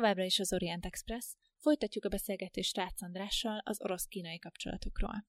Továbbra 0.00 0.24
is 0.24 0.38
az 0.38 0.52
Orient 0.52 0.84
Express. 0.84 1.34
Folytatjuk 1.56 2.04
a 2.04 2.08
beszélgetést 2.08 2.76
Rácz 2.76 3.02
Andrással 3.02 3.60
az 3.64 3.82
orosz-kínai 3.82 4.38
kapcsolatokról. 4.38 5.26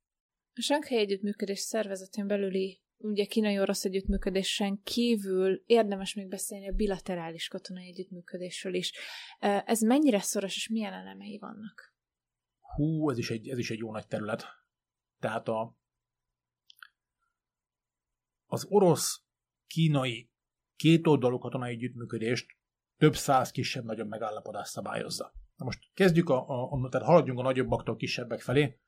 A 0.53 0.61
Shanghai 0.61 0.97
Együttműködés 0.97 1.59
szervezetén 1.59 2.27
belüli 2.27 2.81
ugye 2.97 3.25
kínai-orosz 3.25 3.85
együttműködésen 3.85 4.81
kívül 4.83 5.63
érdemes 5.65 6.13
még 6.13 6.27
beszélni 6.27 6.69
a 6.69 6.73
bilaterális 6.73 7.47
katonai 7.47 7.87
együttműködésről 7.87 8.73
is. 8.73 8.93
Ez 9.39 9.81
mennyire 9.81 10.19
szoros, 10.19 10.55
és 10.55 10.67
milyen 10.67 10.93
elemei 10.93 11.37
vannak? 11.37 11.95
Hú, 12.59 13.09
ez 13.09 13.17
is 13.17 13.29
egy, 13.29 13.49
ez 13.49 13.57
is 13.57 13.71
egy 13.71 13.79
jó 13.79 13.91
nagy 13.91 14.07
terület. 14.07 14.45
Tehát 15.19 15.47
a, 15.47 15.77
az 18.45 18.65
orosz-kínai 18.69 20.29
kétoldalú 20.75 21.37
katonai 21.37 21.71
együttműködést 21.71 22.59
több 23.01 23.15
száz 23.15 23.51
kisebb-nagyobb 23.51 24.07
megállapodás 24.07 24.67
szabályozza. 24.67 25.33
Na 25.55 25.65
most 25.65 25.79
kezdjük, 25.93 26.29
a, 26.29 26.49
a, 26.49 26.71
a, 26.71 26.89
tehát 26.89 27.07
haladjunk 27.07 27.39
a 27.39 27.41
nagyobbaktól 27.41 27.95
kisebbek 27.95 28.41
felé 28.41 28.79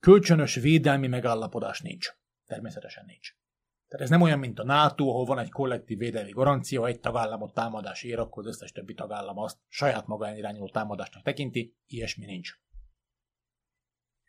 kölcsönös 0.00 0.54
védelmi 0.54 1.06
megállapodás 1.06 1.80
nincs. 1.80 2.08
Természetesen 2.46 3.04
nincs. 3.04 3.34
Tehát 3.88 4.04
ez 4.04 4.10
nem 4.10 4.20
olyan, 4.20 4.38
mint 4.38 4.58
a 4.58 4.64
NATO, 4.64 5.08
ahol 5.08 5.24
van 5.24 5.38
egy 5.38 5.50
kollektív 5.50 5.98
védelmi 5.98 6.30
garancia, 6.30 6.86
egy 6.86 7.00
tagállamot 7.00 7.54
támadás 7.54 8.02
ér, 8.02 8.18
akkor 8.18 8.46
az 8.46 8.54
összes 8.54 8.72
többi 8.72 8.94
tagállam 8.94 9.38
azt 9.38 9.58
saját 9.68 10.06
maga 10.06 10.36
irányuló 10.36 10.68
támadásnak 10.68 11.22
tekinti, 11.22 11.76
ilyesmi 11.86 12.24
nincs. 12.24 12.50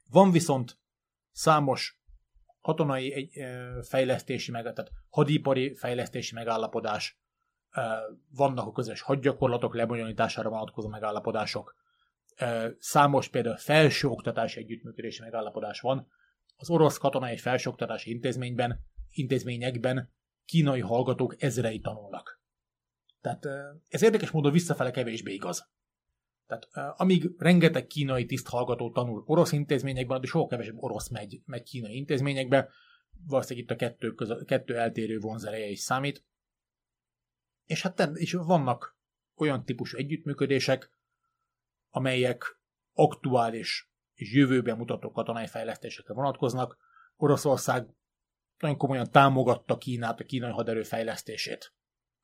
Van 0.10 0.32
viszont 0.32 0.80
számos 1.32 2.02
katonai 2.62 3.32
fejlesztési, 3.82 4.52
meg, 4.52 4.64
tehát 4.64 4.92
hadipari 5.10 5.76
fejlesztési 5.76 6.34
megállapodás, 6.34 7.22
vannak 8.30 8.68
a 8.68 8.72
közös 8.72 9.02
hadgyakorlatok 9.02 9.76
lebonyolítására 9.76 10.50
vonatkozó 10.50 10.88
megállapodások, 10.90 11.76
számos 12.80 13.28
például 13.28 13.58
felsőoktatási 13.58 14.60
együttműködési 14.60 15.22
megállapodás 15.22 15.80
van. 15.80 16.08
Az 16.56 16.70
orosz 16.70 16.98
katonai 16.98 17.38
felsőoktatási 17.38 18.12
intézményben, 18.12 18.80
intézményekben 19.10 20.12
kínai 20.46 20.80
hallgatók 20.80 21.42
ezrei 21.42 21.80
tanulnak. 21.80 22.42
Tehát 23.22 23.46
ez 23.88 24.04
érdekes 24.04 24.32
módon 24.32 24.52
visszafele 24.52 24.92
kevésbé 24.92 25.34
igaz. 25.34 25.72
Tehát 26.48 26.98
amíg 27.00 27.32
rengeteg 27.38 27.88
kínai 27.88 28.26
tiszt 28.26 28.48
hallgató 28.48 28.92
tanul 28.92 29.24
orosz 29.26 29.52
intézményekben, 29.52 30.18
addig 30.18 30.30
sokkal 30.30 30.48
kevesebb 30.48 30.78
orosz 30.78 31.10
megy, 31.10 31.42
megy 31.46 31.64
kínai 31.64 31.96
intézményekbe, 31.96 32.70
valószínűleg 33.28 33.64
itt 33.66 33.72
a 33.72 33.76
kettő, 33.76 34.12
közö, 34.12 34.44
kettő 34.44 34.78
eltérő 34.78 35.20
vonzereje 35.20 35.68
is 35.68 35.80
számít. 35.80 36.26
És 37.66 37.82
hát 37.82 38.10
és 38.14 38.34
vannak 38.34 38.98
olyan 39.36 39.66
típusú 39.66 39.98
együttműködések, 39.98 40.90
amelyek 41.90 42.60
aktuális 42.94 43.92
és 44.14 44.34
jövőben 44.34 44.78
mutató 44.78 45.12
katonai 45.12 45.48
fejlesztésekre 45.48 46.14
vonatkoznak. 46.14 46.78
Oroszország 47.16 47.88
nagyon 48.58 48.78
komolyan 48.78 49.12
támogatta 49.12 49.78
Kínát, 49.78 50.20
a 50.20 50.24
kínai 50.24 50.52
haderő 50.52 50.84
fejlesztését. 50.84 51.74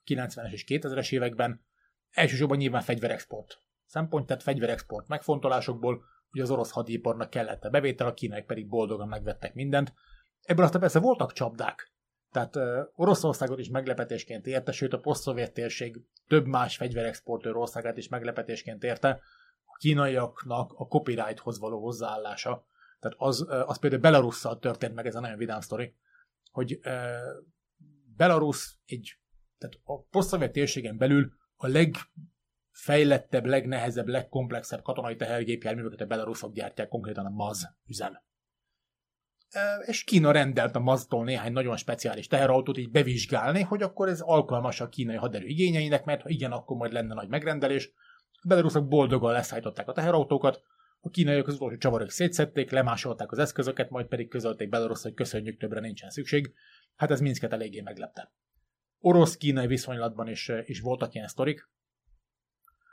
90-es 0.05 0.51
és 0.51 0.63
2000-es 0.67 1.11
években 1.11 1.65
elsősorban 2.09 2.57
nyilván 2.57 2.81
fegyverexport 2.81 3.61
szempont, 3.89 4.25
tehát 4.25 4.43
fegyverexport 4.43 5.07
megfontolásokból, 5.07 6.03
hogy 6.29 6.41
az 6.41 6.51
orosz 6.51 6.71
hadiparnak 6.71 7.29
kellett 7.29 7.63
a 7.63 7.69
bevétel, 7.69 8.07
a 8.07 8.13
kínaiak 8.13 8.45
pedig 8.45 8.67
boldogan 8.67 9.07
megvettek 9.07 9.53
mindent. 9.53 9.93
Ebből 10.41 10.65
aztán 10.65 10.81
persze 10.81 10.99
voltak 10.99 11.33
csapdák. 11.33 11.93
Tehát 12.32 12.55
uh, 12.55 12.63
Oroszországot 12.95 13.59
is 13.59 13.69
meglepetésként 13.69 14.47
érte, 14.47 14.71
sőt 14.71 14.93
a 14.93 14.99
poszt 14.99 15.51
térség 15.53 16.01
több 16.27 16.45
más 16.45 16.77
fegyverexportőr 16.77 17.55
országát 17.55 17.97
is 17.97 18.07
meglepetésként 18.07 18.84
érte, 18.84 19.21
kínaiaknak 19.80 20.73
a 20.73 20.88
copyrighthoz 20.88 21.59
való 21.59 21.82
hozzáállása. 21.82 22.65
Tehát 22.99 23.17
az, 23.19 23.45
az 23.65 23.80
például 23.80 24.01
Belarusszal 24.01 24.59
történt 24.59 24.93
meg, 24.93 25.05
ez 25.05 25.15
a 25.15 25.19
nagyon 25.19 25.38
vidám 25.38 25.59
sztori, 25.59 25.95
hogy 26.51 26.80
Belarus 28.15 28.77
egy, 28.86 29.17
tehát 29.57 29.75
a 29.84 30.01
posztszovjet 30.01 30.51
térségen 30.51 30.97
belül 30.97 31.34
a 31.55 31.67
legfejlettebb, 31.67 33.45
legnehezebb, 33.45 34.07
legkomplexebb 34.07 34.82
katonai 34.82 35.15
tehergépjárműveket 35.15 36.01
a 36.01 36.05
belaruszok 36.05 36.53
gyártják, 36.53 36.88
konkrétan 36.88 37.25
a 37.25 37.30
MAZ 37.30 37.67
üzem. 37.88 38.21
És 39.86 40.04
Kína 40.04 40.32
rendelt 40.32 40.76
a 40.76 40.80
MAZ-tól 40.80 41.24
néhány 41.24 41.52
nagyon 41.52 41.78
speciális 41.78 42.28
teherautót 42.28 42.78
így 42.78 42.91
bevizsgálni, 42.91 43.62
hogy 43.62 43.82
akkor 43.82 44.08
ez 44.08 44.20
alkalmas 44.20 44.82
a 44.82 44.89
kínai 44.89 45.16
haderő 45.16 45.45
igényeinek, 45.45 46.06
mert 46.06 46.22
ha 46.22 46.30
igen, 46.30 46.52
akkor 46.52 46.78
majd 46.78 46.91
lenne 46.91 47.14
nagy 47.14 47.30
megrendelés, 47.30 47.91
a 48.41 48.47
belaruszok 48.47 48.88
boldogan 48.88 49.32
leszállították 49.32 49.88
a 49.88 49.91
teherautókat, 49.91 50.62
a 51.02 51.10
kínaiak 51.10 51.47
az 51.47 51.54
utolsó 51.54 51.78
csavarok 51.78 52.10
szétszették, 52.10 52.72
lemásolták 52.72 53.32
az 53.32 53.39
eszközöket, 53.39 53.89
majd 53.89 54.06
pedig 54.06 54.28
közölték 54.28 54.70
Belarus, 54.70 55.02
hogy 55.02 55.14
köszönjük, 55.14 55.60
többre 55.60 55.80
nincsen 55.80 56.10
szükség. 56.10 56.54
Hát 56.95 57.12
ez 57.12 57.22
Minsket 57.22 57.54
eléggé 57.54 57.82
meglepte. 57.82 58.32
Orosz-kínai 59.00 59.68
viszonylatban 59.68 60.28
is, 60.28 60.52
is 60.66 60.80
voltak 60.80 61.14
ilyen 61.14 61.28
sztorik. 61.28 61.70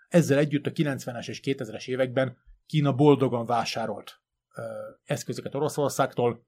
Ezzel 0.09 0.39
együtt 0.39 0.67
a 0.67 0.71
90-es 0.71 1.29
és 1.29 1.41
2000-es 1.45 1.89
években 1.89 2.37
Kína 2.67 2.93
boldogan 2.93 3.47
vásárolt 3.47 4.21
eszközöket 5.05 5.55
Oroszországtól. 5.55 6.47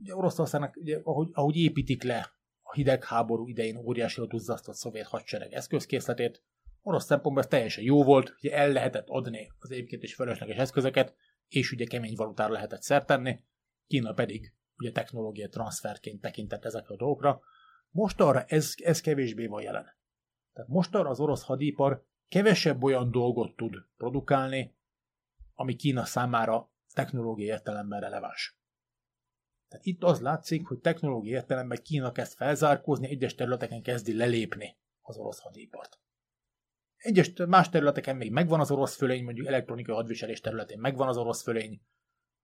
Ugye 0.00 0.16
Oroszországnak, 0.16 0.76
ugye, 0.76 1.00
ahogy, 1.02 1.28
ahogy 1.32 1.56
építik 1.56 2.02
le 2.02 2.32
a 2.62 2.72
hidegháború 2.72 3.48
idején 3.48 3.76
óriási 3.76 4.26
duzzasztott 4.26 4.74
szovjet 4.74 5.06
hadsereg 5.06 5.52
eszközkészletét, 5.52 6.42
orosz 6.82 7.04
szempontból 7.04 7.42
ez 7.42 7.48
teljesen 7.48 7.84
jó 7.84 8.04
volt, 8.04 8.34
hogy 8.40 8.50
el 8.50 8.72
lehetett 8.72 9.08
adni 9.08 9.52
az 9.58 9.70
egyébként 9.70 10.02
is 10.02 10.14
fölösleges 10.14 10.56
eszközöket, 10.56 11.14
és 11.48 11.72
ugye 11.72 11.84
kemény 11.84 12.14
valutára 12.16 12.52
lehetett 12.52 12.82
szert 12.82 13.06
tenni, 13.06 13.40
Kína 13.86 14.12
pedig 14.12 14.54
ugye 14.76 14.92
technológia 14.92 15.48
transferként 15.48 16.20
tekintett 16.20 16.64
ezekre 16.64 16.94
a 16.94 16.96
dolgokra. 16.96 17.40
Most 17.90 18.20
arra 18.20 18.42
ez, 18.42 18.74
ez 18.76 19.00
kevésbé 19.00 19.46
van 19.46 19.62
jelen. 19.62 19.86
Tehát 20.52 20.70
most 20.70 20.94
arra 20.94 21.08
az 21.08 21.20
orosz 21.20 21.44
hadipar 21.44 22.06
kevesebb 22.28 22.82
olyan 22.82 23.10
dolgot 23.10 23.56
tud 23.56 23.74
produkálni, 23.96 24.76
ami 25.54 25.74
Kína 25.74 26.04
számára 26.04 26.72
technológiai 26.92 27.48
értelemben 27.48 28.00
releváns. 28.00 28.58
Tehát 29.68 29.86
itt 29.86 30.02
az 30.02 30.20
látszik, 30.20 30.66
hogy 30.66 30.78
technológiai 30.78 31.34
értelemben 31.34 31.82
Kína 31.82 32.12
kezd 32.12 32.36
felzárkózni, 32.36 33.08
egyes 33.08 33.34
területeken 33.34 33.82
kezdi 33.82 34.16
lelépni 34.16 34.76
az 35.00 35.16
orosz 35.16 35.38
hadipart. 35.38 35.98
Egyes 36.96 37.32
más 37.48 37.68
területeken 37.68 38.16
még 38.16 38.30
megvan 38.30 38.60
az 38.60 38.70
orosz 38.70 38.96
fölény, 38.96 39.24
mondjuk 39.24 39.46
elektronikai 39.46 39.94
hadviselés 39.94 40.40
területén 40.40 40.78
megvan 40.78 41.08
az 41.08 41.16
orosz 41.16 41.42
fölény, 41.42 41.80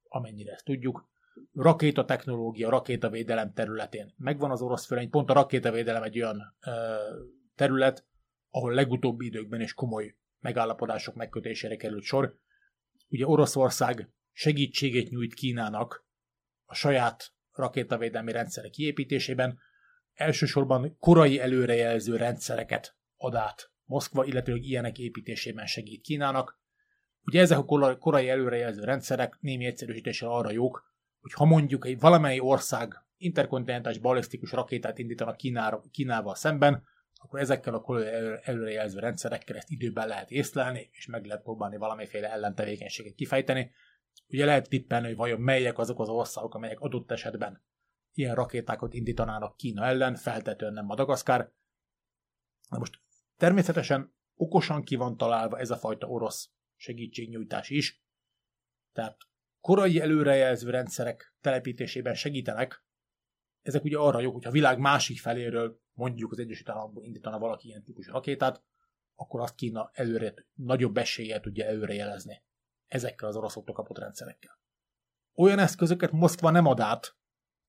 amennyire 0.09 0.53
ezt 0.53 0.65
tudjuk. 0.65 1.09
Rakéta 1.53 2.05
technológia, 2.05 2.71
rakétavédelem 2.71 3.53
területén 3.53 4.15
megvan 4.17 4.51
az 4.51 4.63
orosz 4.63 4.87
fölény. 4.87 5.11
Pont 5.11 5.31
a 5.31 5.33
rakétavédelem 5.33 6.03
egy 6.03 6.21
olyan 6.21 6.57
ö, 6.67 6.97
terület, 7.55 8.07
ahol 8.51 8.73
legutóbbi 8.73 9.27
időkben 9.27 9.61
is 9.61 9.75
komoly 9.75 10.17
megállapodások 10.41 11.15
megkötésére 11.15 11.77
került 11.77 12.03
sor. 12.03 12.39
Ugye 13.09 13.27
Oroszország 13.27 14.11
segítségét 14.39 15.11
nyújt 15.11 15.35
Kínának 15.35 16.07
a 16.65 16.75
saját 16.75 17.33
rakétavédelmi 17.53 18.33
rendszerek 18.33 18.71
kiépítésében, 18.71 19.59
elsősorban 20.13 20.97
korai 20.99 21.41
előrejelző 21.41 22.17
rendszereket 22.17 22.97
ad 23.17 23.35
át 23.35 23.71
Moszkva, 23.85 24.25
illetőleg 24.25 24.63
ilyenek 24.63 24.99
építésében 24.99 25.67
segít 25.67 26.03
Kínának. 26.03 26.61
Ugye 27.23 27.41
ezek 27.41 27.59
a 27.59 27.97
korai 27.99 28.29
előrejelző 28.29 28.85
rendszerek 28.85 29.37
némi 29.41 29.65
egyszerűsítéssel 29.65 30.31
arra 30.31 30.51
jók, 30.51 30.95
hogy 31.21 31.33
ha 31.33 31.45
mondjuk 31.45 31.87
egy 31.87 32.01
valamely 32.01 32.39
ország 32.39 32.95
interkontinentális 33.17 33.99
balisztikus 33.99 34.53
rakétát 34.53 34.99
indítanak 34.99 35.37
Kínára, 35.37 35.83
Kínával 35.91 36.35
szemben, 36.35 36.83
akkor 37.15 37.41
ezekkel 37.41 37.75
a 37.75 37.81
korai 37.81 38.07
előrejelző 38.43 38.99
rendszerekkel 38.99 39.57
ezt 39.57 39.71
időben 39.71 40.09
lehet 40.09 40.31
észlelni, 40.31 40.89
és 40.93 41.07
meg 41.07 41.25
lehet 41.25 41.43
próbálni 41.43 41.77
valamiféle 41.77 42.33
ellentevékenységet 42.33 43.15
kifejteni. 43.15 43.71
Ugye 44.29 44.45
lehet 44.45 44.69
tippelni, 44.69 45.07
hogy 45.07 45.17
vajon 45.17 45.41
melyek 45.41 45.79
azok 45.79 46.01
az 46.01 46.09
országok, 46.09 46.55
amelyek 46.55 46.81
adott 46.81 47.11
esetben 47.11 47.65
ilyen 48.13 48.35
rakétákat 48.35 48.95
indítanának 48.95 49.57
Kína 49.57 49.85
ellen, 49.85 50.15
feltetően 50.15 50.73
nem 50.73 50.85
Madagaszkár. 50.85 51.53
Na 52.69 52.79
most 52.79 53.01
Természetesen 53.37 54.15
okosan 54.35 54.83
ki 54.83 54.97
van 54.97 55.17
találva 55.17 55.59
ez 55.59 55.71
a 55.71 55.77
fajta 55.77 56.07
orosz 56.07 56.51
segítségnyújtás 56.75 57.71
is, 57.71 58.05
tehát 58.93 59.17
korai 59.61 60.01
előrejelző 60.01 60.71
rendszerek 60.71 61.35
telepítésében 61.41 62.15
segítenek. 62.15 62.85
Ezek 63.63 63.85
ugye 63.85 63.99
arra 63.99 64.21
jók, 64.21 64.33
hogyha 64.33 64.49
a 64.49 64.53
világ 64.53 64.79
másik 64.79 65.21
feléről, 65.21 65.81
mondjuk 65.93 66.33
az 66.33 66.39
Egyesült 66.39 66.69
Államokból 66.69 67.05
indítana 67.05 67.39
valaki 67.39 67.69
ilyen 67.69 67.83
típusú 67.83 68.13
rakétát, 68.13 68.63
akkor 69.15 69.41
azt 69.41 69.55
Kína 69.55 69.91
előre, 69.93 70.35
nagyobb 70.55 70.97
eséllyel 70.97 71.41
tudja 71.41 71.65
előrejelezni 71.65 72.43
ezekkel 72.89 73.29
az 73.29 73.37
oroszoktól 73.37 73.75
kapott 73.75 73.99
rendszerekkel. 73.99 74.59
Olyan 75.35 75.59
eszközöket 75.59 76.13
Moszkva 76.13 76.51
nem 76.51 76.67
ad 76.67 76.81
át, 76.81 77.17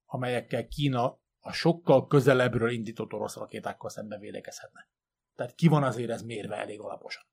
amelyekkel 0.05 0.67
Kína 0.67 1.19
a 1.39 1.51
sokkal 1.51 2.07
közelebbről 2.07 2.71
indított 2.71 3.13
orosz 3.13 3.35
rakétákkal 3.35 3.89
szembe 3.89 4.17
védekezhetne. 4.17 4.87
Tehát 5.35 5.55
ki 5.55 5.67
van 5.67 5.83
azért 5.83 6.09
ez 6.09 6.21
mérve 6.21 6.55
elég 6.55 6.79
alaposan. 6.79 7.23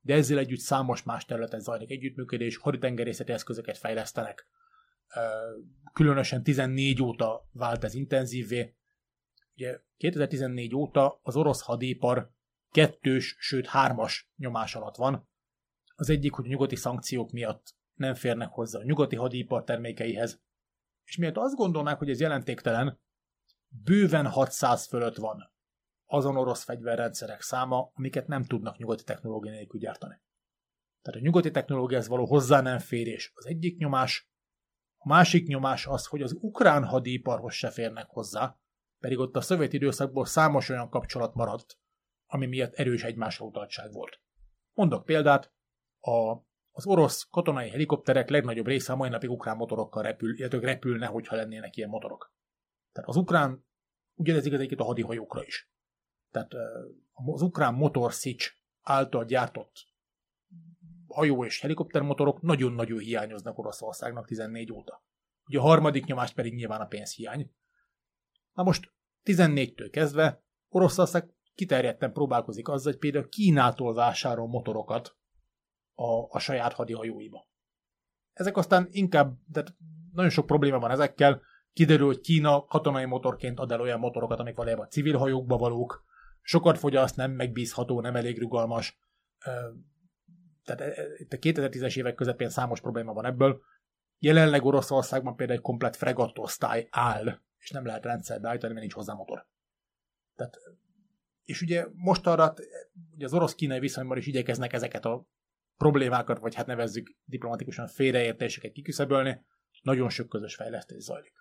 De 0.00 0.14
ezzel 0.14 0.38
együtt 0.38 0.60
számos 0.60 1.02
más 1.02 1.24
területen 1.24 1.60
zajlik 1.60 1.90
együttműködés, 1.90 2.56
haditengerészeti 2.56 3.32
eszközöket 3.32 3.78
fejlesztenek. 3.78 4.46
Különösen 5.92 6.42
14 6.42 7.02
óta 7.02 7.48
vált 7.52 7.84
ez 7.84 7.94
intenzívvé. 7.94 8.76
Ugye 9.54 9.80
2014 9.96 10.74
óta 10.74 11.20
az 11.22 11.36
orosz 11.36 11.62
hadipar 11.62 12.30
kettős, 12.70 13.36
sőt 13.38 13.66
hármas 13.66 14.30
nyomás 14.36 14.74
alatt 14.74 14.96
van. 14.96 15.28
Az 15.94 16.10
egyik, 16.10 16.32
hogy 16.32 16.44
a 16.44 16.48
nyugati 16.48 16.76
szankciók 16.76 17.30
miatt 17.30 17.74
nem 17.94 18.14
férnek 18.14 18.48
hozzá 18.48 18.78
a 18.78 18.84
nyugati 18.84 19.16
hadipar 19.16 19.64
termékeihez, 19.64 20.40
és 21.04 21.16
miatt 21.16 21.36
azt 21.36 21.54
gondolnák, 21.54 21.98
hogy 21.98 22.10
ez 22.10 22.20
jelentéktelen, 22.20 23.00
bőven 23.68 24.26
600 24.26 24.86
fölött 24.86 25.16
van 25.16 25.52
azon 26.12 26.36
orosz 26.36 26.64
fegyverrendszerek 26.64 27.40
száma, 27.40 27.90
amiket 27.94 28.26
nem 28.26 28.44
tudnak 28.44 28.76
nyugati 28.76 29.04
technológia 29.04 29.50
nélkül 29.50 29.80
gyártani. 29.80 30.20
Tehát 31.02 31.20
a 31.20 31.22
nyugati 31.24 31.50
technológiához 31.50 32.08
való 32.08 32.24
hozzá 32.24 32.60
nem 32.60 32.78
férés 32.78 33.32
az 33.34 33.46
egyik 33.46 33.78
nyomás, 33.78 34.30
a 34.96 35.08
másik 35.08 35.46
nyomás 35.46 35.86
az, 35.86 36.06
hogy 36.06 36.22
az 36.22 36.36
ukrán 36.40 36.84
hadiparhoz 36.84 37.54
se 37.54 37.70
férnek 37.70 38.06
hozzá, 38.06 38.58
pedig 38.98 39.18
ott 39.18 39.36
a 39.36 39.40
szovjet 39.40 39.72
időszakból 39.72 40.24
számos 40.24 40.68
olyan 40.68 40.88
kapcsolat 40.88 41.34
maradt, 41.34 41.78
ami 42.26 42.46
miatt 42.46 42.74
erős 42.74 43.02
egymásra 43.02 43.46
utaltság 43.46 43.92
volt. 43.92 44.20
Mondok 44.72 45.04
példát, 45.04 45.52
a, 46.02 46.30
az 46.70 46.86
orosz 46.86 47.28
katonai 47.30 47.68
helikopterek 47.68 48.28
legnagyobb 48.28 48.66
része 48.66 48.92
a 48.92 48.96
mai 48.96 49.08
napig 49.08 49.30
ukrán 49.30 49.56
motorokkal 49.56 50.02
repül, 50.02 50.38
illetve 50.38 50.60
repülne, 50.60 51.06
hogyha 51.06 51.36
lennének 51.36 51.76
ilyen 51.76 51.88
motorok. 51.88 52.32
Tehát 52.92 53.08
az 53.08 53.16
ukrán, 53.16 53.66
ugyanez 54.14 54.46
igaz 54.46 54.58
egyébként 54.58 54.80
a 54.80 54.84
hadihajókra 54.84 55.44
is. 55.44 55.70
Tehát 56.30 56.52
az 57.12 57.42
ukrán 57.42 57.74
motorszics 57.74 58.52
által 58.82 59.24
gyártott 59.24 59.90
hajó 61.08 61.44
és 61.44 61.60
helikoptermotorok 61.60 62.42
nagyon-nagyon 62.42 62.98
hiányoznak 62.98 63.58
Oroszországnak 63.58 64.26
14 64.26 64.72
óta. 64.72 65.04
Ugye 65.46 65.58
a 65.58 65.62
harmadik 65.62 66.04
nyomást 66.04 66.34
pedig 66.34 66.54
nyilván 66.54 66.80
a 66.80 66.86
pénzhiány. 66.86 67.50
Na 68.52 68.62
most 68.62 68.92
14-től 69.24 69.88
kezdve 69.90 70.42
Oroszország 70.68 71.34
kiterjedten 71.54 72.12
próbálkozik 72.12 72.68
azzal, 72.68 72.92
hogy 72.92 73.00
például 73.00 73.28
Kínától 73.28 73.94
vásárol 73.94 74.48
motorokat 74.48 75.16
a, 75.94 76.26
a 76.28 76.38
saját 76.38 76.72
hadihajóiba. 76.72 77.48
Ezek 78.32 78.56
aztán 78.56 78.88
inkább, 78.90 79.36
de 79.46 79.64
nagyon 80.12 80.30
sok 80.30 80.46
probléma 80.46 80.78
van 80.78 80.90
ezekkel, 80.90 81.42
kiderül, 81.72 82.06
hogy 82.06 82.20
Kína 82.20 82.64
katonai 82.64 83.04
motorként 83.04 83.58
ad 83.58 83.72
el 83.72 83.80
olyan 83.80 83.98
motorokat, 83.98 84.38
amik 84.38 84.56
valójában 84.56 84.88
civil 84.88 85.16
hajókba 85.16 85.56
valók, 85.56 86.04
sokat 86.40 86.78
fogyaszt, 86.78 87.16
nem 87.16 87.30
megbízható, 87.30 88.00
nem 88.00 88.16
elég 88.16 88.38
rugalmas. 88.38 88.98
Tehát 90.64 90.80
e, 90.80 90.84
e, 90.84 91.06
itt 91.16 91.32
a 91.32 91.36
2010-es 91.36 91.96
évek 91.96 92.14
közepén 92.14 92.48
számos 92.48 92.80
probléma 92.80 93.12
van 93.12 93.24
ebből. 93.24 93.60
Jelenleg 94.18 94.64
Oroszországban 94.64 95.36
például 95.36 95.58
egy 95.58 95.64
komplet 95.64 95.96
fregattosztály 95.96 96.88
áll, 96.90 97.40
és 97.58 97.70
nem 97.70 97.86
lehet 97.86 98.04
rendszerbe 98.04 98.48
állítani, 98.48 98.72
mert 98.72 98.84
nincs 98.84 98.94
hozzá 98.94 99.14
motor. 99.14 99.46
Tehát, 100.36 100.58
és 101.44 101.62
ugye 101.62 101.86
most 101.94 102.26
arra, 102.26 102.54
ugye 103.14 103.24
az 103.24 103.34
orosz-kínai 103.34 103.78
viszonyban 103.78 104.16
is 104.16 104.26
igyekeznek 104.26 104.72
ezeket 104.72 105.04
a 105.04 105.26
problémákat, 105.82 106.38
vagy 106.38 106.54
hát 106.54 106.66
nevezzük 106.66 107.16
diplomatikusan 107.24 107.86
félreértéseket 107.86 108.72
kiküszöbölni, 108.72 109.44
nagyon 109.82 110.08
sok 110.08 110.28
közös 110.28 110.54
fejlesztés 110.54 111.02
zajlik. 111.02 111.32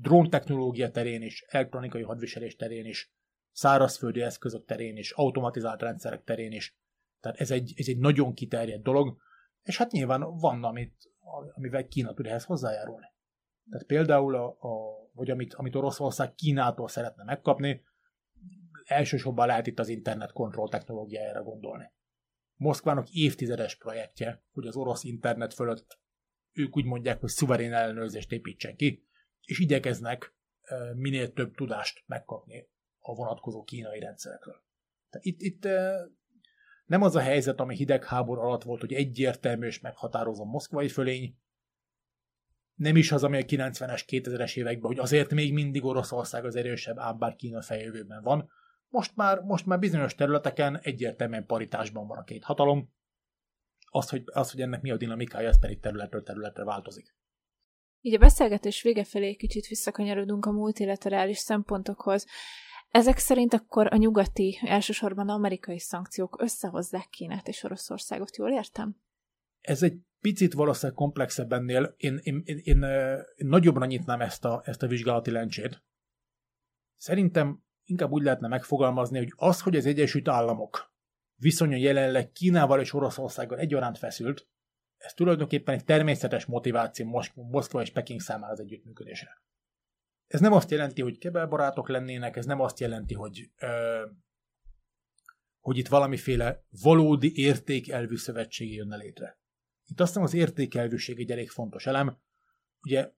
Drón 0.00 0.30
technológia 0.30 0.90
terén 0.90 1.22
is, 1.22 1.44
elektronikai 1.48 2.02
hadviselés 2.02 2.56
terén 2.56 2.86
is, 2.86 3.12
szárazföldi 3.52 4.22
eszközök 4.22 4.64
terén 4.64 4.96
is, 4.96 5.10
automatizált 5.10 5.82
rendszerek 5.82 6.24
terén 6.24 6.52
is. 6.52 6.76
Tehát 7.20 7.40
ez 7.40 7.50
egy, 7.50 7.72
ez 7.76 7.88
egy 7.88 7.98
nagyon 7.98 8.34
kiterjedt 8.34 8.82
dolog, 8.82 9.16
és 9.62 9.76
hát 9.76 9.90
nyilván 9.90 10.36
van, 10.36 10.64
amit, 10.64 11.10
amivel 11.54 11.88
Kína 11.88 12.14
tud 12.14 12.26
ehhez 12.26 12.44
hozzájárulni. 12.44 13.06
Tehát 13.70 13.86
például, 13.86 14.34
a, 14.34 14.46
a, 14.46 14.70
vagy 15.12 15.30
amit, 15.30 15.54
amit 15.54 15.74
Oroszország 15.74 16.34
Kínától 16.34 16.88
szeretne 16.88 17.24
megkapni, 17.24 17.84
elsősorban 18.84 19.46
lehet 19.46 19.66
itt 19.66 19.78
az 19.78 19.88
internet 19.88 20.32
kontroll 20.32 20.68
technológiájára 20.68 21.42
gondolni. 21.42 21.92
Moszkvának 22.56 23.10
évtizedes 23.10 23.76
projektje, 23.76 24.42
hogy 24.52 24.66
az 24.66 24.76
orosz 24.76 25.04
internet 25.04 25.54
fölött 25.54 25.98
ők 26.52 26.76
úgy 26.76 26.84
mondják, 26.84 27.20
hogy 27.20 27.28
szuverén 27.28 27.72
ellenőrzést 27.72 28.32
építsen 28.32 28.76
ki, 28.76 29.06
és 29.40 29.58
igyekeznek 29.58 30.34
minél 30.94 31.32
több 31.32 31.54
tudást 31.54 32.02
megkapni 32.06 32.68
a 32.98 33.14
vonatkozó 33.14 33.62
kínai 33.62 33.98
rendszerekről. 33.98 34.62
Tehát 35.10 35.26
itt, 35.26 35.40
itt 35.40 35.68
nem 36.84 37.02
az 37.02 37.16
a 37.16 37.20
helyzet, 37.20 37.60
ami 37.60 37.76
hidegháború 37.76 38.40
alatt 38.40 38.62
volt, 38.62 38.80
hogy 38.80 38.92
egyértelmű 38.92 39.66
és 39.66 39.80
meghatározó 39.80 40.44
moszkvai 40.44 40.88
fölény, 40.88 41.38
nem 42.74 42.96
is 42.96 43.12
az, 43.12 43.24
ami 43.24 43.36
a 43.36 43.44
90-es, 43.44 44.02
2000-es 44.06 44.56
években, 44.56 44.86
hogy 44.90 44.98
azért 44.98 45.30
még 45.30 45.52
mindig 45.52 45.84
Oroszország 45.84 46.44
az 46.44 46.56
erősebb, 46.56 46.98
ám 46.98 47.18
bár 47.18 47.34
Kína 47.34 47.62
fejjövőben 47.62 48.22
van. 48.22 48.50
Most 48.94 49.16
már, 49.16 49.40
most 49.40 49.66
már 49.66 49.78
bizonyos 49.78 50.14
területeken 50.14 50.78
egyértelműen 50.78 51.46
paritásban 51.46 52.06
van 52.06 52.18
a 52.18 52.24
két 52.24 52.44
hatalom. 52.44 52.92
Az, 53.90 54.08
hogy, 54.08 54.22
az, 54.26 54.50
hogy 54.50 54.60
ennek 54.60 54.80
mi 54.80 54.90
a 54.90 54.96
dinamikája, 54.96 55.48
ez 55.48 55.60
pedig 55.60 55.80
területről 55.80 56.22
területre 56.22 56.64
változik. 56.64 57.16
Így 58.00 58.14
a 58.14 58.18
beszélgetés 58.18 58.82
vége 58.82 59.04
felé 59.04 59.34
kicsit 59.34 59.66
visszakanyarodunk 59.66 60.46
a 60.46 60.50
multilaterális 60.50 61.38
szempontokhoz. 61.38 62.26
Ezek 62.88 63.18
szerint 63.18 63.54
akkor 63.54 63.92
a 63.92 63.96
nyugati, 63.96 64.58
elsősorban 64.62 65.28
amerikai 65.28 65.78
szankciók 65.78 66.42
összehozzák 66.42 67.08
Kínát 67.08 67.48
és 67.48 67.62
Oroszországot, 67.62 68.36
jól 68.36 68.50
értem? 68.50 68.96
Ez 69.60 69.82
egy 69.82 69.98
picit 70.20 70.52
valószínűleg 70.52 70.96
komplexebb 70.96 71.52
ennél. 71.52 71.94
Én, 71.96 72.20
én, 72.22 72.42
én, 72.44 72.60
én, 72.64 72.82
én 73.36 73.46
nagyobbra 73.48 73.86
nyitnám 73.86 74.20
ezt 74.20 74.44
a, 74.44 74.62
ezt 74.64 74.82
a 74.82 74.86
vizsgálati 74.86 75.30
lencsét. 75.30 75.82
Szerintem 76.96 77.63
inkább 77.84 78.10
úgy 78.10 78.22
lehetne 78.22 78.48
megfogalmazni, 78.48 79.18
hogy 79.18 79.32
az, 79.36 79.60
hogy 79.60 79.76
az 79.76 79.86
Egyesült 79.86 80.28
Államok 80.28 80.92
viszonya 81.34 81.76
jelenleg 81.76 82.32
Kínával 82.32 82.80
és 82.80 82.92
Oroszországgal 82.92 83.58
egyaránt 83.58 83.98
feszült, 83.98 84.48
ez 84.96 85.14
tulajdonképpen 85.14 85.74
egy 85.74 85.84
természetes 85.84 86.44
motiváció 86.44 87.22
Moszkva 87.34 87.82
és 87.82 87.90
Peking 87.90 88.20
számára 88.20 88.52
az 88.52 88.60
együttműködésre. 88.60 89.42
Ez 90.26 90.40
nem 90.40 90.52
azt 90.52 90.70
jelenti, 90.70 91.02
hogy 91.02 91.18
kebelbarátok 91.18 91.88
lennének, 91.88 92.36
ez 92.36 92.44
nem 92.44 92.60
azt 92.60 92.80
jelenti, 92.80 93.14
hogy, 93.14 93.50
ö, 93.56 94.06
hogy 95.60 95.78
itt 95.78 95.88
valamiféle 95.88 96.64
valódi 96.82 97.32
értékelvű 97.34 98.16
szövetség 98.16 98.74
jönne 98.74 98.96
létre. 98.96 99.38
Itt 99.86 100.00
azt 100.00 100.08
hiszem 100.08 100.22
az 100.22 100.34
értékelvűség 100.34 101.20
egy 101.20 101.30
elég 101.30 101.50
fontos 101.50 101.86
elem. 101.86 102.18
Ugye 102.86 103.12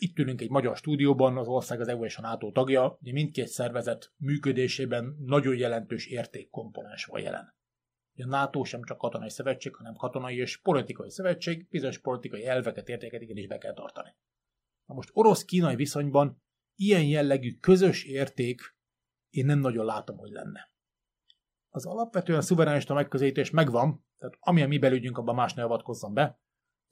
itt 0.00 0.18
ülünk 0.18 0.40
egy 0.40 0.50
magyar 0.50 0.76
stúdióban, 0.76 1.36
az 1.36 1.48
ország 1.48 1.80
az 1.80 1.88
a 1.88 2.20
NATO 2.20 2.52
tagja, 2.52 2.98
ugye 3.00 3.12
mindkét 3.12 3.48
szervezet 3.48 4.12
működésében 4.16 5.16
nagyon 5.18 5.56
jelentős 5.56 6.06
értékkomponens 6.06 7.04
van 7.04 7.20
jelen. 7.20 7.54
A 8.18 8.26
NATO 8.26 8.64
sem 8.64 8.82
csak 8.82 8.98
katonai 8.98 9.30
szövetség, 9.30 9.74
hanem 9.74 9.94
katonai 9.94 10.36
és 10.36 10.60
politikai 10.60 11.10
szövetség, 11.10 11.68
bizonyos 11.68 11.98
politikai 11.98 12.46
elveket, 12.46 12.88
értéket 12.88 13.22
igenis 13.22 13.46
be 13.46 13.58
kell 13.58 13.74
tartani. 13.74 14.14
Na 14.86 14.94
most 14.94 15.10
orosz-kínai 15.12 15.76
viszonyban 15.76 16.42
ilyen 16.74 17.04
jellegű 17.04 17.56
közös 17.60 18.04
érték 18.04 18.76
én 19.30 19.46
nem 19.46 19.58
nagyon 19.58 19.84
látom, 19.84 20.16
hogy 20.16 20.30
lenne. 20.30 20.70
Az 21.68 21.86
alapvetően 21.86 22.40
szuverenista 22.40 22.94
megközelítés 22.94 23.50
megvan, 23.50 24.04
tehát 24.16 24.36
ami 24.40 24.62
a 24.62 24.66
mi 24.66 24.78
belügyünk, 24.78 25.18
abban 25.18 25.34
más 25.34 25.54
ne 25.54 25.62
avatkozzon 25.62 26.14
be, 26.14 26.40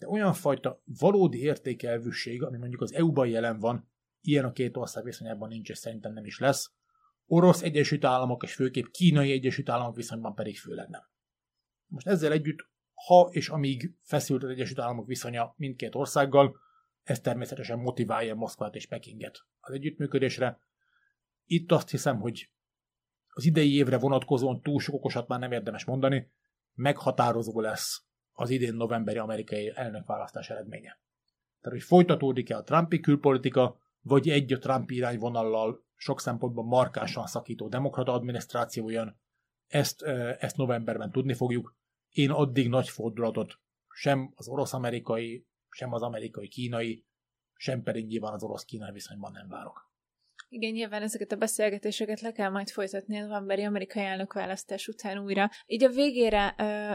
de 0.05 0.11
olyan 0.11 0.33
fajta 0.33 0.83
valódi 0.85 1.39
értékelvűség, 1.39 2.43
ami 2.43 2.59
mondjuk 2.59 2.81
az 2.81 2.93
EU-ban 2.93 3.29
jelen 3.29 3.59
van, 3.59 3.91
ilyen 4.21 4.45
a 4.45 4.53
két 4.53 4.77
ország 4.77 5.05
viszonyában 5.05 5.49
nincs, 5.49 5.71
és 5.71 5.79
szerintem 5.79 6.13
nem 6.13 6.25
is 6.25 6.39
lesz. 6.39 6.73
Orosz 7.27 7.63
Egyesült 7.63 8.05
Államok 8.05 8.43
és 8.43 8.55
főképp 8.55 8.87
kínai 8.91 9.33
Egyesült 9.33 9.69
Államok 9.69 9.97
viszonyban 9.97 10.35
pedig 10.35 10.59
főleg 10.59 10.89
nem. 10.89 11.03
Most 11.87 12.07
ezzel 12.07 12.33
együtt, 12.33 12.69
ha 13.07 13.29
és 13.31 13.49
amíg 13.49 13.95
feszült 14.03 14.43
az 14.43 14.49
Egyesült 14.49 14.79
Államok 14.79 15.07
viszonya 15.07 15.55
mindkét 15.57 15.95
országgal, 15.95 16.57
ez 17.03 17.21
természetesen 17.21 17.79
motiválja 17.79 18.35
Moszkvát 18.35 18.75
és 18.75 18.87
Pekinget 18.87 19.47
az 19.61 19.75
együttműködésre. 19.75 20.59
Itt 21.45 21.73
azt 21.73 21.91
hiszem, 21.91 22.21
hogy 22.21 22.51
az 23.29 23.45
idei 23.45 23.75
évre 23.75 23.99
vonatkozóan 23.99 24.63
túl 24.63 24.81
sok 24.81 24.95
okosat 24.95 25.29
már 25.29 25.39
nem 25.39 25.53
érdemes 25.53 25.85
mondani, 25.85 26.33
meghatározó 26.75 27.61
lesz 27.61 28.04
az 28.35 28.51
idén 28.51 28.75
novemberi 28.75 29.19
amerikai 29.19 29.73
elnökválasztás 29.75 30.51
eredménye. 30.51 30.99
Tehát, 31.61 31.79
hogy 31.79 31.83
folytatódik-e 31.83 32.57
a 32.57 32.63
Trumpi 32.63 33.01
külpolitika, 33.01 33.79
vagy 34.01 34.29
egy 34.29 34.53
a 34.53 34.59
Trump 34.59 34.91
irányvonallal 34.91 35.85
sok 35.97 36.21
szempontból 36.21 36.65
markásan 36.65 37.27
szakító 37.27 37.69
demokrata 37.69 38.13
adminisztráció 38.13 38.89
jön, 38.89 39.21
ezt, 39.67 40.03
ezt 40.39 40.57
novemberben 40.57 41.11
tudni 41.11 41.35
fogjuk. 41.35 41.77
Én 42.09 42.31
addig 42.31 42.69
nagy 42.69 42.89
fordulatot 42.89 43.59
sem 43.89 44.33
az 44.35 44.49
orosz-amerikai, 44.49 45.47
sem 45.71 45.93
az 45.93 46.03
amerikai-kínai, 46.03 47.05
sem 47.55 47.83
pedig 47.83 48.07
nyilván 48.07 48.33
az 48.33 48.43
orosz-kínai 48.43 48.93
viszonyban 48.93 49.33
nem 49.33 49.49
várok. 49.49 49.93
Igen, 50.55 50.73
nyilván 50.73 51.03
ezeket 51.03 51.33
a 51.33 51.37
beszélgetéseket 51.37 52.21
le 52.21 52.33
kell 52.33 52.51
majd 52.51 52.69
folytatni 52.69 53.19
a 53.19 53.23
novemberi 53.27 53.65
amerikai 53.65 54.03
elnökválasztás 54.03 54.89
után 54.89 55.19
újra. 55.19 55.51
Így 55.67 55.85
a 55.85 55.89
végére 55.89 56.55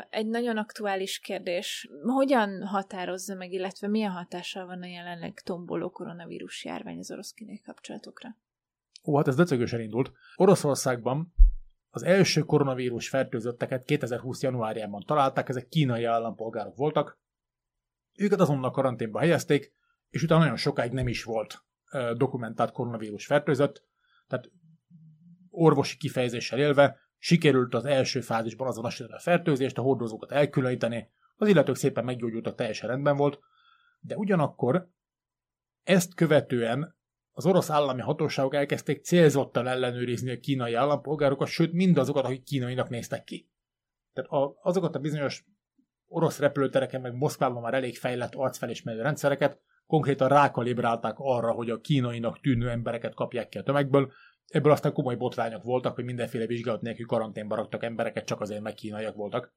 egy 0.10 0.28
nagyon 0.28 0.57
aktuális 0.57 1.20
kérdés. 1.20 1.89
Hogyan 2.01 2.64
határozza 2.64 3.36
meg, 3.36 3.51
illetve 3.51 3.88
milyen 3.88 4.12
hatással 4.12 4.66
van 4.66 4.82
a 4.82 4.86
jelenleg 4.86 5.39
tomboló 5.39 5.89
koronavírus 5.89 6.66
járvány 6.66 6.97
az 6.97 7.12
orosz 7.12 7.32
kínai 7.32 7.62
kapcsolatokra? 7.62 8.38
Ó, 9.05 9.18
hát 9.18 9.28
ez 9.28 9.36
döcögösen 9.36 9.82
indult. 9.82 10.12
Oroszországban 10.36 11.34
az 11.89 12.03
első 12.03 12.41
koronavírus 12.41 13.10
fertőzötteket 13.10 13.84
2020. 13.84 14.41
januárjában 14.41 15.03
találták, 15.05 15.49
ezek 15.49 15.68
kínai 15.68 16.03
állampolgárok 16.03 16.76
voltak. 16.76 17.20
Őket 18.18 18.39
azonnal 18.39 18.72
karanténba 18.72 19.20
helyezték, 19.20 19.74
és 20.10 20.24
utána 20.24 20.41
nagyon 20.41 20.57
sokáig 20.57 20.91
nem 20.91 21.07
is 21.07 21.24
volt 21.24 21.68
dokumentált 22.17 22.71
koronavírus 22.71 23.25
fertőzött, 23.25 23.83
tehát 24.27 24.51
orvosi 25.49 25.97
kifejezéssel 25.97 26.59
élve 26.59 26.99
sikerült 27.17 27.73
az 27.73 27.85
első 27.85 28.21
fázisban 28.21 28.67
azonosítani 28.67 29.13
a 29.13 29.19
fertőzést, 29.19 29.77
a 29.77 29.81
hordozókat 29.81 30.31
elkülöníteni, 30.31 31.09
az 31.35 31.47
illetők 31.47 31.75
szépen 31.75 32.03
meggyógyultak, 32.03 32.55
teljesen 32.55 32.89
rendben 32.89 33.17
volt, 33.17 33.39
de 33.99 34.15
ugyanakkor 34.15 34.89
ezt 35.83 36.13
követően 36.13 36.97
az 37.31 37.45
orosz 37.45 37.69
állami 37.69 38.01
hatóságok 38.01 38.53
elkezdték 38.53 39.03
célzottan 39.03 39.67
ellenőrizni 39.67 40.31
a 40.31 40.39
kínai 40.39 40.73
állampolgárokat, 40.73 41.47
sőt 41.47 41.73
mindazokat, 41.73 42.25
akik 42.25 42.43
kínainak 42.43 42.89
néztek 42.89 43.23
ki. 43.23 43.49
Tehát 44.13 44.53
azokat 44.61 44.95
a 44.95 44.99
bizonyos 44.99 45.45
orosz 46.07 46.39
repülőtereken, 46.39 47.01
meg 47.01 47.13
Moszkvában 47.13 47.61
már 47.61 47.73
elég 47.73 47.97
fejlett 47.97 48.35
arcfelismerő 48.35 49.01
rendszereket, 49.01 49.59
konkrétan 49.89 50.27
rákalibrálták 50.27 51.15
arra, 51.17 51.51
hogy 51.51 51.69
a 51.69 51.79
kínainak 51.79 52.39
tűnő 52.39 52.69
embereket 52.69 53.13
kapják 53.13 53.49
ki 53.49 53.57
a 53.57 53.63
tömegből. 53.63 54.11
Ebből 54.45 54.71
aztán 54.71 54.93
komoly 54.93 55.15
botrányok 55.15 55.63
voltak, 55.63 55.95
hogy 55.95 56.03
mindenféle 56.03 56.45
vizsgálat 56.45 56.81
nélkül 56.81 57.05
karanténba 57.05 57.55
raktak 57.55 57.83
embereket, 57.83 58.25
csak 58.25 58.41
azért 58.41 58.61
meg 58.61 58.73
kínaiak 58.73 59.15
voltak. 59.15 59.53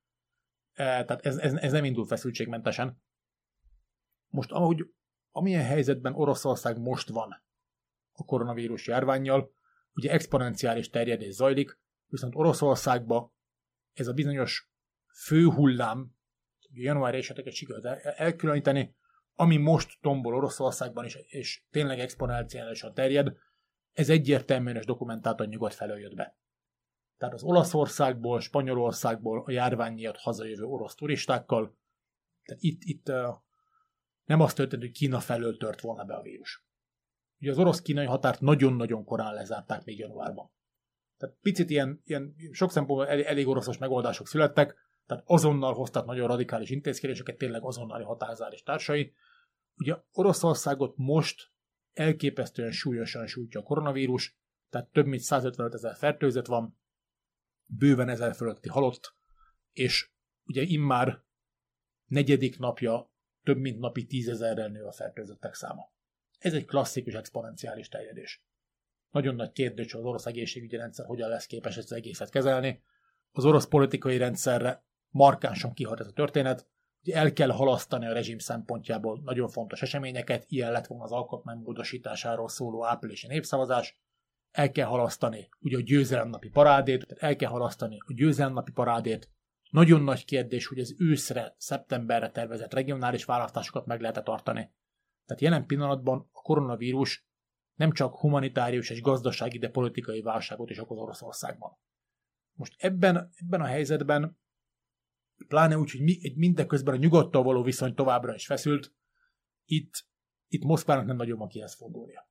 E, 0.72 1.04
tehát 1.04 1.26
ez, 1.26 1.36
ez, 1.36 1.54
ez 1.54 1.72
nem 1.72 1.84
indult 1.84 2.08
feszültségmentesen. 2.08 3.02
Most 4.28 4.50
ahogy 4.50 4.86
amilyen 5.30 5.64
helyzetben 5.64 6.14
Oroszország 6.14 6.78
most 6.78 7.08
van 7.08 7.44
a 8.12 8.24
koronavírus 8.24 8.86
járványjal, 8.86 9.52
ugye 9.94 10.10
exponenciális 10.10 10.90
terjedés 10.90 11.34
zajlik, 11.34 11.80
viszont 12.06 12.34
Oroszországba 12.34 13.34
ez 13.92 14.06
a 14.06 14.12
bizonyos 14.12 14.70
főhullám, 15.24 16.14
január 16.70 17.14
eseteket 17.14 17.52
sikerült 17.52 17.84
elkülöníteni, 18.02 18.96
ami 19.34 19.56
most 19.56 19.98
tombol 20.00 20.34
Oroszországban 20.34 21.04
is, 21.04 21.14
és 21.14 21.62
tényleg 21.70 21.98
exponenciálisan 21.98 22.94
terjed, 22.94 23.36
ez 23.92 24.08
egyértelműen 24.08 24.76
és 24.76 24.84
dokumentáltan 24.84 25.46
nyugodt 25.46 25.74
felől 25.74 25.98
jött 25.98 26.14
be. 26.14 26.36
Tehát 27.16 27.34
az 27.34 27.42
Olaszországból, 27.42 28.40
Spanyolországból 28.40 29.42
a 29.46 29.50
járvány 29.50 29.92
miatt 29.92 30.16
hazajövő 30.16 30.64
orosz 30.64 30.94
turistákkal, 30.94 31.76
tehát 32.44 32.62
itt, 32.62 32.82
itt 32.84 33.06
nem 34.24 34.40
azt 34.40 34.56
történt, 34.56 34.82
hogy 34.82 34.92
Kína 34.92 35.20
felől 35.20 35.56
tört 35.56 35.80
volna 35.80 36.04
be 36.04 36.14
a 36.14 36.22
vírus. 36.22 36.66
Ugye 37.40 37.50
az 37.50 37.58
orosz-kínai 37.58 38.06
határt 38.06 38.40
nagyon-nagyon 38.40 39.04
korán 39.04 39.34
lezárták 39.34 39.84
még 39.84 39.98
januárban. 39.98 40.50
Tehát 41.16 41.36
picit 41.40 41.70
ilyen, 41.70 42.00
ilyen 42.04 42.34
sok 42.50 42.70
szempontból 42.70 43.08
elég 43.08 43.48
oroszos 43.48 43.78
megoldások 43.78 44.26
születtek, 44.26 44.76
tehát 45.12 45.30
azonnal 45.30 45.74
hoztak 45.74 46.06
nagyon 46.06 46.26
radikális 46.26 46.70
intézkedéseket, 46.70 47.36
tényleg 47.36 47.64
azonnali 47.64 48.04
határzárás 48.04 48.62
társai. 48.62 49.14
Ugye 49.76 49.96
Oroszországot 50.12 50.96
most 50.96 51.52
elképesztően 51.92 52.72
súlyosan 52.72 53.26
sújtja 53.26 53.60
a 53.60 53.62
koronavírus, 53.62 54.38
tehát 54.70 54.88
több 54.88 55.06
mint 55.06 55.22
155 55.22 55.74
ezer 55.74 55.96
fertőzött 55.96 56.46
van, 56.46 56.78
bőven 57.64 58.08
ezer 58.08 58.34
fölötti 58.34 58.68
halott, 58.68 59.14
és 59.72 60.10
ugye 60.44 60.62
immár 60.62 61.22
negyedik 62.06 62.58
napja 62.58 63.10
több 63.42 63.58
mint 63.58 63.78
napi 63.78 64.06
tízezerrel 64.06 64.68
nő 64.68 64.84
a 64.84 64.92
fertőzöttek 64.92 65.54
száma. 65.54 65.92
Ez 66.38 66.54
egy 66.54 66.64
klasszikus 66.64 67.14
exponenciális 67.14 67.88
terjedés. 67.88 68.44
Nagyon 69.10 69.34
nagy 69.34 69.52
kérdés, 69.52 69.92
hogy 69.92 70.00
az 70.00 70.06
orosz 70.06 70.26
egészségügyi 70.26 70.76
rendszer 70.76 71.06
hogyan 71.06 71.28
lesz 71.28 71.46
képes 71.46 71.76
ezt 71.76 71.90
az 71.90 71.96
egészet 71.96 72.30
kezelni. 72.30 72.82
Az 73.30 73.44
orosz 73.44 73.66
politikai 73.66 74.16
rendszerre 74.16 74.84
markánsan 75.12 75.72
kihat 75.72 76.00
ez 76.00 76.06
a 76.06 76.12
történet, 76.12 76.66
hogy 77.02 77.12
el 77.12 77.32
kell 77.32 77.50
halasztani 77.50 78.06
a 78.06 78.12
rezsim 78.12 78.38
szempontjából 78.38 79.20
nagyon 79.24 79.48
fontos 79.48 79.82
eseményeket, 79.82 80.44
ilyen 80.48 80.72
lett 80.72 80.86
volna 80.86 81.04
az 81.04 81.12
alkotmány 81.12 81.58
módosításáról 81.58 82.48
szóló 82.48 82.86
áprilisi 82.86 83.26
népszavazás, 83.26 84.00
el 84.50 84.70
kell 84.70 84.86
halasztani 84.86 85.48
ugye 85.60 85.76
a 85.76 85.80
győzelemnapi 85.80 86.48
parádét, 86.48 87.12
el 87.18 87.36
kell 87.36 87.50
halasztani 87.50 87.98
a 87.98 88.12
győzelemnapi 88.12 88.72
parádét. 88.72 89.30
Nagyon 89.70 90.02
nagy 90.02 90.24
kérdés, 90.24 90.66
hogy 90.66 90.78
az 90.78 90.94
őszre, 90.98 91.54
szeptemberre 91.58 92.30
tervezett 92.30 92.72
regionális 92.72 93.24
választásokat 93.24 93.86
meg 93.86 94.00
lehet 94.00 94.24
tartani. 94.24 94.72
Tehát 95.26 95.42
jelen 95.42 95.66
pillanatban 95.66 96.28
a 96.32 96.40
koronavírus 96.40 97.26
nem 97.74 97.92
csak 97.92 98.14
humanitárius 98.14 98.90
és 98.90 99.00
gazdasági, 99.00 99.58
de 99.58 99.68
politikai 99.68 100.22
válságot 100.22 100.70
is 100.70 100.78
okoz 100.78 100.98
Oroszországban. 100.98 101.78
Most 102.52 102.74
ebben, 102.78 103.30
ebben 103.36 103.60
a 103.60 103.64
helyzetben 103.64 104.40
pláne 105.48 105.76
úgy, 105.76 105.90
hogy 105.90 106.00
mi, 106.00 106.32
mindeközben 106.34 106.94
a 106.94 106.98
nyugodtal 106.98 107.42
való 107.42 107.62
viszony 107.62 107.94
továbbra 107.94 108.34
is 108.34 108.46
feszült, 108.46 108.92
itt, 109.64 110.06
itt 110.48 110.62
Moszkvának 110.62 111.06
nem 111.06 111.16
nagyon 111.16 111.38
van 111.38 111.48
kihez 111.48 111.74
fordulnia. 111.74 112.30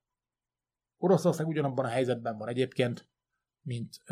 Oroszország 0.96 1.46
ugyanabban 1.46 1.84
a 1.84 1.88
helyzetben 1.88 2.38
van 2.38 2.48
egyébként, 2.48 3.08
mint, 3.60 4.02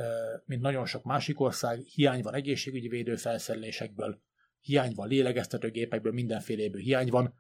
mint 0.45 0.63
nagyon 0.63 0.87
sok 0.87 1.05
másik 1.05 1.41
ország, 1.41 1.81
hiány 1.81 2.23
van 2.23 2.35
egészségügyi 2.35 2.89
védőfelszerelésekből, 2.89 4.23
hiány 4.61 4.95
van 4.95 5.09
lélegeztetőgépekből, 5.09 6.13
mindenféléből 6.13 6.81
hiány 6.81 7.09
van, 7.09 7.35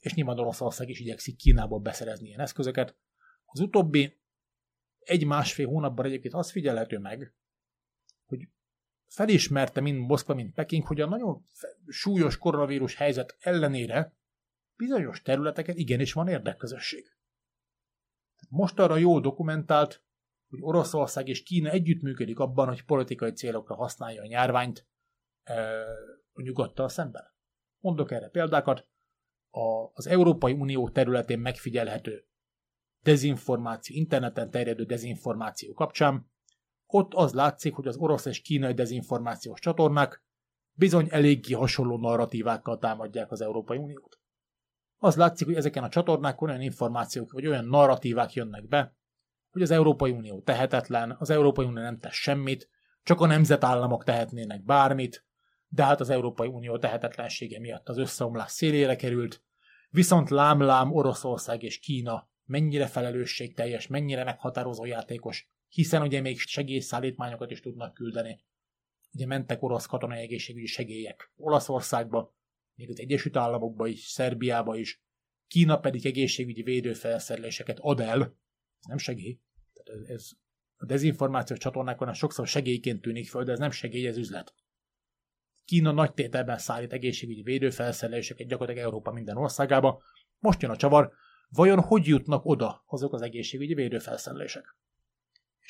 és 0.00 0.14
nyilván 0.14 0.38
Oroszország 0.38 0.88
is 0.88 1.00
igyekszik 1.00 1.36
Kínából 1.36 1.80
beszerezni 1.80 2.26
ilyen 2.26 2.40
eszközöket. 2.40 2.96
Az 3.44 3.60
utóbbi 3.60 4.20
egy-másfél 4.98 5.66
hónapban 5.66 6.06
egyébként 6.06 6.34
az 6.34 6.50
figyelhető 6.50 6.98
meg, 6.98 7.34
hogy 8.24 8.48
felismerte 9.10 9.80
mind 9.80 9.98
Moszkva, 9.98 10.34
mind 10.34 10.52
Peking, 10.52 10.86
hogy 10.86 11.00
a 11.00 11.06
nagyon 11.06 11.48
súlyos 11.86 12.38
koronavírus 12.38 12.94
helyzet 12.94 13.36
ellenére 13.40 14.16
bizonyos 14.76 15.22
területeken 15.22 15.76
igenis 15.76 16.12
van 16.12 16.28
érdekközösség. 16.28 17.04
Most 18.48 18.78
arra 18.78 18.96
jól 18.96 19.20
dokumentált, 19.20 20.04
hogy 20.48 20.58
Oroszország 20.62 21.28
és 21.28 21.42
Kína 21.42 21.70
együttműködik 21.70 22.38
abban, 22.38 22.66
hogy 22.66 22.84
politikai 22.84 23.32
célokra 23.32 23.74
használja 23.74 24.22
a 24.22 24.26
nyárványt 24.26 24.88
a 26.32 26.42
nyugattal 26.42 26.88
szemben. 26.88 27.24
Mondok 27.78 28.10
erre 28.10 28.28
példákat. 28.28 28.88
A, 29.50 29.90
az 29.92 30.06
Európai 30.06 30.52
Unió 30.52 30.90
területén 30.90 31.38
megfigyelhető 31.38 32.24
dezinformáció, 33.02 33.96
interneten 33.96 34.50
terjedő 34.50 34.84
dezinformáció 34.84 35.72
kapcsán 35.72 36.30
ott 36.94 37.14
az 37.14 37.32
látszik, 37.32 37.74
hogy 37.74 37.86
az 37.86 37.96
orosz 37.96 38.24
és 38.24 38.40
kínai 38.40 38.74
dezinformációs 38.74 39.60
csatornák 39.60 40.22
bizony 40.72 41.06
eléggé 41.10 41.52
hasonló 41.52 41.98
narratívákkal 41.98 42.78
támadják 42.78 43.30
az 43.30 43.40
Európai 43.40 43.78
Uniót. 43.78 44.20
Az 44.98 45.16
látszik, 45.16 45.46
hogy 45.46 45.56
ezeken 45.56 45.84
a 45.84 45.88
csatornákon 45.88 46.48
olyan 46.48 46.60
információk 46.60 47.32
vagy 47.32 47.46
olyan 47.46 47.64
narratívák 47.64 48.32
jönnek 48.32 48.68
be, 48.68 48.96
hogy 49.50 49.62
az 49.62 49.70
Európai 49.70 50.10
Unió 50.10 50.40
tehetetlen, 50.40 51.16
az 51.18 51.30
Európai 51.30 51.64
Unió 51.64 51.82
nem 51.82 51.98
tesz 51.98 52.14
semmit, 52.14 52.68
csak 53.02 53.20
a 53.20 53.26
nemzetállamok 53.26 54.04
tehetnének 54.04 54.64
bármit, 54.64 55.24
de 55.68 55.84
hát 55.84 56.00
az 56.00 56.10
Európai 56.10 56.48
Unió 56.48 56.78
tehetetlensége 56.78 57.60
miatt 57.60 57.88
az 57.88 57.98
összeomlás 57.98 58.50
szélére 58.50 58.96
került, 58.96 59.42
viszont 59.90 60.30
lám-lám 60.30 60.92
Oroszország 60.92 61.62
és 61.62 61.78
Kína 61.78 62.28
mennyire 62.44 62.86
felelősségteljes, 62.86 63.86
mennyire 63.86 64.24
meghatározó 64.24 64.84
játékos, 64.84 65.50
hiszen 65.70 66.02
ugye 66.02 66.20
még 66.20 66.38
segélyszállítmányokat 66.38 67.50
is 67.50 67.60
tudnak 67.60 67.94
küldeni. 67.94 68.40
Ugye 69.12 69.26
mentek 69.26 69.62
orosz 69.62 69.86
katonai 69.86 70.20
egészségügyi 70.20 70.66
segélyek 70.66 71.32
Olaszországba, 71.36 72.34
még 72.74 72.90
az 72.90 73.00
Egyesült 73.00 73.36
Államokba 73.36 73.86
is, 73.86 74.00
Szerbiába 74.00 74.76
is, 74.76 75.02
Kína 75.46 75.78
pedig 75.78 76.06
egészségügyi 76.06 76.62
védőfelszereléseket 76.62 77.78
ad 77.80 78.00
el, 78.00 78.22
ez 78.78 78.86
nem 78.86 78.98
segély. 78.98 79.40
Tehát 79.72 80.08
ez, 80.08 80.30
a 80.76 80.84
dezinformációs 80.86 81.58
csatornákon 81.58 82.12
sokszor 82.12 82.46
segélyként 82.46 83.00
tűnik 83.00 83.28
föl, 83.28 83.44
de 83.44 83.52
ez 83.52 83.58
nem 83.58 83.70
segély, 83.70 84.06
ez 84.06 84.16
üzlet. 84.16 84.54
Kína 85.64 85.92
nagy 85.92 86.12
tételben 86.12 86.58
szállít 86.58 86.92
egészségügyi 86.92 87.42
védőfelszereléseket 87.42 88.46
gyakorlatilag 88.46 88.86
Európa 88.86 89.12
minden 89.12 89.36
országába. 89.36 90.02
Most 90.38 90.62
jön 90.62 90.70
a 90.70 90.76
csavar, 90.76 91.12
vajon 91.48 91.80
hogy 91.80 92.06
jutnak 92.06 92.44
oda 92.44 92.82
azok 92.86 93.12
az 93.12 93.22
egészségügyi 93.22 93.74
védőfelszerelések? 93.74 94.76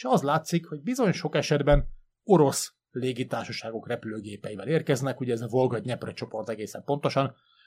És 0.01 0.07
az 0.09 0.23
látszik, 0.23 0.67
hogy 0.67 0.83
bizony 0.83 1.13
sok 1.13 1.35
esetben 1.35 1.89
orosz 2.23 2.75
légitársaságok 2.91 3.89
repülőgépeivel 3.89 4.69
érkeznek, 4.69 5.21
ugye 5.21 5.33
ez 5.33 5.41
a 5.41 5.47
Volga 5.47 5.81
Dnyepre 5.81 6.13
csoport 6.13 6.49
egészen 6.49 6.85
pontosan. 6.85 7.27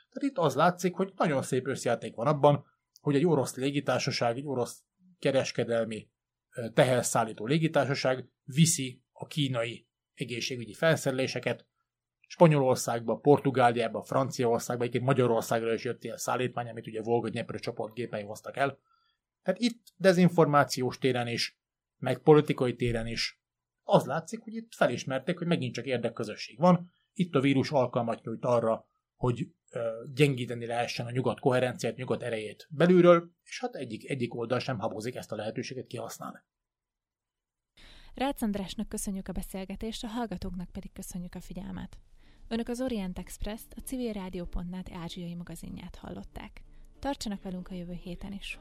Tehát 0.09 0.29
itt 0.29 0.38
az 0.38 0.55
látszik, 0.55 0.93
hogy 0.93 1.13
nagyon 1.15 1.41
szép 1.41 1.67
összjáték 1.67 2.15
van 2.15 2.27
abban, 2.27 2.65
hogy 3.01 3.15
egy 3.15 3.25
orosz 3.25 3.55
légitársaság, 3.55 4.38
egy 4.38 4.45
orosz 4.45 4.84
kereskedelmi 5.19 6.09
teherszállító 6.73 7.45
légitársaság 7.45 8.29
viszi 8.43 9.03
a 9.11 9.27
kínai 9.27 9.88
egészségügyi 10.13 10.73
felszereléseket 10.73 11.65
Spanyolországba, 12.27 13.17
Portugáliába, 13.17 14.01
Franciaországba, 14.01 14.84
egyébként 14.84 15.05
Magyarországra 15.05 15.73
is 15.73 15.84
jött 15.84 16.03
ilyen 16.03 16.17
szállítmány, 16.17 16.69
amit 16.69 16.88
ugye 16.88 17.01
Volga 17.01 17.29
Dnyepre 17.29 17.57
csoport 17.57 18.15
hoztak 18.25 18.57
el. 18.57 18.79
Tehát 19.43 19.59
itt 19.59 19.93
dezinformációs 19.95 20.97
téren 20.97 21.27
is, 21.27 21.61
meg 22.04 22.20
politikai 22.20 22.76
téren 22.76 23.08
is 23.08 23.41
az 23.84 24.06
látszik, 24.06 24.39
hogy 24.39 24.54
itt 24.54 24.74
felismerték, 24.74 25.38
hogy 25.38 25.47
megint 25.47 25.74
csak 25.74 25.86
érdekközösség 25.86 26.60
van. 26.60 26.91
Itt 27.14 27.36
a 27.36 27.39
vírus 27.39 27.72
alkalmat 27.72 28.24
nyújt 28.24 28.45
arra, 28.45 28.88
hogy 29.16 29.47
gyengíteni 30.14 30.66
lehessen 30.66 31.06
a 31.06 31.12
nyugat 31.12 31.39
koherenciát, 31.39 31.95
nyugat 31.95 32.24
erejét 32.24 32.68
belülről, 32.70 33.32
és 33.43 33.60
hát 33.60 33.76
egyik, 33.76 34.10
egyik 34.10 34.36
oldal 34.36 34.60
sem 34.60 34.80
habozik 34.80 35.16
ezt 35.16 35.32
a 35.32 35.36
lehetőséget 35.36 35.88
kihasználni. 35.88 36.39
Rácz 38.14 38.43
Andrásnak 38.43 38.89
köszönjük 38.89 39.28
a 39.28 39.32
beszélgetést, 39.32 40.04
a 40.04 40.08
hallgatóknak 40.08 40.70
pedig 40.70 40.91
köszönjük 40.91 41.36
a 41.36 41.41
figyelmet. 41.41 41.97
Önök 42.47 42.68
az 42.68 42.82
Orient 42.82 43.18
Express-t, 43.20 43.74
a 43.76 43.82
civilrádió.net 43.82 44.89
ázsiai 44.91 45.36
magazinját 45.36 45.95
hallották. 45.95 46.62
Tartsanak 46.99 47.43
velünk 47.43 47.68
a 47.68 47.76
jövő 47.76 47.93
héten 47.93 48.32
is! 48.32 48.60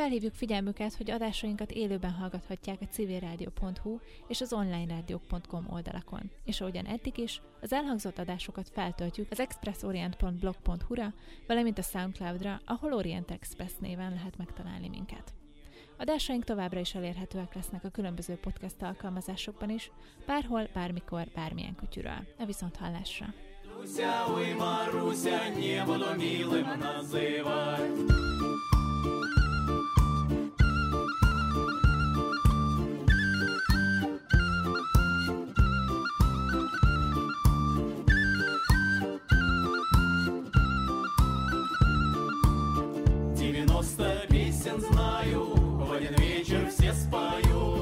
Felhívjuk 0.00 0.34
figyelmüket, 0.34 0.94
hogy 0.94 1.10
adásainkat 1.10 1.70
élőben 1.70 2.12
hallgathatják 2.12 2.80
a 2.80 2.86
civilrádió.hu 2.86 3.98
és 4.28 4.40
az 4.40 4.52
onlinerádiók.com 4.52 5.66
oldalakon. 5.70 6.30
És 6.44 6.60
ahogyan 6.60 6.86
eddig 6.86 7.18
is, 7.18 7.40
az 7.60 7.72
elhangzott 7.72 8.18
adásokat 8.18 8.68
feltöltjük 8.68 9.30
az 9.30 9.40
expressorient.blog.hu-ra, 9.40 11.14
valamint 11.46 11.78
a 11.78 11.82
Soundcloud-ra, 11.82 12.60
ahol 12.64 12.92
Orient 12.92 13.30
Express 13.30 13.72
néven 13.78 14.12
lehet 14.12 14.36
megtalálni 14.36 14.88
minket. 14.88 15.32
Adásaink 15.98 16.44
továbbra 16.44 16.80
is 16.80 16.94
elérhetőek 16.94 17.54
lesznek 17.54 17.84
a 17.84 17.88
különböző 17.88 18.34
podcast 18.34 18.82
alkalmazásokban 18.82 19.70
is, 19.70 19.90
bárhol, 20.26 20.68
bármikor, 20.74 21.26
bármilyen 21.34 21.76
kutyural. 21.76 22.26
A 22.38 22.44
viszont 22.44 22.76
hallásra! 22.76 23.34
Руся, 23.76 24.26
ой, 24.34 24.54
Маруся, 24.54 25.48
не 25.48 25.84
буду 25.84 26.14
милым 26.16 26.66
называть. 26.78 28.43
знаю, 44.79 45.45
в 45.55 45.91
один 45.91 46.15
вечер 46.15 46.69
все 46.69 46.93
спою. 46.93 47.74